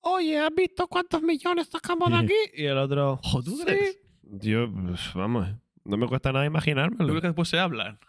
[0.01, 2.33] Oye, ¿has visto cuántos millones sacamos de aquí?
[2.55, 3.19] Y el otro.
[3.45, 3.97] ¿tú "Sí".
[4.23, 5.47] Yo, pues, vamos,
[5.85, 7.05] no me cuesta nada ¿Tú imaginármelo.
[7.07, 7.99] crees que después se hablan?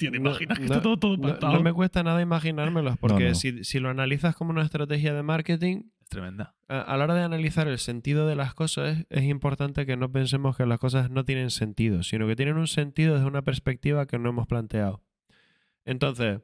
[0.00, 1.52] Tío, ¿te No, que no, está todo, todo No, pactado?
[1.52, 3.34] no me cuesta nada imaginármelos, porque no.
[3.36, 6.54] Si, si lo analizas como una estrategia de marketing, Es tremenda.
[6.68, 10.10] a, a la hora de analizar el sentido de las cosas, es importante que no
[10.10, 14.06] pensemos que las cosas no tienen sentido, sino que tienen un sentido desde una perspectiva
[14.06, 15.02] que no hemos planteado.
[15.84, 16.40] Entonces,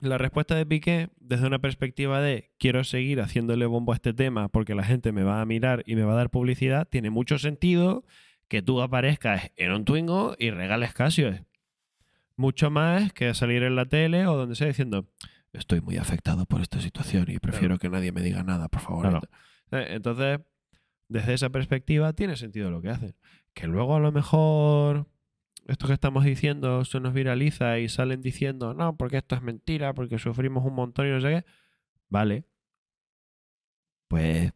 [0.00, 4.48] la respuesta de Piqué, desde una perspectiva de quiero seguir haciéndole bombo a este tema
[4.48, 7.38] porque la gente me va a mirar y me va a dar publicidad, tiene mucho
[7.38, 8.04] sentido
[8.48, 11.40] que tú aparezcas en un Twingo y regales Casios.
[12.36, 15.08] Mucho más que salir en la tele o donde sea diciendo
[15.52, 19.02] estoy muy afectado por esta situación y prefiero que nadie me diga nada, por favor.
[19.02, 19.20] Claro.
[19.70, 20.40] Eh, Entonces,
[21.08, 23.14] desde esa perspectiva tiene sentido lo que hacen.
[23.52, 25.06] Que luego a lo mejor
[25.68, 29.94] esto que estamos diciendo se nos viraliza y salen diciendo, no, porque esto es mentira,
[29.94, 31.44] porque sufrimos un montón y no sé qué.
[32.08, 32.44] Vale.
[34.08, 34.52] Pues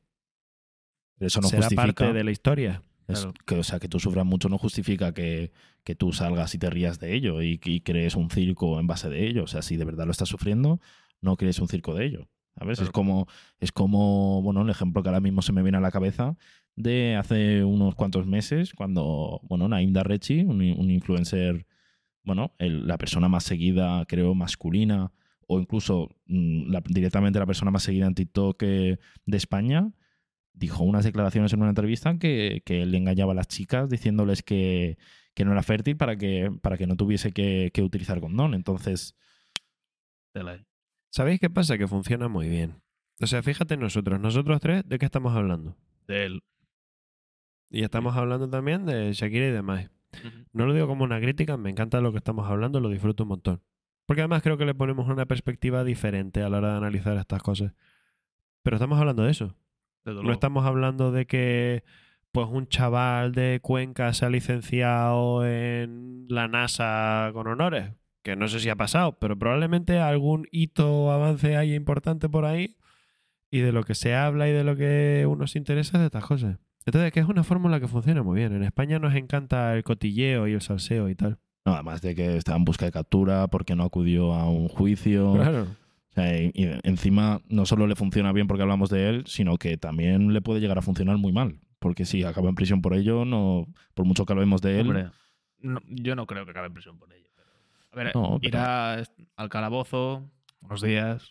[1.20, 1.86] eso no será justifica.
[1.86, 2.82] parte de la historia.
[3.08, 3.34] Es Claro.
[3.46, 5.50] que, o sea, que tú sufras mucho no justifica que,
[5.82, 9.08] que tú salgas y te rías de ello y, y crees un circo en base
[9.08, 9.44] de ello.
[9.44, 10.78] O sea, si de verdad lo estás sufriendo,
[11.22, 12.28] no crees un circo de ello.
[12.58, 12.78] ¿Sabes?
[12.78, 12.92] Es Claro.
[12.92, 13.26] como,
[13.60, 16.36] es como, bueno, el ejemplo que ahora mismo se me viene a la cabeza
[16.76, 21.66] de hace unos cuantos meses, cuando, bueno, Naim Darrechi, un, un influencer,
[22.24, 25.12] bueno, el- la persona más seguida, creo, masculina,
[25.46, 29.90] o incluso mm, la- directamente la persona más seguida en TikTok eh, de España,
[30.58, 34.98] dijo unas declaraciones en una entrevista que, que él engañaba a las chicas diciéndoles que,
[35.34, 38.54] que no era fértil para que, para que no tuviese que, que utilizar condón.
[38.54, 39.16] Entonces.
[41.10, 41.78] ¿Sabéis qué pasa?
[41.78, 42.82] Que funciona muy bien.
[43.20, 45.76] O sea, fíjate nosotros, nosotros tres, ¿de qué estamos hablando?
[46.06, 46.42] De él.
[47.70, 49.90] Y estamos hablando también de Shakira y demás.
[50.52, 53.30] No lo digo como una crítica, me encanta lo que estamos hablando, lo disfruto un
[53.30, 53.62] montón.
[54.06, 57.42] Porque además creo que le ponemos una perspectiva diferente a la hora de analizar estas
[57.42, 57.74] cosas.
[58.62, 59.54] Pero estamos hablando de eso.
[60.04, 60.32] Desde No luego.
[60.32, 61.84] estamos hablando de que
[62.32, 67.92] pues un chaval de Cuenca se ha licenciado en la NASA con honores,
[68.22, 72.44] que no sé si ha pasado, pero probablemente algún hito o avance haya importante por
[72.44, 72.76] ahí
[73.50, 76.06] y de lo que se habla y de lo que uno se interesa es de
[76.06, 76.58] estas cosas.
[76.84, 78.54] Entonces, que es una fórmula que funciona muy bien.
[78.54, 81.38] En España nos encanta el cotilleo y el salseo y tal.
[81.66, 85.32] no, además de que estaba en busca de captura porque no acudió a un juicio.
[85.34, 85.66] Claro.
[86.18, 90.40] Y, encima no solo le funciona bien porque hablamos de él, sino que también le
[90.42, 91.60] puede llegar a funcionar muy mal.
[91.78, 95.10] Porque si acaba en prisión por ello, no por mucho que hablemos de él, Hombre,
[95.60, 97.28] no- yo no creo que acabe en prisión por ello.
[97.34, 97.48] pero-
[97.92, 99.02] a ver, No, pero- irá
[99.36, 100.28] al calabozo
[100.60, 101.30] unos días,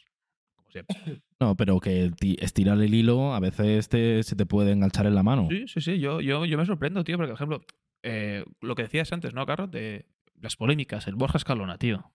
[0.55, 0.95] como siempre.
[1.39, 5.15] no, pero que ti- estirar el hilo a veces te- se te puede enganchar en
[5.15, 5.47] la mano.
[5.49, 5.99] Sí, sí, sí.
[5.99, 7.61] Yo, yo, yo me sorprendo, tío, porque, por ejemplo,
[8.03, 9.69] eh, lo que decías antes, ¿no, Carlos?
[9.71, 10.05] De
[10.39, 12.11] las polémicas, el Borja Escalona, tío.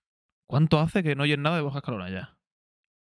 [0.46, 2.36] ¿Cuánto hace que no oyen nada de Borja Escalona ya?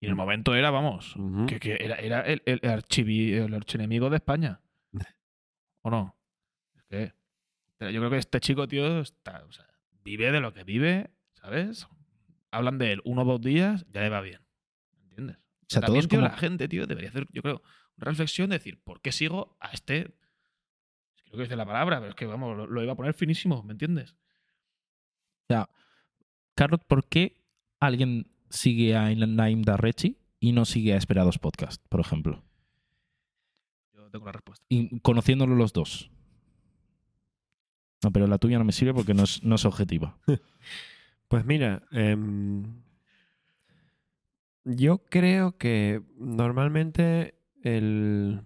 [0.00, 1.14] Y en el momento era, vamos,
[1.48, 4.60] que, que era, era el, el, archivi- el archienemigo de España.
[5.82, 6.16] ¿O no?
[6.76, 7.12] Es que
[7.76, 9.64] pero yo creo que este chico, tío, está, o sea,
[10.02, 11.86] vive de lo que vive, ¿sabes?
[12.50, 14.40] Hablan de él uno o dos días, ya le va bien.
[15.68, 16.28] sea, También, todos tío, como...
[16.28, 17.62] la gente, tío, debería hacer, yo creo,
[17.98, 20.14] una reflexión de decir, ¿por qué sigo a este?
[21.24, 23.62] Creo que dice la palabra, pero es que, vamos, lo, lo iba a poner finísimo,
[23.62, 24.12] ¿me entiendes?
[24.12, 25.68] O sea,
[26.54, 27.36] Carrot, ¿por qué
[27.80, 32.42] alguien sigue a Naim Darrechi y no sigue a Esperados Podcast, por ejemplo?
[33.94, 34.64] Yo tengo la respuesta.
[34.68, 36.10] Y conociéndolo los dos.
[38.02, 40.18] No, pero la tuya no me sirve porque no es, no es objetiva.
[41.28, 42.80] Pues mira, em,
[44.64, 48.40] yo creo que normalmente el...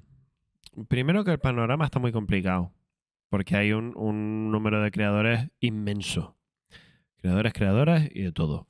[0.88, 2.72] Primero que el panorama está muy complicado,
[3.28, 6.36] porque hay un, un número de creadores inmenso.
[7.18, 8.66] Creadores, creadoras y de todo.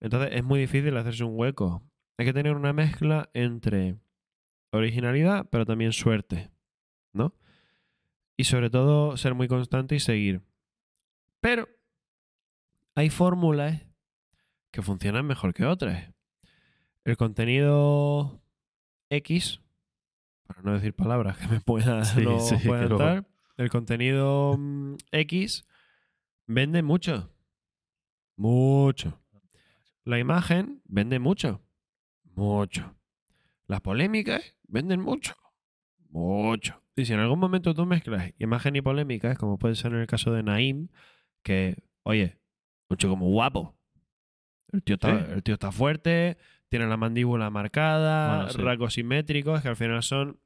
[0.00, 1.82] Entonces es muy difícil hacerse un hueco.
[2.18, 3.96] Hay que tener una mezcla entre
[4.70, 6.50] originalidad, pero también suerte,
[7.12, 7.34] ¿no?
[8.36, 10.42] Y sobre todo ser muy constante y seguir.
[11.40, 11.68] Pero
[12.94, 13.82] hay fórmulas
[14.70, 16.12] que funcionan mejor que otras.
[17.04, 18.40] El contenido
[19.10, 19.60] X,
[20.46, 23.26] para no decir palabras que me puedan Sí, no sí, luego-
[23.56, 25.64] el contenido mm, X
[26.46, 27.30] vende mucho.
[28.36, 29.20] Mucho.
[30.04, 31.62] La imagen vende mucho.
[32.34, 32.94] Mucho.
[33.66, 35.34] Las polémicas venden mucho.
[36.10, 36.80] Mucho.
[36.96, 40.06] Y si en algún momento tú mezclas imagen y polémicas, como puede ser en el
[40.06, 40.88] caso de Naim,
[41.42, 42.38] que, oye,
[42.88, 43.74] un chico muy guapo.
[44.72, 46.36] El tío está, el tío está fuerte,
[46.68, 48.58] tiene la mandíbula marcada, Bueno, sí.
[48.62, 50.38] rasgos simétricos, que al final son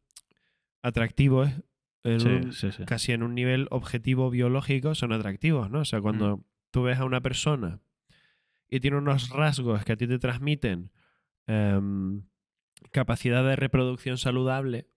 [0.82, 1.50] atractivos.
[2.04, 2.84] en un- sí, sí.
[2.84, 5.80] casi en un nivel objetivo biológico son atractivos, ¿no?
[5.80, 7.80] O sea, cuando tú ves a una persona
[8.68, 10.90] y tiene unos rasgos que a ti te transmiten
[11.46, 12.22] em,
[12.92, 14.88] capacidad de reproducción saludable,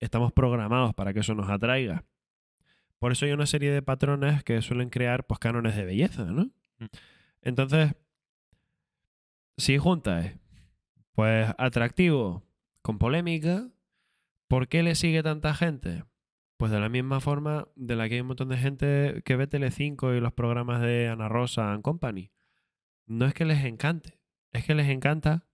[0.00, 2.04] estamos programados para que eso nos atraiga.
[2.98, 6.50] Por eso hay una serie de patrones que suelen crear pues, cánones de belleza, ¿no?
[6.78, 6.86] Mm.
[7.42, 7.94] Entonces,
[9.56, 10.34] si juntas,
[11.12, 12.44] pues atractivo
[12.82, 13.68] con polémica,
[14.48, 16.04] ¿por qué le sigue tanta gente?
[16.56, 19.46] Pues de la misma forma de la que hay un montón de gente que ve
[19.46, 22.32] Telecinco y los programas de Ana Rosa and Company.
[23.08, 24.20] No es que les encante,
[24.52, 25.46] es que les encanta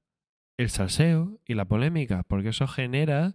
[0.57, 3.35] el salseo y la polémica, porque eso genera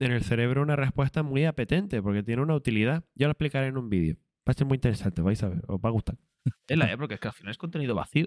[0.00, 3.04] en el cerebro una respuesta muy apetente, porque tiene una utilidad.
[3.14, 4.16] Yo lo explicaré en un vídeo.
[4.46, 6.16] Va a ser muy interesante, vais a ver, os va a gustar.
[6.66, 8.26] Es la E, porque es que al final es contenido vacío,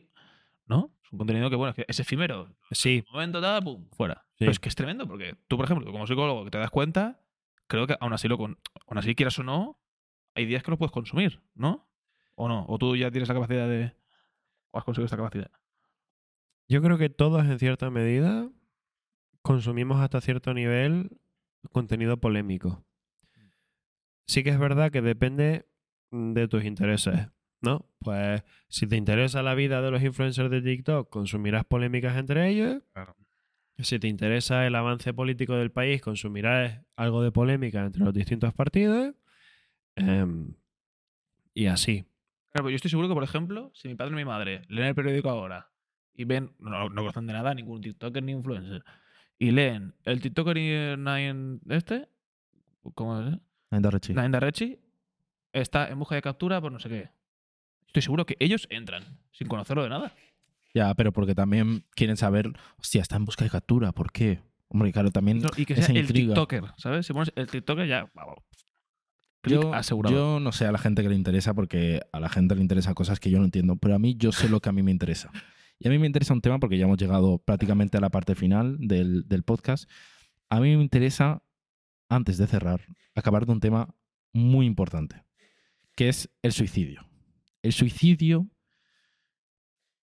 [0.68, 0.96] ¿no?
[1.04, 2.56] Es un contenido que, bueno, es, que es efímero.
[2.72, 4.26] Sí, Un momento, tal, pum, fuera.
[4.30, 4.36] Sí.
[4.40, 7.20] Pero es que es tremendo, porque tú, por ejemplo, como psicólogo, que te das cuenta,
[7.68, 8.58] creo que aún así, lo con,
[8.88, 9.82] aún así quieras o no,
[10.34, 11.90] hay días que lo puedes consumir, ¿no?
[12.36, 12.66] ¿O no?
[12.70, 13.94] ¿O tú ya tienes la capacidad de...
[14.76, 15.52] o has conseguido esta capacidad?
[16.68, 18.50] Yo creo que todos en cierta medida
[19.42, 21.18] consumimos hasta cierto nivel
[21.72, 22.86] contenido polémico.
[24.28, 25.66] Sí que es verdad que depende
[26.12, 27.30] de tus intereses,
[27.62, 27.90] ¿no?
[28.00, 32.84] Pues si te interesa la vida de los influencers de TikTok, consumirás polémicas entre ellos.
[32.92, 33.16] Claro.
[33.78, 38.54] Si te interesa el avance político del país, consumirás algo de polémica entre los distintos
[38.54, 39.14] partidos.
[39.96, 40.56] Em,
[41.54, 42.06] y así.
[42.56, 44.88] Claro, pero yo estoy seguro que, por ejemplo, si mi padre y mi madre leen
[44.88, 45.70] el periódico ahora
[46.14, 48.82] y ven, no, no conocen de nada, ningún TikToker ni influencer,
[49.38, 52.08] y leen el TikToker y Nine este,
[52.94, 53.38] ¿cómo es?
[54.14, 54.80] Nine Darrechi,
[55.52, 57.10] está en busca de captura por no sé qué.
[57.88, 59.04] Estoy seguro que ellos entran
[59.34, 60.16] sin conocerlo de nada.
[60.74, 64.40] Ya, pero porque también quieren saber, hostia, está en busca de captura, ¿por qué?
[64.70, 66.08] Hombre, claro, también No, y que sea el.
[66.08, 67.06] TikToker, ¿sabes?
[67.06, 68.10] Si pones el TikToker ya,
[69.48, 70.16] Yo, asegurado.
[70.16, 72.94] yo no sé a la gente que le interesa porque a la gente le interesan
[72.94, 74.92] cosas que yo no entiendo, pero a mí yo sé lo que a mí me
[74.92, 75.32] interesa.
[75.80, 78.36] Y a mí me interesa un tema porque ya hemos llegado prácticamente a la parte
[78.36, 79.90] final del, del podcast.
[80.50, 81.44] A mí me interesa,
[82.10, 82.82] antes de cerrar,
[83.14, 83.94] acabar de un tema
[84.32, 85.24] muy importante,
[85.96, 87.06] que es el suicidio.
[87.62, 88.48] El suicidio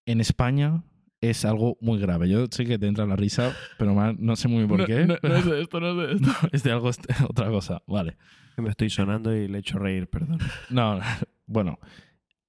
[0.05, 0.85] en España
[1.23, 2.29] es algo muy grave.
[2.29, 4.87] Yo sé que te entra la risa, pero mal- no sé muy bien por no,
[4.87, 5.07] qué.
[5.07, 6.31] no- no es de esto, no es de esto.
[6.53, 6.91] es de algo
[7.29, 7.83] otra cosa.
[7.87, 8.17] Vale.
[8.59, 10.39] Me estoy sonando y le he hecho reír, perdón.
[10.69, 11.01] No,
[11.47, 11.79] bueno.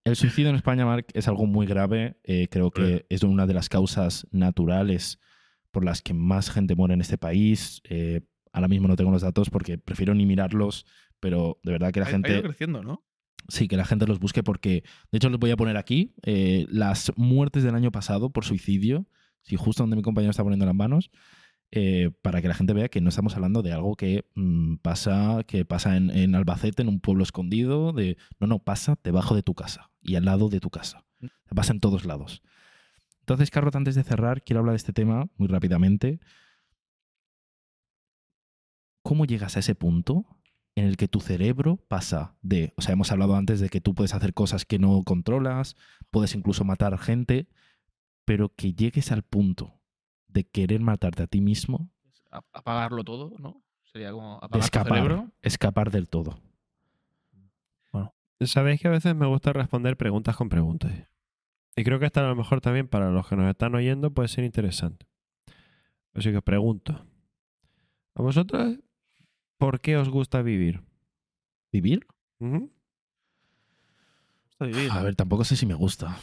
[0.06, 2.18] El suicidio en España, Marc, es algo muy grave.
[2.26, 5.18] Eh, creo que es una de las causas naturales
[5.72, 7.82] por las que más gente muere en este país.
[7.86, 8.20] Eh,
[8.52, 10.86] ahora mismo no tengo los datos porque prefiero ni mirarlos,
[11.22, 12.34] pero de verdad que la Ha- ha gente...
[12.34, 13.02] ido creciendo, ¿no?
[13.48, 16.66] Sí, que la gente los busque porque, de hecho, les voy a poner aquí eh,
[16.70, 19.06] las muertes del año pasado por suicidio,
[19.42, 21.12] si justo donde mi compañero está poniendo las manos,
[21.72, 25.44] eh, para que la gente vea que no estamos hablando de algo que mm, pasa,
[25.48, 29.44] que pasa en, en Albacete, en un pueblo escondido, de no, no, pasa debajo de
[29.44, 31.04] tu casa y al lado de tu casa.
[31.54, 32.44] Pasa en todos lados.
[33.22, 36.20] Entonces, Carlos, antes de cerrar, quiero hablar de este tema muy rápidamente.
[39.02, 40.26] ¿Cómo llegas a ese punto
[40.76, 43.94] en el que tu cerebro pasa de, o sea, hemos hablado antes de que tú
[43.94, 45.76] puedes hacer cosas que no controlas,
[46.12, 47.48] puedes incluso matar gente,
[48.26, 49.80] pero que llegues al punto
[50.28, 51.90] de querer matarte a ti mismo,
[52.32, 53.62] A- Apagarlo todo, ¿no?
[53.84, 55.32] Sería como apagar tu escapar, cerebro.
[55.42, 56.40] escapar del todo.
[58.42, 60.92] Sabéis que a veces me gusta responder preguntas con preguntas.
[61.78, 64.28] Y creo que esta a lo mejor también para los que nos están oyendo puede
[64.28, 65.06] ser interesante.
[66.14, 67.06] Así que os pregunto.
[68.16, 68.80] ¿A vosotros
[69.64, 70.82] por qué os gusta vivir?
[71.72, 72.06] ¿Vivir?
[72.40, 72.70] Ujú.
[74.52, 74.92] Está vivir.
[74.92, 76.20] A ver, tampoco sé si me gusta.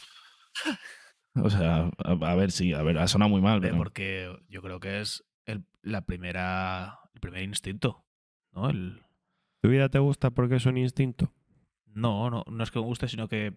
[1.37, 4.61] O sea, a, a ver, sí, a ver, ha sonado muy mal, pero Porque yo
[4.61, 8.05] creo que es el, la primera, el primer instinto,
[8.53, 8.69] ¿no?
[8.69, 9.01] El,
[9.63, 11.33] ¿Tu vida te gusta porque es un instinto?
[11.87, 13.55] no, no, no es que me guste, sino que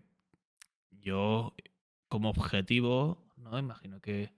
[0.91, 1.55] yo,
[2.07, 3.59] como objetivo, ¿no?
[3.59, 4.31] Imagino que,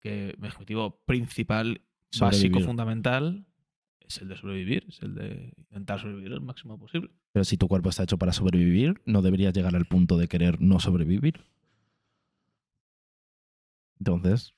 [0.00, 1.82] que mi objetivo principal,
[2.18, 3.44] básico, fundamental,
[4.06, 7.10] es el de sobrevivir, es el de intentar sobrevivir el máximo posible.
[7.32, 10.60] Pero si tu cuerpo está hecho para sobrevivir, no deberías llegar al punto de querer
[10.60, 11.44] no sobrevivir.
[13.98, 14.52] Entonces,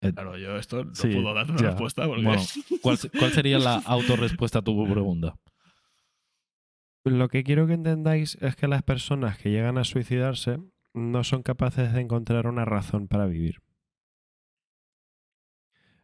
[0.00, 1.66] Claro, yo esto no Sí, puedo dar una ya.
[1.70, 2.40] respuesta porque bueno,
[2.82, 5.36] ¿cuál, cuál sería la autorrespuesta a tu pregunta?
[7.04, 10.58] Lo que quiero que entendáis es que las personas que llegan a suicidarse
[10.94, 13.60] no son capaces de encontrar una razón para vivir.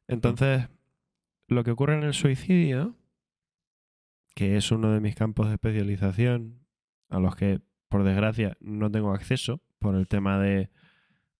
[0.08, 0.68] Entonces,
[1.46, 2.96] lo que ocurre en el suicidio,
[4.34, 6.66] que es uno de mis campos de especialización,
[7.08, 10.70] a los que, por desgracia, no tengo acceso por el tema de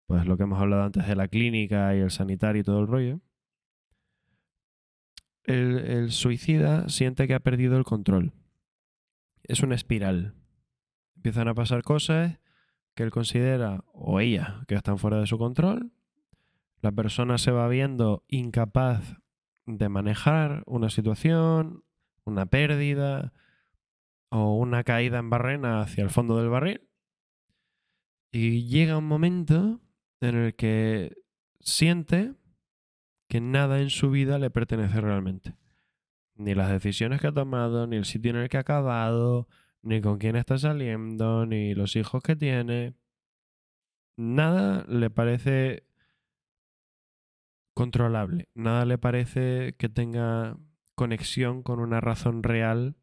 [0.07, 2.87] pues lo que hemos hablado antes de la clínica y el sanitario y todo el
[2.87, 3.21] rollo.
[5.45, 8.33] El, el suicida siente que ha perdido el control
[9.45, 10.35] es una espiral.
[11.17, 12.39] Empiezan a pasar cosas
[12.95, 15.93] que él considera, o ella, que están fuera de su control.
[16.81, 19.17] La persona se va viendo incapaz
[19.67, 21.85] de manejar una situación,
[22.25, 23.33] una pérdida
[24.31, 26.89] o una caída en barrena hacia el fondo del barril.
[28.33, 29.81] Y llega un momento
[30.21, 31.17] en el que
[31.61, 32.35] siente
[33.29, 35.57] que nada en su vida le pertenece realmente
[36.37, 39.49] ni las decisiones que ha tomado, ni el sitio en el que ha acabado,
[39.83, 42.95] ni con quién está saliendo, ni los hijos que tiene.
[44.17, 45.87] Nada le parece
[47.75, 50.57] controlable, nada le parece que tenga
[50.95, 52.97] conexión con una razón real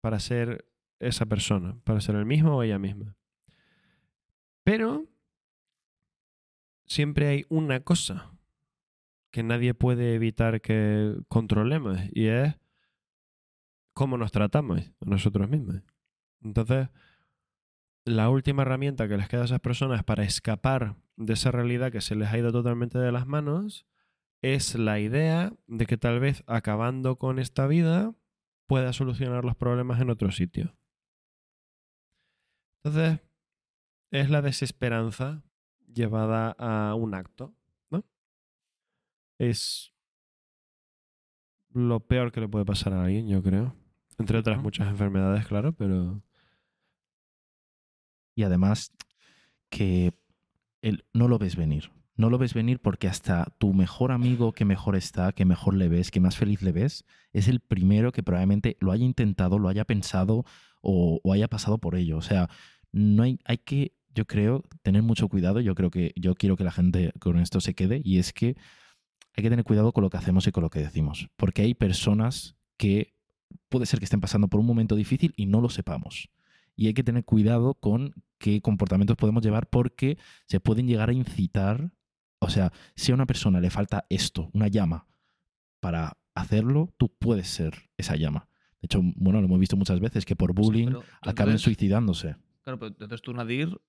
[0.00, 0.68] para ser
[1.00, 3.16] esa persona, para ser el mismo o ella misma.
[4.64, 5.06] Pero
[6.86, 8.32] siempre hay una cosa
[9.30, 12.54] que nadie puede evitar que controlemos y es
[13.94, 15.82] cómo nos tratamos a nosotros mismos.
[16.42, 16.88] Entonces,
[18.04, 22.00] la última herramienta que les queda a esas personas para escapar de esa realidad que
[22.00, 23.86] se les ha ido totalmente de las manos
[24.42, 28.14] es la idea de que tal vez acabando con esta vida
[28.66, 30.74] pueda solucionar los problemas en otro sitio.
[32.82, 33.20] Entonces,
[34.10, 35.42] es la desesperanza
[35.86, 37.54] llevada a un acto
[39.42, 39.92] es
[41.70, 43.74] lo peor que le puede pasar a alguien, yo creo.
[44.18, 46.22] Entre otras muchas enfermedades, claro, pero
[48.34, 48.92] Y además
[49.68, 50.12] que
[51.12, 51.90] no lo ves venir.
[52.14, 55.88] No lo ves venir porque hasta tu mejor amigo que mejor está, que mejor le
[55.88, 59.68] ves, que más feliz le ves, es el primero que probablemente lo haya intentado, lo
[59.68, 60.44] haya pensado
[60.82, 62.18] o, o haya pasado por ello.
[62.18, 62.50] O sea,
[62.92, 65.60] no hay, hay que, yo creo, tener mucho cuidado.
[65.60, 68.56] Yo creo que yo quiero que la gente con esto se quede y es que
[69.34, 71.28] hay que tener cuidado con lo que hacemos y con lo que decimos.
[71.36, 73.14] Porque hay personas que
[73.68, 76.28] puede ser que estén pasando por un momento difícil y no lo sepamos.
[76.76, 81.12] Y hay que tener cuidado con qué comportamientos podemos llevar porque se pueden llegar a
[81.12, 81.92] incitar.
[82.40, 85.06] O sea, si a una persona le falta esto, una llama,
[85.80, 88.48] para hacerlo, tú puedes ser esa llama.
[88.80, 92.36] De hecho, bueno, lo hemos visto muchas veces que por bullying tú acaben entonces- suicidándose.
[92.62, 93.80] Claro, pero entonces tú, Nadir.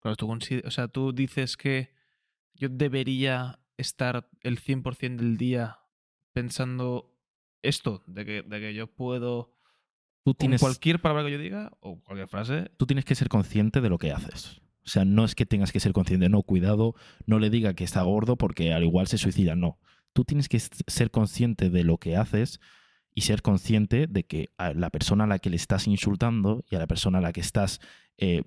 [0.00, 1.92] Claro, tú, o sea, tú dices que
[2.54, 5.78] yo debería estar el 100% del día
[6.32, 7.14] pensando
[7.62, 9.54] esto, de que, de que yo puedo.
[10.30, 12.70] Tú tienes, cualquier palabra que yo diga o cualquier frase.
[12.76, 14.60] tú tienes que ser consciente de lo que haces.
[14.84, 16.94] O sea, no es que tengas que ser consciente, no, cuidado,
[17.26, 19.78] no le diga que está gordo porque al igual se suicida, no.
[20.12, 22.60] Tú tienes que ser consciente de lo que haces
[23.12, 26.76] y ser consciente de que a la persona a la que le estás insultando y
[26.76, 27.80] a la persona a la que estás
[28.16, 28.44] eh,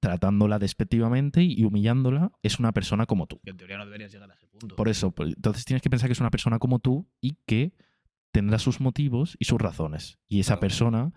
[0.00, 3.40] tratándola despectivamente y humillándola es una persona como tú.
[3.44, 4.76] Que en teoría no deberías llegar a ese punto.
[4.76, 7.72] Por eso, pues, entonces tienes que pensar que es una persona como tú y que
[8.36, 10.18] tendrá sus motivos y sus razones.
[10.28, 11.14] Y esa persona,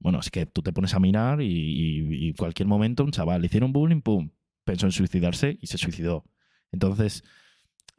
[0.00, 3.40] bueno, es que tú te pones a mirar y, y- y cualquier momento un chaval
[3.40, 4.30] le hicieron bullying, pum,
[4.64, 6.24] pensó en suicidarse y se suicidó.
[6.72, 7.22] Entonces,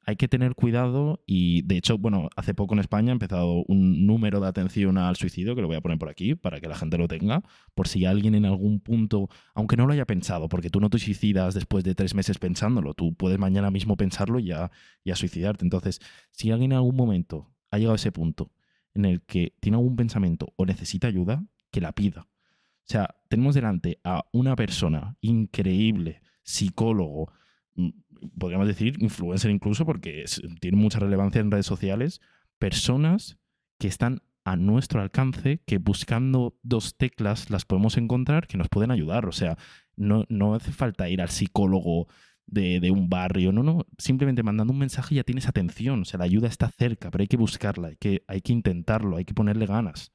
[0.06, 4.06] hay que tener cuidado y de hecho, bueno, hace poco en España ha empezado un
[4.06, 6.76] número de atención al suicidio, que lo voy a poner por aquí para que la
[6.76, 10.69] gente lo tenga, por si alguien en algún punto, aunque no lo haya pensado, porque
[10.69, 14.45] tú no te suicidas después de tres meses pensándolo, tú puedes mañana mismo pensarlo y
[14.48, 14.72] ya,
[15.06, 15.64] ya suicidarte.
[15.64, 15.99] Entonces,
[16.31, 18.52] si alguien en algún momento ha llegado a ese punto
[18.97, 22.21] en el que tiene algún pensamiento o necesita ayuda, que la pida.
[22.21, 27.31] O sea, tenemos delante a una persona increíble, psicólogo,
[27.75, 27.89] mm,
[28.37, 30.25] podríamos decir influencer incluso, porque
[30.59, 32.21] tiene mucha relevancia en redes sociales,
[32.57, 33.37] personas
[33.77, 38.91] que están a nuestro alcance, que buscando dos teclas las podemos encontrar, que nos pueden
[38.91, 39.25] ayudar.
[39.25, 39.57] O sea,
[39.97, 42.07] no, no hace falta ir al psicólogo
[42.47, 46.17] de, de, un barrio, no, no, simplemente mandando un mensaje ya tienes atención, o sea,
[46.17, 49.33] la ayuda está cerca, pero hay que buscarla, hay que, hay que intentarlo, hay que
[49.33, 50.11] ponerle ganas.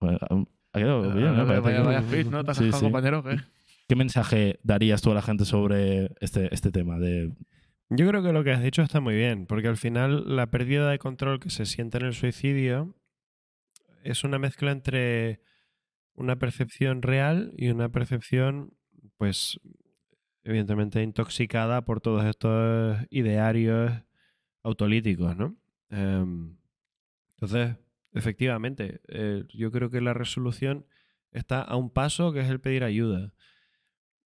[0.00, 2.44] Ha quedado bien, ¿no?
[2.44, 2.80] ¿Te has sí, sí.
[2.80, 3.24] compañero?
[3.24, 3.36] ¿qué?
[3.88, 6.98] ¿Qué mensaje darías tú a la gente sobre este, este tema?
[6.98, 7.32] De...
[7.88, 10.90] Yo creo que lo que has dicho está muy bien, porque al final la pérdida
[10.90, 12.94] de control que se siente en el suicidio
[14.04, 15.40] es una mezcla entre
[16.14, 18.74] una percepción real y una percepción,
[19.18, 19.60] pues,
[20.44, 23.92] evidentemente intoxicada por todos estos idearios
[24.62, 25.56] autolíticos, ¿no?
[25.90, 26.56] Um,
[27.32, 27.76] entonces,
[28.12, 30.86] efectivamente, eh, yo creo que la resolución
[31.30, 33.34] está a un paso que es el pedir ayuda.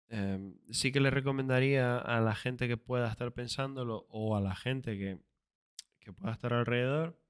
[0.08, 4.56] Eh, sí que le recomendaría a la gente que pueda estar pensándolo o a la
[4.56, 5.18] gente que,
[6.00, 7.20] que pueda estar alrededor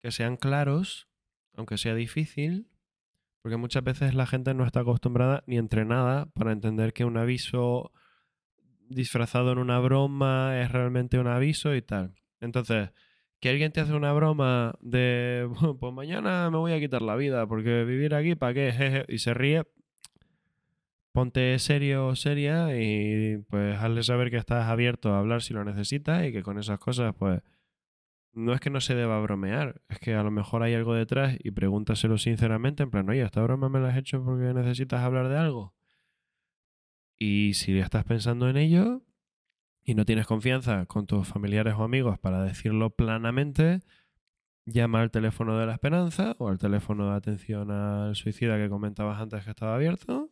[0.00, 1.08] que sean claros,
[1.54, 2.68] aunque sea difícil,
[3.42, 7.92] porque muchas veces la gente no está acostumbrada ni entrenada para entender que un aviso
[8.88, 12.14] disfrazado en una broma es realmente un aviso y tal.
[12.40, 12.90] Entonces,
[13.40, 15.48] que alguien te hace una broma de,
[15.80, 19.04] pues mañana me voy a quitar la vida porque vivir aquí, ¿para qué?
[19.08, 19.64] y se ríe,
[21.10, 25.64] ponte serio o seria y pues hazle saber que estás abierto a hablar si lo
[25.64, 27.42] necesitas y que con esas cosas pues
[28.32, 31.36] no es que no se deba bromear, es que a lo mejor hay algo detrás
[31.42, 35.28] y pregúntaselo sinceramente en plan, oye, esta broma me la has hecho porque necesitas hablar
[35.28, 35.74] de algo.
[37.18, 39.02] Y si estás pensando en ello
[39.84, 43.80] y no tienes confianza con tus familiares o amigos para decirlo planamente,
[44.66, 49.20] llama al teléfono de la esperanza o al teléfono de atención al suicida que comentabas
[49.20, 50.30] antes que estaba abierto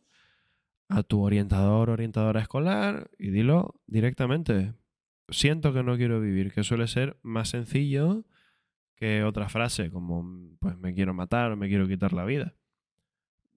[0.89, 4.73] a tu orientador o orientadora escolar y dilo directamente.
[5.31, 8.25] Siento que no quiero vivir, que suele ser más sencillo
[8.95, 10.23] que otra frase como
[10.59, 12.53] pues me quiero matar o me quiero quitar la vida.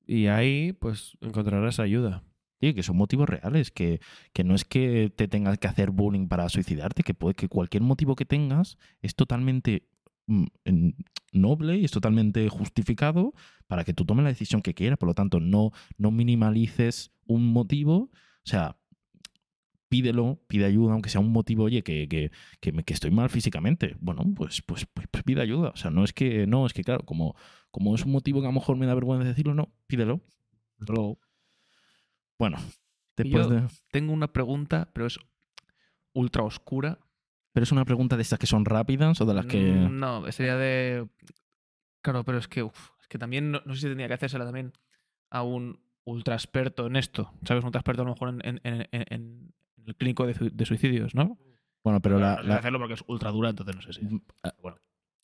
[0.06, 2.24] Y ahí pues encontrarás ayuda.
[2.60, 4.00] Sí, que son motivos reales, que,
[4.32, 7.82] que, no es que te tengas que hacer bullying para suicidarte, que puede que cualquier
[7.82, 9.86] motivo que tengas es totalmente
[10.28, 10.46] mm,
[11.32, 13.34] noble y es totalmente justificado
[13.66, 14.98] para que tú tomes la decisión que quieras.
[14.98, 18.10] Por lo tanto, no, no minimalices un motivo.
[18.44, 18.78] O sea,
[19.88, 22.30] pídelo, pide ayuda, aunque sea un motivo, oye, que, que,
[22.60, 23.96] que, me, que estoy mal físicamente.
[24.00, 25.70] Bueno, pues, pues, pues, pues, pide ayuda.
[25.70, 27.36] O sea, no es que, no, es que claro, como,
[27.70, 30.20] como es un motivo que a lo mejor me da vergüenza decirlo, no, pídelo.
[30.78, 31.18] Luego.
[32.38, 32.58] Bueno,
[33.16, 33.62] después de...
[33.90, 35.18] Tengo una pregunta, pero es
[36.12, 36.98] ultra oscura.
[37.52, 39.60] ¿Pero es una pregunta de estas que son rápidas o de las que.?
[39.60, 41.06] Mm, no, sería de.
[42.02, 44.44] Claro, pero es que, uf, es que también no, no, sé si tendría que hacérsela
[44.44, 44.72] también
[45.30, 47.32] a un ultra experto en esto.
[47.46, 47.62] ¿Sabes?
[47.62, 49.54] Un ultra experto a lo mejor en, en, en, en
[49.86, 51.38] el clínico de, de, suicidios, ¿no?
[51.82, 52.36] Bueno, pero la.
[52.36, 52.56] No la...
[52.56, 54.04] hacerlo porque es ultra dura, entonces no sé si.
[54.04, 54.78] Mm, ah, Bueno.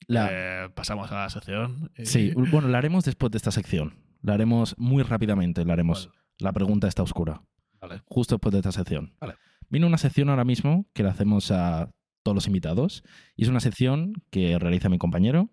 [0.07, 0.29] La...
[0.31, 1.91] Eh, pasamos a la sección.
[1.97, 2.07] Y...
[2.07, 3.95] Sí, bueno, la haremos después de esta sección.
[4.23, 5.65] La haremos muy rápidamente.
[5.65, 6.07] La haremos.
[6.09, 6.19] Vale.
[6.39, 7.43] La pregunta está oscura.
[7.81, 8.03] Vale.
[8.07, 9.15] Justo después de esta sección.
[9.21, 9.37] Vale.
[9.69, 11.91] Viene una sección ahora mismo que la hacemos a
[12.23, 13.05] todos los invitados.
[13.37, 15.51] Y es una sección que realiza mi compañero,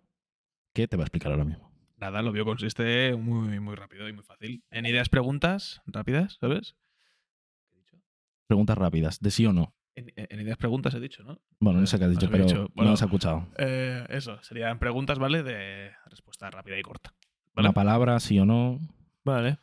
[0.73, 1.71] que te va a explicar ahora mismo.
[1.97, 4.63] Nada, lo mío consiste muy, muy rápido y muy fácil.
[4.69, 6.75] En ideas, preguntas rápidas, ¿sabes?
[8.47, 9.75] Preguntas rápidas, de sí o no.
[9.95, 11.41] En, en ideas, preguntas he dicho, ¿no?
[11.59, 12.69] Bueno, no sé qué has dicho, pero dicho.
[12.75, 13.47] Bueno, no has escuchado.
[13.57, 15.43] Eh, eso, serían preguntas, ¿vale?
[15.43, 17.13] De respuesta rápida y corta.
[17.53, 17.67] ¿vale?
[17.67, 18.79] Una palabra, sí o no.
[19.25, 19.57] Vale.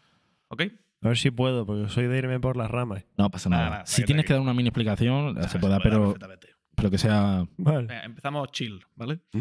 [0.49, 0.63] ¿Ok?
[1.03, 3.05] A ver si puedo, porque soy de irme por las ramas.
[3.17, 3.63] No pasa nada.
[3.63, 6.15] nada, nada si tienes que dar una mini explicación, se, se puede dar, pero
[6.75, 7.47] pero que sea.
[7.57, 7.87] Vale.
[7.87, 9.21] Venga, empezamos chill, ¿vale?
[9.33, 9.41] ¿Mm?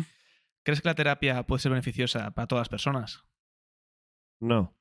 [0.64, 3.24] ¿Crees que la terapia puede ser beneficiosa para todas las personas?
[4.40, 4.76] No.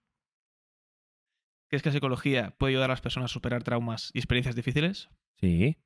[1.73, 5.09] ¿Crees que la psicología puede ayudar a las personas a superar traumas y experiencias difíciles?
[5.41, 5.79] Sí.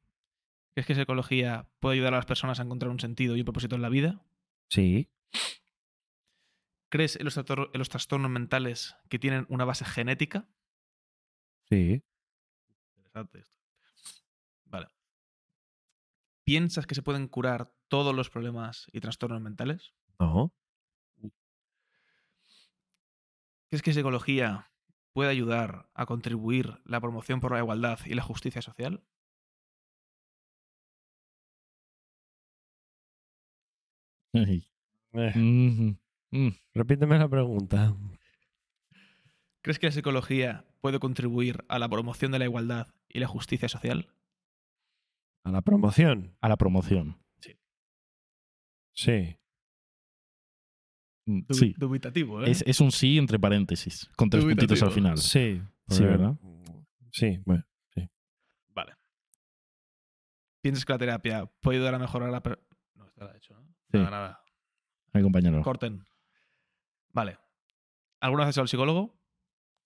[0.75, 3.45] ¿Crees que la psicología puede ayudar a las personas a encontrar un sentido y un
[3.45, 4.21] propósito en la vida?
[4.69, 5.09] Sí.
[6.89, 10.49] ¿Crees en los, en los trastornos mentales que tienen una base genética?
[11.71, 12.03] Sí.
[12.97, 13.57] Interesante esto.
[14.65, 14.89] Vale.
[16.43, 19.95] ¿Piensas que se pueden curar todos los problemas y trastornos mentales?
[20.19, 20.53] No.
[23.69, 24.73] ¿Crees que psicología
[25.17, 29.03] puede ayudar a contribuir la promoción por la igualdad y la justicia social?
[34.35, 34.63] Eh.
[36.33, 36.49] Mm.
[36.75, 37.97] Repíteme la pregunta.
[39.63, 43.71] ¿Crees que la psicología puede contribuir a la promoción de la igualdad y la justicia
[43.71, 44.13] social?
[45.45, 46.37] ¿A la promoción?
[46.43, 47.17] A la promoción.
[47.41, 47.57] Sí.
[48.93, 49.39] Sí.
[51.27, 51.75] Dubi- Sí.
[51.77, 52.51] Dubitativo, ¿eh?
[52.51, 54.69] Es, es un sí entre paréntesis, con tres Dubitativo.
[54.69, 55.19] puntitos al final.
[55.19, 55.61] Sí.
[55.89, 56.35] Sí, ¿verdad?
[57.13, 57.65] Sí, bueno.
[58.75, 58.95] Vale.
[60.63, 62.43] ¿Piensas que la terapia puede ayudar a mejorar la...
[62.43, 62.61] per-
[62.95, 63.65] No, está hecho, ¿no?
[63.91, 63.99] Sí.
[63.99, 64.41] Nada, nada.
[65.13, 65.63] Ay, compañero.
[65.63, 66.05] Corten.
[67.13, 67.39] Vale.
[68.21, 69.19] ¿Alguna vez has ido al psicólogo?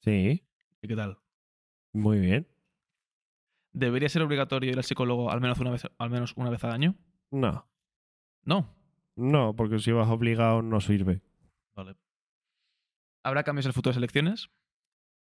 [0.03, 0.47] Sí,
[0.83, 1.19] ¿Y qué tal?
[1.93, 2.47] muy bien.
[3.73, 6.73] ¿Debería ser obligatorio ir al psicólogo al menos una vez, al menos una vez al
[6.73, 6.97] año?
[7.31, 7.69] No.
[8.45, 8.75] No.
[9.17, 11.21] No, porque si vas obligado no sirve.
[11.77, 11.97] Vale.
[13.25, 14.49] ¿Habrá cambios en futuras elecciones?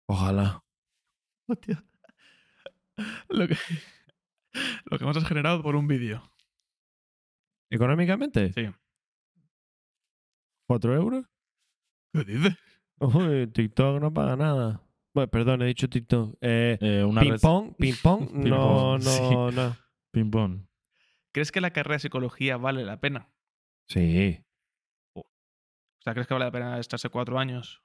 [0.09, 0.63] Ojalá.
[1.49, 1.85] Hostia.
[3.29, 3.57] Lo que,
[4.91, 6.23] lo que más has generado por un vídeo.
[7.71, 8.53] ¿Económicamente?
[8.53, 8.69] Sí.
[10.69, 11.27] ¿Cuatro euros?
[12.13, 12.57] ¿Qué dices?
[12.99, 14.83] Uy, TikTok no paga nada.
[15.15, 16.37] Bueno, perdón, he dicho TikTok.
[16.41, 19.11] Eh, Eh, una ping pong, ping pong, Ping no, pong, no,
[19.51, 19.57] sí.
[19.57, 19.77] no.
[20.13, 20.67] Ping pong.
[21.33, 23.29] ¿Crees que la carrera de psicología vale la pena?
[23.89, 24.43] Sí,
[26.07, 27.83] sea, ¿crees que vale la pena estarse cuatro años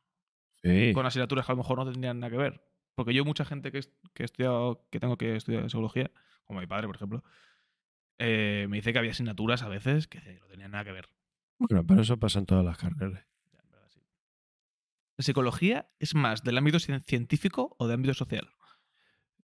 [0.64, 0.94] sí.
[0.94, 2.64] con asignaturas que a lo mejor no tendrían nada que ver?
[2.96, 6.12] Porque yo, mucha gente que, he estudiado, que tengo que estudiar psicología,
[6.46, 7.24] como mi padre, por ejemplo,
[8.20, 11.10] eh, me dice que había asignaturas a veces que no tenían nada que ver.
[11.58, 13.26] Bueno, pero eso pasa en todas las carreras.
[13.52, 14.02] Ya, en verdad, sí.
[15.18, 18.50] ¿La psicología es más del ámbito cien- científico o del ámbito social?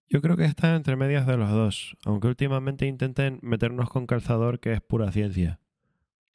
[0.08, 4.60] Yo creo que está entre medias de los dos, aunque últimamente intenten meternos con calzador
[4.60, 5.60] que es pura ciencia.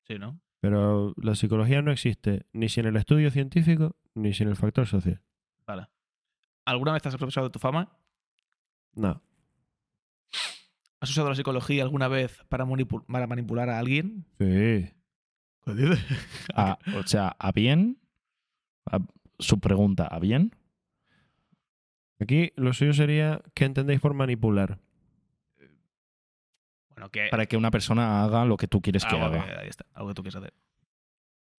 [0.03, 0.41] Sí, ¿no?
[0.61, 5.23] Pero la psicología no existe ni sin el estudio científico ni sin el factor social.
[5.67, 5.87] Vale.
[6.67, 7.97] ¿Alguna vez has aprovechado de tu fama?
[8.95, 9.23] No.
[11.01, 14.27] ¿Has usado la psicología alguna vez para, manipu- para manipular a alguien?
[14.39, 14.91] Sí.
[15.65, 16.01] ¿Qué dices?
[16.55, 18.01] A- o sea, ¿a bien?
[18.91, 18.99] A-
[19.39, 20.57] su pregunta, ¿a bien?
[22.21, 24.81] Aquí lo suyo sería ¿qué entendéis por manipular?
[26.99, 27.29] Bueno, que...
[27.31, 29.31] Para que una persona haga lo que tú quieres que haga.
[29.45, 30.53] que- ahí está, algo que tú quieres hacer.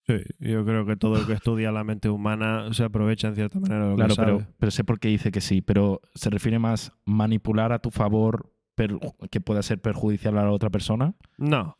[0.06, 3.60] Sí, yo creo que todo el que estudia la mente humana se aprovecha en cierta
[3.60, 4.34] manera de lo Claro, que sabe.
[4.38, 7.90] pero, pero sé por qué dice que sí, pero se refiere más manipular a tu
[7.92, 8.98] favor per-
[9.32, 11.14] que pueda ser perjudicial a la otra persona.
[11.38, 11.78] No.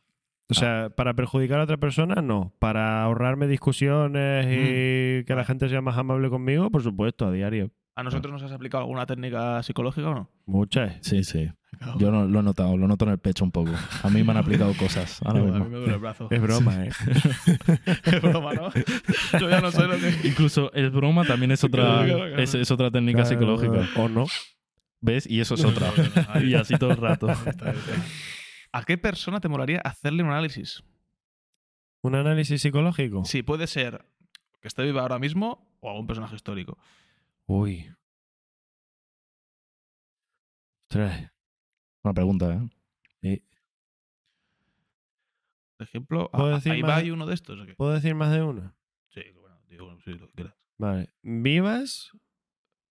[0.52, 2.54] O sea, para perjudicar a otra persona, no.
[2.60, 7.70] Para ahorrarme discusiones y que la gente sea más amable conmigo, por supuesto, a diario.
[8.00, 10.30] ¿A nosotros nos has aplicado alguna técnica psicológica o no?
[10.46, 10.96] Muchas.
[11.02, 11.52] Sí, sí.
[11.98, 13.72] Yo no, lo he notado, lo noto en el pecho un poco.
[14.04, 15.22] A mí me han aplicado cosas.
[15.22, 16.30] ahora a mí me duele el brazo.
[16.32, 16.90] Es broma, ¿eh?
[18.06, 18.72] Es broma, ¿no?
[19.38, 20.28] Yo ya no sé lo que...
[20.30, 22.08] Incluso el broma también es otra,
[22.42, 24.02] es, es otra técnica Claro, psicológica.
[24.02, 24.28] O no.
[25.02, 25.30] ¿Ves?
[25.30, 25.92] Y eso es otra.
[26.42, 27.28] Y así todo el rato.
[28.72, 30.84] ¿A qué persona te molaría hacerle un análisis?
[32.02, 33.26] ¿Un análisis psicológico?
[33.26, 34.06] Sí, puede ser
[34.62, 36.78] que esté viva ahora mismo o algún personaje histórico.
[37.52, 37.90] Uy.
[40.84, 41.32] Ostras.
[42.04, 42.70] Una pregunta, ¿eh?
[43.22, 43.44] Sí.
[45.78, 46.92] Por ejemplo, ¿Puedo a- decir ahí más?
[46.92, 47.60] va hay uno de estos.
[47.60, 47.74] ¿o qué?
[47.76, 48.76] ¿Puedo decir más de una?
[49.10, 50.56] Sí, bueno, digo, sí, lo que quieras.
[50.78, 51.10] Vale.
[51.24, 52.12] ¿Vivas?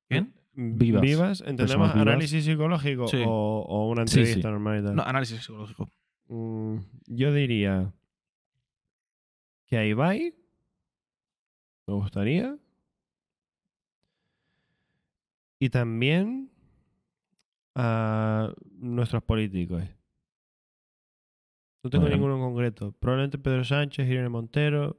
[0.08, 0.34] ¿Quién?
[0.54, 1.02] Vivas.
[1.02, 1.40] ¿Vivas?
[1.42, 2.06] ¿Entendemos Personas vivas.
[2.08, 3.22] análisis psicológico Sí.
[3.24, 4.52] o, o una Sí, entrevista sí.
[4.52, 4.96] normal y tal?
[4.96, 5.88] No, análisis psicológico.
[6.26, 7.94] Mm, yo diría
[9.66, 10.34] que a Ibai
[11.86, 12.58] me gustaría.
[15.58, 16.50] Y también
[17.74, 19.82] a nuestros políticos.
[21.82, 22.16] No tengo Bueno.
[22.16, 22.92] ninguno en concreto.
[22.98, 24.98] Probablemente Pedro Sánchez, Irene Montero.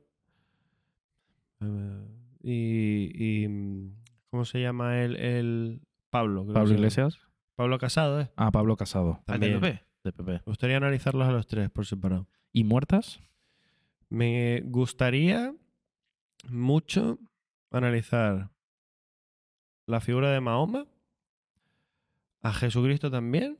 [1.61, 2.05] eh,
[2.41, 3.95] y, y, mm,
[4.29, 5.15] ¿Cómo se llama él?
[5.17, 6.43] El Pablo.
[6.43, 6.73] creo Pablo.
[6.73, 7.19] Iglesias.
[7.55, 8.31] Pablo Casado, ¿eh?
[8.37, 9.59] Ah, Pablo Casado, ¿Al También.
[9.59, 9.83] TPP?
[10.05, 10.31] de PP.
[10.31, 12.27] Me gustaría analizarlos a los tres por separado.
[12.53, 13.19] ¿Y muertas?
[14.07, 15.53] Me gustaría
[16.47, 17.19] mucho
[17.71, 18.49] analizar
[19.89, 20.85] la figura de Mahoma,
[22.41, 23.57] a Jesucristo también,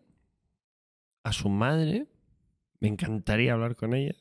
[1.23, 2.07] a su madre.
[2.79, 4.15] Me encantaría hablar con ella,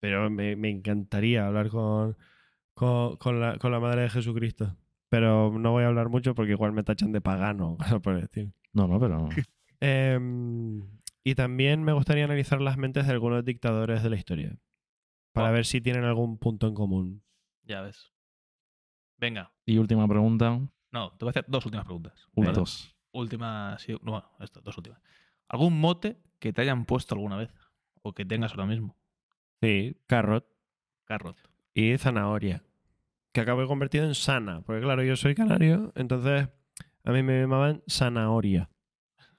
[0.00, 2.16] pero me, me encantaría hablar con,
[2.74, 4.76] con, con la, con la madre de Jesucristo.
[5.08, 8.52] Pero no voy a hablar mucho porque igual me tachan de pagano, por decir.
[8.72, 9.28] No, no, pero.
[9.80, 10.82] Em,
[11.22, 14.56] y también me gustaría analizar las mentes de algunos dictadores de la historia.
[15.32, 15.54] Para Wow.
[15.56, 17.22] ver si tienen algún punto en común.
[17.64, 18.12] Ya ves.
[19.18, 19.52] Venga.
[19.66, 20.58] Y última pregunta.
[20.94, 22.12] No, te voy a hacer dos últimas preguntas.
[22.36, 22.60] Una, ¿vale?
[22.60, 22.94] dos.
[23.10, 25.00] Última, sí, no, bueno, esto, dos últimas.
[25.48, 27.52] ¿Algún mote que te hayan puesto alguna vez?
[28.02, 28.96] O que tengas ahora mismo.
[29.60, 30.46] Sí, carrot
[31.04, 31.36] Carrot.
[31.74, 32.62] y zanahoria.
[33.32, 34.60] Que acabo convertido en sana.
[34.60, 36.48] Porque claro, yo soy canario, entonces
[37.02, 38.70] a mí me llamaban zanahoria.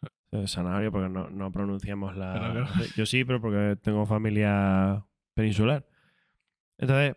[0.31, 2.33] Eh, Zanahoria porque no, no pronunciamos la...
[2.33, 2.85] Claro, claro.
[2.97, 5.87] Yo sí, pero porque tengo familia peninsular.
[6.77, 7.15] Entonces,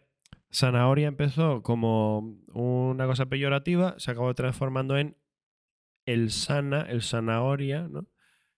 [0.51, 2.19] zanahoria empezó como
[2.53, 5.17] una cosa peyorativa, se acabó transformando en
[6.07, 8.07] el sana, el zanahoria, ¿no?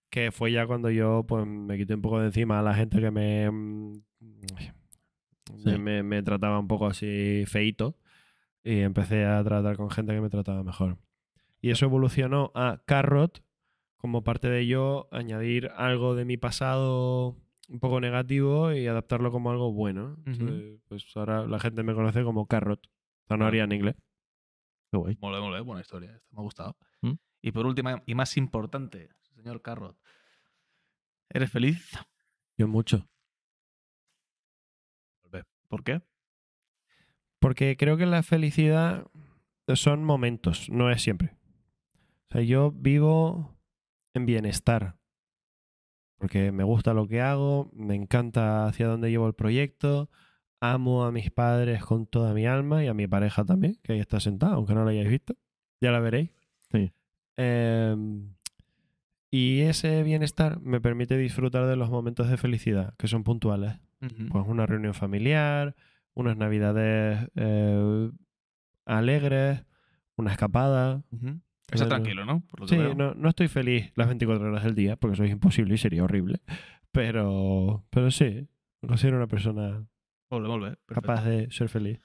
[0.09, 2.99] Que fue ya cuando yo pues, me quité un poco de encima a la gente
[2.99, 4.01] que me, mm,
[5.57, 5.77] Sí.
[5.77, 7.97] me, me trataba un poco así feito
[8.63, 10.97] y empecé a tratar con gente que me trataba mejor.
[11.61, 13.43] Y eso evolucionó a carrot
[13.97, 17.35] como parte de yo añadir algo de mi pasado
[17.71, 20.17] un poco negativo y adaptarlo como algo bueno.
[20.25, 22.85] Entonces, pues ahora la gente me conoce como carrot,
[23.27, 23.95] zanahoria en inglés.
[24.91, 25.17] Qué guay.
[25.21, 26.13] Mole, mole, buena historia.
[26.13, 26.77] Esta me ha gustado.
[27.01, 27.13] ¿Mm?
[27.41, 29.97] Y por último, y más importante, señor Carrot.
[31.29, 31.97] ¿Eres feliz?
[32.57, 33.07] Yo mucho.
[35.69, 36.01] ¿Por qué?
[37.39, 39.07] Porque creo que la felicidad
[39.73, 41.37] son momentos, no es siempre.
[42.29, 43.57] O sea, yo vivo
[44.13, 44.97] en bienestar.
[46.21, 50.09] Porque me gusta lo que hago, me encanta hacia dónde llevo el proyecto,
[50.59, 53.99] amo a mis padres con toda mi alma y a mi pareja también, que ahí
[53.99, 55.35] está sentada, aunque no la hayáis visto.
[55.81, 56.29] Ya la veréis.
[56.71, 56.93] Sí.
[57.37, 58.35] Em,
[59.31, 63.79] y ese bienestar me permite disfrutar de los momentos de felicidad, que son puntuales
[64.31, 65.75] pues una reunión familiar,
[66.13, 68.11] unas navidades eh,
[68.85, 69.63] alegres,
[70.15, 71.03] una escapada.
[71.11, 71.39] Ujú.
[71.71, 71.89] Está Bueno.
[72.03, 72.41] tranquilo, ¿no?
[72.41, 72.93] Por lo que Sí, veo.
[72.95, 76.03] no, no estoy feliz las 24 horas del día, porque eso es imposible y sería
[76.03, 76.41] horrible.
[76.91, 78.47] Pero, pero sí,
[78.81, 79.85] me considero una persona
[80.87, 81.99] capaz de ser feliz.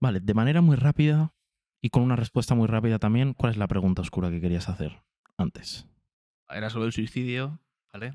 [0.00, 1.32] Vale, de manera muy rápida
[1.80, 5.02] y con una respuesta muy rápida también, ¿cuál es la pregunta oscura que querías hacer
[5.36, 5.86] antes?
[6.48, 7.60] Era sobre el suicidio,
[7.92, 8.12] ¿vale?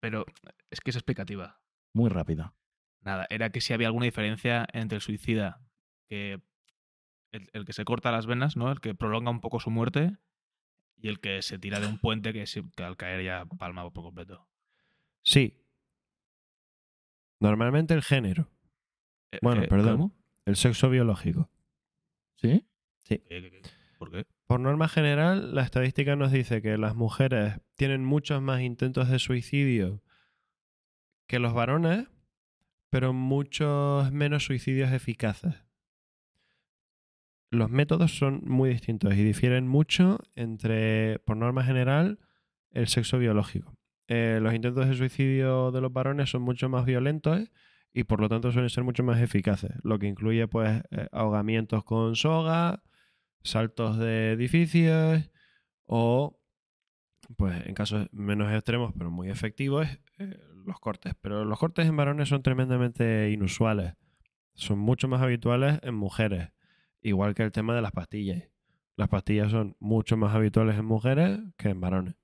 [0.00, 0.24] Pero
[0.70, 1.60] es que es explicativa.
[1.94, 2.54] Muy rápida.
[3.02, 5.60] Nada, era que si había alguna diferencia entre el suicida,
[6.08, 6.40] que
[7.32, 8.70] el, el que se corta las venas, ¿no?
[8.72, 10.16] El que prolonga un poco su muerte,
[10.96, 13.88] y el que se tira de un puente que, se- que al caer ya palma
[13.90, 14.46] por completo.
[15.22, 15.56] Sí.
[17.40, 18.50] Normalmente el género,
[19.32, 19.96] Eh, Bueno, eh, perdón.
[19.96, 20.16] ¿cómo?
[20.44, 21.48] el sexo biológico.
[22.34, 22.66] ¿Sí?
[23.04, 23.62] ¿Qué, qué, qué?
[23.98, 24.24] ¿Por qué?
[24.46, 29.18] Por norma general, la estadística nos dice que las mujeres tienen muchos más intentos de
[29.20, 30.02] suicidio
[31.28, 32.08] que los varones,
[32.88, 35.54] pero muchos menos suicidios eficaces.
[37.50, 42.20] Los métodos son muy distintos y difieren mucho entre, por norma general,
[42.70, 43.76] el sexo biológico.
[44.06, 47.50] Eh, los intentos de suicidio de los varones son mucho más violentos
[47.92, 51.84] y por lo tanto suelen ser mucho más eficaces, lo que incluye pues eh, ahogamientos
[51.84, 52.82] con soga,
[53.42, 55.30] saltos de edificios
[55.86, 56.40] o,
[57.36, 61.14] pues en casos menos extremos pero muy efectivos, eh, los cortes.
[61.20, 63.94] Pero los cortes en varones son tremendamente inusuales.
[64.54, 66.50] Son mucho más habituales en mujeres,
[67.02, 68.42] igual que el tema de las pastillas.
[68.96, 72.14] Las pastillas son mucho más habituales en mujeres que en varones.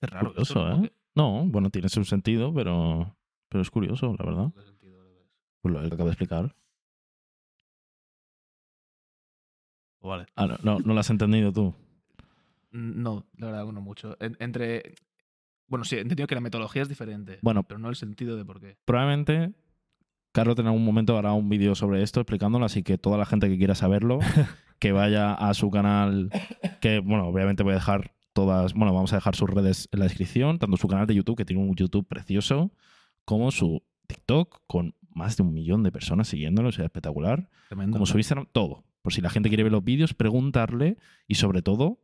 [0.00, 0.28] Es raro.
[0.30, 0.70] Curioso.
[0.84, 0.92] ¿eh?
[1.14, 3.16] No, bueno, tiene su sentido, pero,
[3.48, 4.52] pero es curioso, la verdad.
[4.54, 5.26] ¿Qué sentido le ves?
[5.60, 6.54] Pues lo que acabo de explicar.
[10.02, 10.26] Vale.
[10.36, 11.74] Ah, no, no, no lo has entendido tú.
[12.72, 14.16] Mm, No, la verdad, no mucho.
[14.20, 14.94] En- entre.
[15.66, 17.38] Bueno, sí, he entendido que la metodología es diferente.
[17.42, 17.62] Bueno.
[17.64, 18.76] Pero no el sentido de por qué.
[18.84, 19.52] Probablemente
[20.32, 23.48] Carlos en algún momento hará un vídeo sobre esto explicándolo, así que toda la gente
[23.48, 24.20] que quiera saberlo,
[24.78, 26.30] que vaya a su canal,
[26.80, 30.04] que bueno, obviamente voy a dejar todas, bueno, vamos a dejar sus redes en la
[30.04, 32.72] descripción, tanto su canal de YouTube, que tiene un YouTube precioso,
[33.24, 37.94] como su TikTok, con más de un millón de personas siguiéndolo, o sea, espectacular, Tremendo.
[37.94, 38.84] como su Instagram, todo.
[39.02, 42.00] Por si la gente quiere ver los vídeos, preguntarle y sobre todo,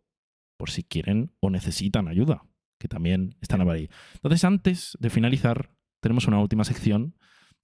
[0.56, 2.44] por si quieren o necesitan ayuda,
[2.78, 3.88] que también están ahí.
[4.14, 5.70] Entonces, antes de finalizar,
[6.00, 7.14] tenemos una última sección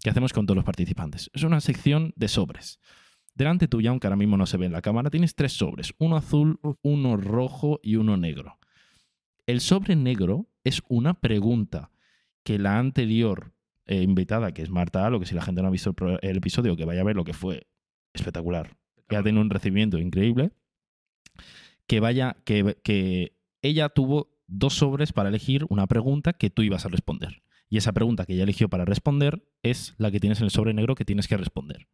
[0.03, 1.31] que hacemos con todos los participantes.
[1.33, 2.81] Es una sección de sobres.
[3.35, 6.17] Delante tuya, aunque ahora mismo no se ve en la cámara, tienes tres sobres, uno
[6.17, 8.59] azul, uno rojo y uno negro.
[9.47, 11.91] El sobre negro es una pregunta
[12.45, 13.55] que la anterior
[13.87, 16.77] eh, invitada, que es Marta Alo, que si la gente no ha visto el episodio,
[16.77, 17.67] que vaya a ver lo que fue
[18.13, 18.77] espectacular,
[19.09, 20.53] que ha tenido un recibimiento increíble,
[21.87, 26.85] que vaya, que, que ella tuvo dos sobres para elegir una pregunta que tú ibas
[26.85, 27.43] a responder.
[27.73, 30.75] Y esa pregunta que ella eligió para responder es la que tienes en el sobre
[30.75, 31.89] negro que tienes que responder.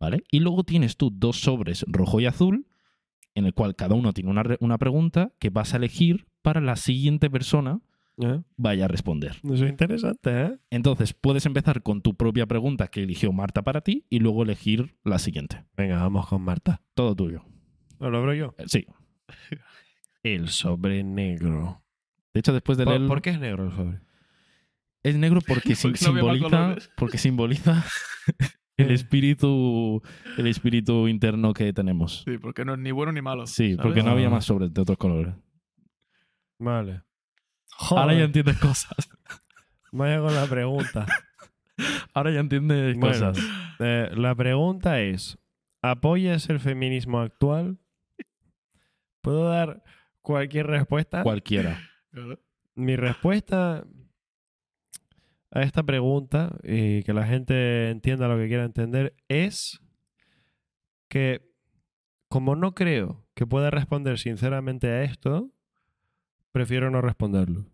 [0.00, 0.24] ¿Vale?
[0.32, 2.66] Y luego tienes tú dos sobres rojo y azul,
[3.36, 6.74] en el cual cada uno tiene una, una pregunta que vas a elegir para la
[6.74, 7.80] siguiente persona
[8.18, 8.40] ¿Eh?
[8.56, 9.36] vaya a responder.
[9.44, 10.58] Eso es interesante, ¿eh?
[10.70, 14.96] Entonces puedes empezar con tu propia pregunta que eligió Marta para ti y luego elegir
[15.04, 15.64] la siguiente.
[15.76, 16.82] Venga, vamos con Marta.
[16.94, 17.44] Todo tuyo.
[18.00, 18.56] ¿Lo abro yo?
[18.58, 18.86] Eh, Sí.
[20.24, 21.84] El sobre negro.
[22.34, 24.00] De hecho, después de ¿Por, leerlo, por qué es negro el sobre?
[25.02, 27.84] Es negro porque, sim- no simboliza, porque simboliza
[28.76, 30.02] el espíritu,
[30.38, 32.22] el espíritu interno que tenemos.
[32.26, 33.46] Sí, porque no es ni bueno ni malo.
[33.46, 33.82] Sí, ¿sabes?
[33.82, 34.30] porque no había Ah.
[34.30, 35.34] más sobres de otros colores.
[36.58, 37.02] Vale.
[37.90, 39.08] Ahora ya entiendes cosas.
[39.90, 41.06] vaya con la pregunta.
[42.14, 43.44] Ahora ya entiendes Bueno, cosas.
[43.80, 45.38] eh, la pregunta es:
[45.80, 47.78] ¿apoyas el feminismo actual?
[49.22, 49.82] ¿Puedo dar
[50.20, 51.22] cualquier respuesta?
[51.22, 51.80] Cualquiera.
[52.74, 53.84] Mi respuesta
[55.52, 59.80] a esta pregunta, y que la gente entienda lo que quiera entender, es
[61.08, 61.42] que
[62.28, 65.50] como no creo que pueda responder sinceramente a esto,
[66.52, 67.66] prefiero no responderlo.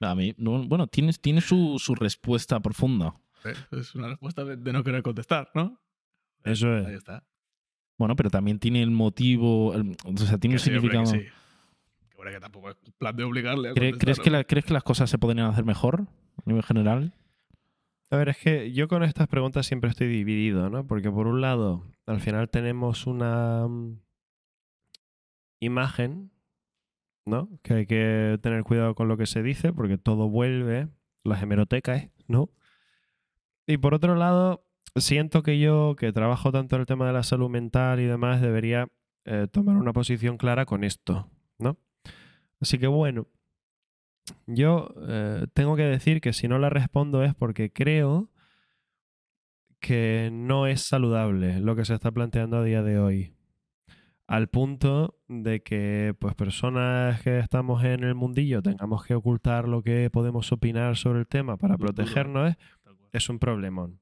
[0.00, 3.14] A mí, no- bueno, tiene, tiene su, su respuesta profunda.
[3.44, 5.80] Eh, Es una respuesta de, de no querer contestar, ¿no?
[6.44, 6.98] Eso Ahí es.
[6.98, 7.24] está.
[7.98, 11.06] Bueno, pero también tiene el motivo, el- o sea, tiene Que un sí, hombre, que
[11.06, 11.06] significado.
[11.06, 11.26] sí.
[12.22, 14.82] Que tampoco es plan de obligarle a ¿Cre- contestar, ¿Crees, que la- ¿Crees que las
[14.82, 16.02] cosas se podrían hacer mejor
[16.36, 17.14] a nivel general?
[18.10, 20.86] A ver, es que yo con estas preguntas siempre estoy dividido, ¿no?
[20.86, 24.00] Porque por un lado, al final tenemos una mm,
[25.60, 26.30] imagen,
[27.26, 27.48] ¿no?
[27.62, 30.88] Que hay que tener cuidado con lo que se dice, porque todo vuelve,
[31.24, 32.50] las hemerotecas, ¿no?
[33.66, 34.66] Y por otro lado,
[34.96, 38.40] siento que yo, que trabajo tanto en el tema de la salud mental y demás,
[38.40, 38.88] debería
[39.26, 41.76] eh, tomar una posición clara con esto, ¿no?
[42.60, 43.26] Así que bueno,
[44.46, 48.30] yo eh, tengo que decir que si no la respondo es porque creo
[49.80, 53.34] que no es saludable lo que se está planteando a día de hoy.
[54.26, 59.82] Al punto de que pues personas que estamos en el mundillo tengamos que ocultar lo
[59.82, 62.54] que podemos opinar sobre el tema para protegernos
[63.12, 64.00] es un problemón.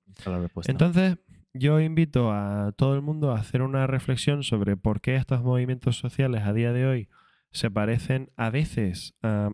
[0.67, 1.17] Entonces,
[1.55, 5.97] yo invito a todo el mundo a hacer una reflexión sobre por qué estos movimientos
[5.97, 7.09] sociales a día de hoy
[7.59, 9.51] se parecen a veces a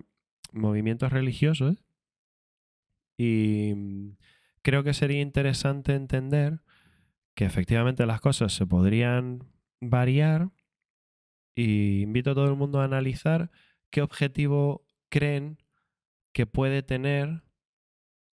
[0.52, 1.84] movimientos religiosos.
[3.16, 4.16] Y
[4.62, 6.60] creo que sería interesante entender
[7.34, 9.44] que efectivamente las cosas se podrían
[9.80, 10.50] variar.
[11.56, 13.50] Y invito a todo el mundo a analizar
[13.90, 15.58] qué objetivo creen
[16.32, 17.42] que puede tener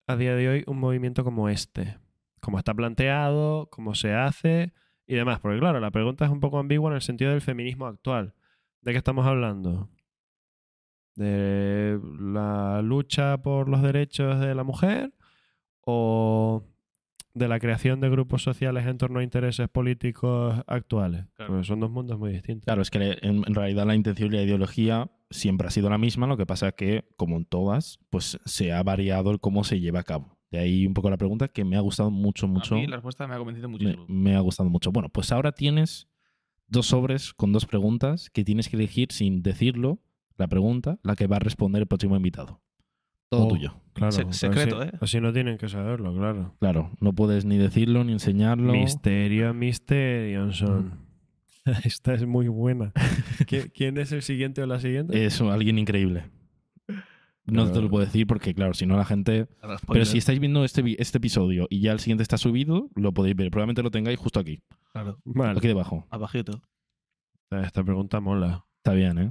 [0.08, 2.00] a día de hoy un movimiento como este
[2.42, 4.74] cómo está planteado, cómo se hace
[5.08, 5.40] y demás.
[5.40, 8.34] Porque claro, la pregunta es un poco ambigua en el sentido del feminismo actual.
[8.82, 9.90] ¿De qué estamos hablando?
[11.16, 15.14] ¿De la lucha por los derechos de la mujer?
[15.82, 16.64] ¿O
[17.34, 21.26] de la creación de grupos sociales en torno a intereses políticos actuales?
[21.36, 21.54] Claro.
[21.54, 22.66] Porque son dos mundos muy distintos.
[22.66, 26.26] Claro, es que en, realidad la intención y la ideología siempre ha sido la misma,
[26.26, 29.80] lo que pasa es que, como en todas, pues se ha variado el cómo se
[29.80, 30.38] lleva a cabo.
[30.50, 32.76] De ahí un poco la pregunta que me ha gustado mucho, mucho.
[32.76, 34.06] A mí la respuesta me ha convencido me, muchísimo.
[34.10, 34.92] me ha gustado mucho.
[34.92, 36.11] Bueno, pues ahora tienes
[36.72, 40.00] dos sobres con dos preguntas que tienes que elegir sin decirlo,
[40.38, 42.62] la pregunta, la que va a responder el próximo invitado.
[43.30, 43.48] Todo Oh.
[43.48, 43.76] tuyo.
[43.94, 44.92] Claro, Se- así- secreto, ¿eh?
[45.00, 46.56] Así no tienen que saberlo, claro.
[46.60, 48.74] Claro, no puedes ni decirlo ni enseñarlo.
[48.74, 51.00] Misterio, misterio son.
[51.86, 52.92] Esta es muy buena.
[53.46, 55.26] ¿Qui- ¿Quién es el siguiente o la siguiente?
[55.26, 56.24] Es alguien increíble.
[57.46, 59.48] No te lo puedo decir porque, claro, si no la gente...
[59.92, 63.36] Pero si estáis viendo este, este episodio y ya el siguiente está subido, lo podéis
[63.36, 63.50] ver.
[63.52, 64.62] Probablemente lo tengáis justo aquí,
[64.94, 65.58] Claro, Vale.
[65.58, 66.06] aquí debajo.
[66.12, 66.62] abajito.
[67.50, 68.66] Esta- Esta pregunta mola.
[68.78, 69.30] Está bien, ¿eh?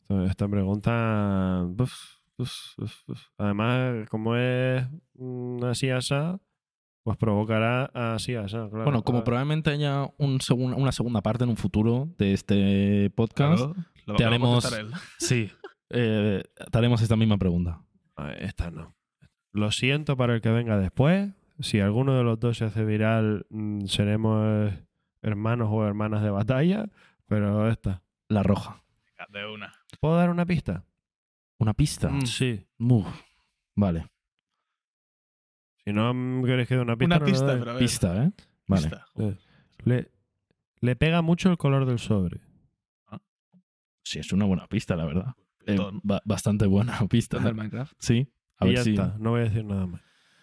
[0.00, 1.66] Esta, esta pregunta.
[1.78, 1.92] uf,
[2.38, 3.20] uf, uf, uf.
[3.38, 4.84] Además, como es
[5.64, 6.40] así asá,
[7.04, 8.84] pues provocará así asá, claro.
[8.84, 13.58] Bueno, como probablemente haya un segun- una segunda parte en un futuro de este podcast,
[13.64, 13.74] Claro,
[14.06, 14.90] lo- te a haremos- él.
[15.18, 15.50] sí,
[15.90, 17.82] eh, te haremos esta misma pregunta.
[18.16, 18.94] ah, Esta no.
[19.52, 21.30] Lo siento para el que venga después.
[21.58, 24.72] Si alguno de los dos se hace viral, mm, seremos
[25.22, 26.86] hermanos o hermanas de batalla.
[27.26, 28.02] Pero esta.
[28.28, 28.82] La roja.
[29.28, 29.72] De una.
[30.00, 30.84] ¿Puedo dar una pista?
[31.58, 32.08] ¿Una pista?
[32.10, 32.26] Mm.
[32.26, 32.66] Sí.
[32.78, 33.06] Uf,
[33.76, 34.06] vale.
[35.84, 37.78] Si no mm, queréis que dé una pista, Una no pista, pero a ver.
[37.82, 38.32] Pista, ¿eh?
[38.66, 38.82] Vale.
[38.88, 39.06] Pista.
[39.18, 39.36] Eh,
[39.84, 40.10] Le,
[40.80, 42.40] le pega mucho el color del sobre.
[44.02, 45.34] Sí, es una buena pista, la verdad.
[45.74, 47.38] Eh, ba- bastante buena pista.
[47.38, 47.92] Del Minecraft.
[47.98, 48.28] Sí.
[48.58, 48.90] A y ver ya si...
[48.90, 49.16] está.
[49.18, 50.00] No voy a decir nada más.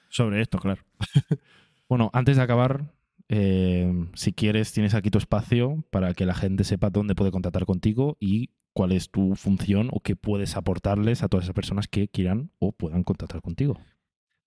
[0.10, 0.82] Sobre esto, claro.
[1.90, 2.92] Bueno, antes de acabar,
[3.30, 7.66] eh, si quieres, tienes aquí tu espacio para que la gente sepa dónde puede contactar
[7.66, 12.10] contigo y cuál es tu función o qué puedes aportarles a todas esas personas que
[12.10, 13.80] quieran o puedan contactar contigo.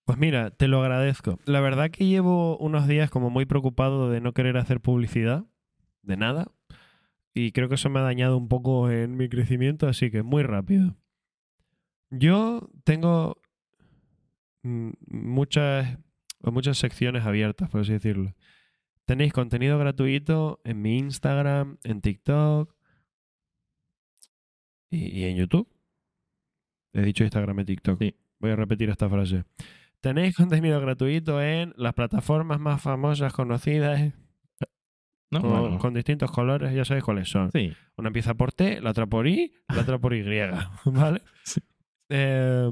[0.05, 1.39] Pues mira, te lo agradezco.
[1.45, 5.45] La verdad que llevo unos días como muy preocupado de no querer hacer publicidad.
[6.03, 6.47] De nada.
[7.33, 10.43] Y creo que eso me ha dañado un poco en mi crecimiento, así que muy
[10.43, 10.97] rápido.
[12.09, 13.41] Yo tengo
[14.63, 15.97] mm, muchas,
[16.41, 18.35] muchas secciones abiertas, por así decirlo.
[19.05, 22.75] Tenéis contenido gratuito en mi Instagram, en TikTok
[24.89, 25.67] y, y en YouTube.
[26.93, 27.99] He dicho Instagram y TikTok.
[27.99, 28.15] Sí.
[28.39, 29.45] Voy a repetir esta frase.
[30.01, 34.13] Tenéis contenido gratuito en las plataformas más famosas, conocidas,
[35.31, 35.41] ¿No?
[35.41, 37.51] con, Bueno, con distintos colores, ya sabéis cuáles son.
[37.51, 37.73] sí.
[37.97, 40.23] Una empieza por T, la otra por I, la otra por Y,
[40.85, 41.21] ¿vale?
[41.43, 41.61] Sí.
[42.09, 42.69] Eh,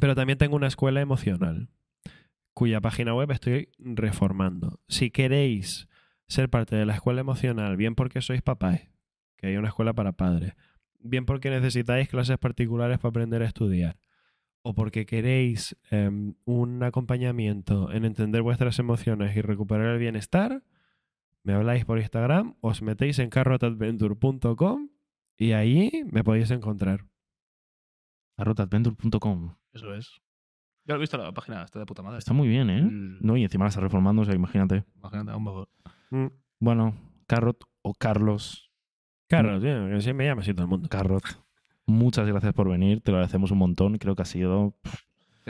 [0.00, 1.68] Pero también tengo una escuela emocional,
[2.54, 4.80] cuya página web estoy reformando.
[4.88, 5.88] Si queréis
[6.26, 8.80] ser parte de la escuela emocional, bien porque sois papás,
[9.36, 10.54] que hay una escuela para padres,
[11.00, 13.96] bien porque necesitáis clases particulares para aprender a estudiar,
[14.62, 20.62] o porque queréis em, un acompañamiento en entender vuestras emociones y recuperar el bienestar,
[21.42, 24.88] me habláis por Instagram, os metéis en carrotadventure.com
[25.36, 27.06] y ahí me podéis encontrar.
[28.36, 29.54] Arrotadventure.com.
[29.72, 30.20] Eso es.
[30.84, 32.18] Ya lo he visto la página, está de puta madre.
[32.18, 32.82] Está muy bien, ¿eh?
[32.82, 33.18] Mm.
[33.20, 34.84] No, y encima la está reformando, o sea, imagínate.
[34.96, 35.68] Imagínate, aún mejor.
[36.60, 36.94] Bueno,
[37.26, 38.72] Carrot o Carlos.
[39.28, 40.88] Carlos, tío, que sí me llama así todo el mundo.
[40.88, 41.24] Carrot,
[41.84, 43.98] muchas gracias por venir, te lo agradecemos un montón.
[43.98, 44.74] Creo que ha sido.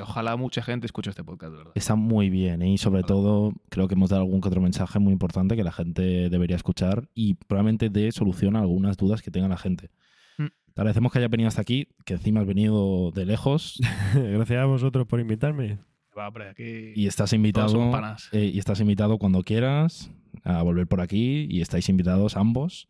[0.00, 1.72] Ojalá mucha gente escuche este podcast, verdad.
[1.74, 2.72] Está muy bien, ¿eh?
[2.72, 5.72] y sobre todo creo que hemos dado algún que otro mensaje muy importante que la
[5.72, 9.90] gente debería escuchar y probablemente dé solución a algunas dudas que tenga la gente.
[10.38, 10.46] Mm.
[10.46, 13.80] Te agradecemos que haya venido hasta aquí, que encima has venido de lejos
[14.14, 15.78] Gracias a vosotros por invitarme.
[16.16, 17.92] Va, hombre, aquí y estás invitado.
[18.32, 20.10] eh, y estás invitado cuando quieras
[20.44, 22.88] a volver por aquí y estáis invitados ambos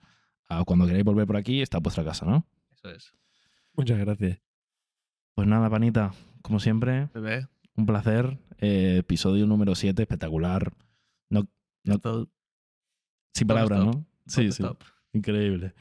[0.48, 2.46] a cuando queráis volver por aquí está vuestra casa, ¿no?
[2.72, 3.14] Eso es.
[3.74, 4.40] Muchas gracias.
[5.34, 6.12] Pues nada, panita,
[6.48, 7.46] como siempre, Bebé.
[7.76, 8.38] un placer.
[8.60, 10.72] Eh, episodio número 7, espectacular.
[11.30, 11.46] No,
[11.84, 12.28] No- Todo-
[13.34, 13.84] sin palabras.
[13.84, 14.04] ¿no?
[14.26, 14.62] Sí, sí.
[14.62, 14.78] top.
[15.12, 15.74] Increíble.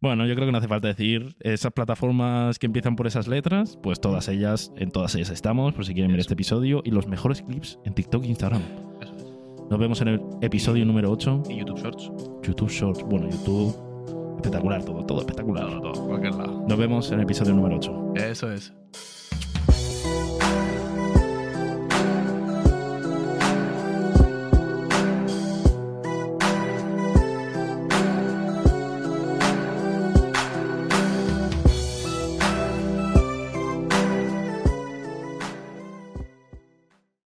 [0.00, 3.76] Bueno, yo creo que no hace falta decir esas plataformas que empiezan por esas letras,
[3.82, 7.06] pues todas ellas, en todas ellas estamos, por si quieren ver este episodio y los
[7.06, 8.62] mejores clips en TikTok e Instagram.
[9.02, 9.24] Eso es.
[9.70, 12.10] Nos vemos en el episodio número 8, Y YouTube Shorts.
[12.42, 13.02] YouTube Shorts.
[13.02, 15.66] Bueno, YouTube, espectacular todo, todo espectacular.
[15.68, 16.64] Todo, todo, cualquier lado.
[16.66, 18.14] Nos vemos en el episodio número 8.
[18.16, 18.72] Eso es.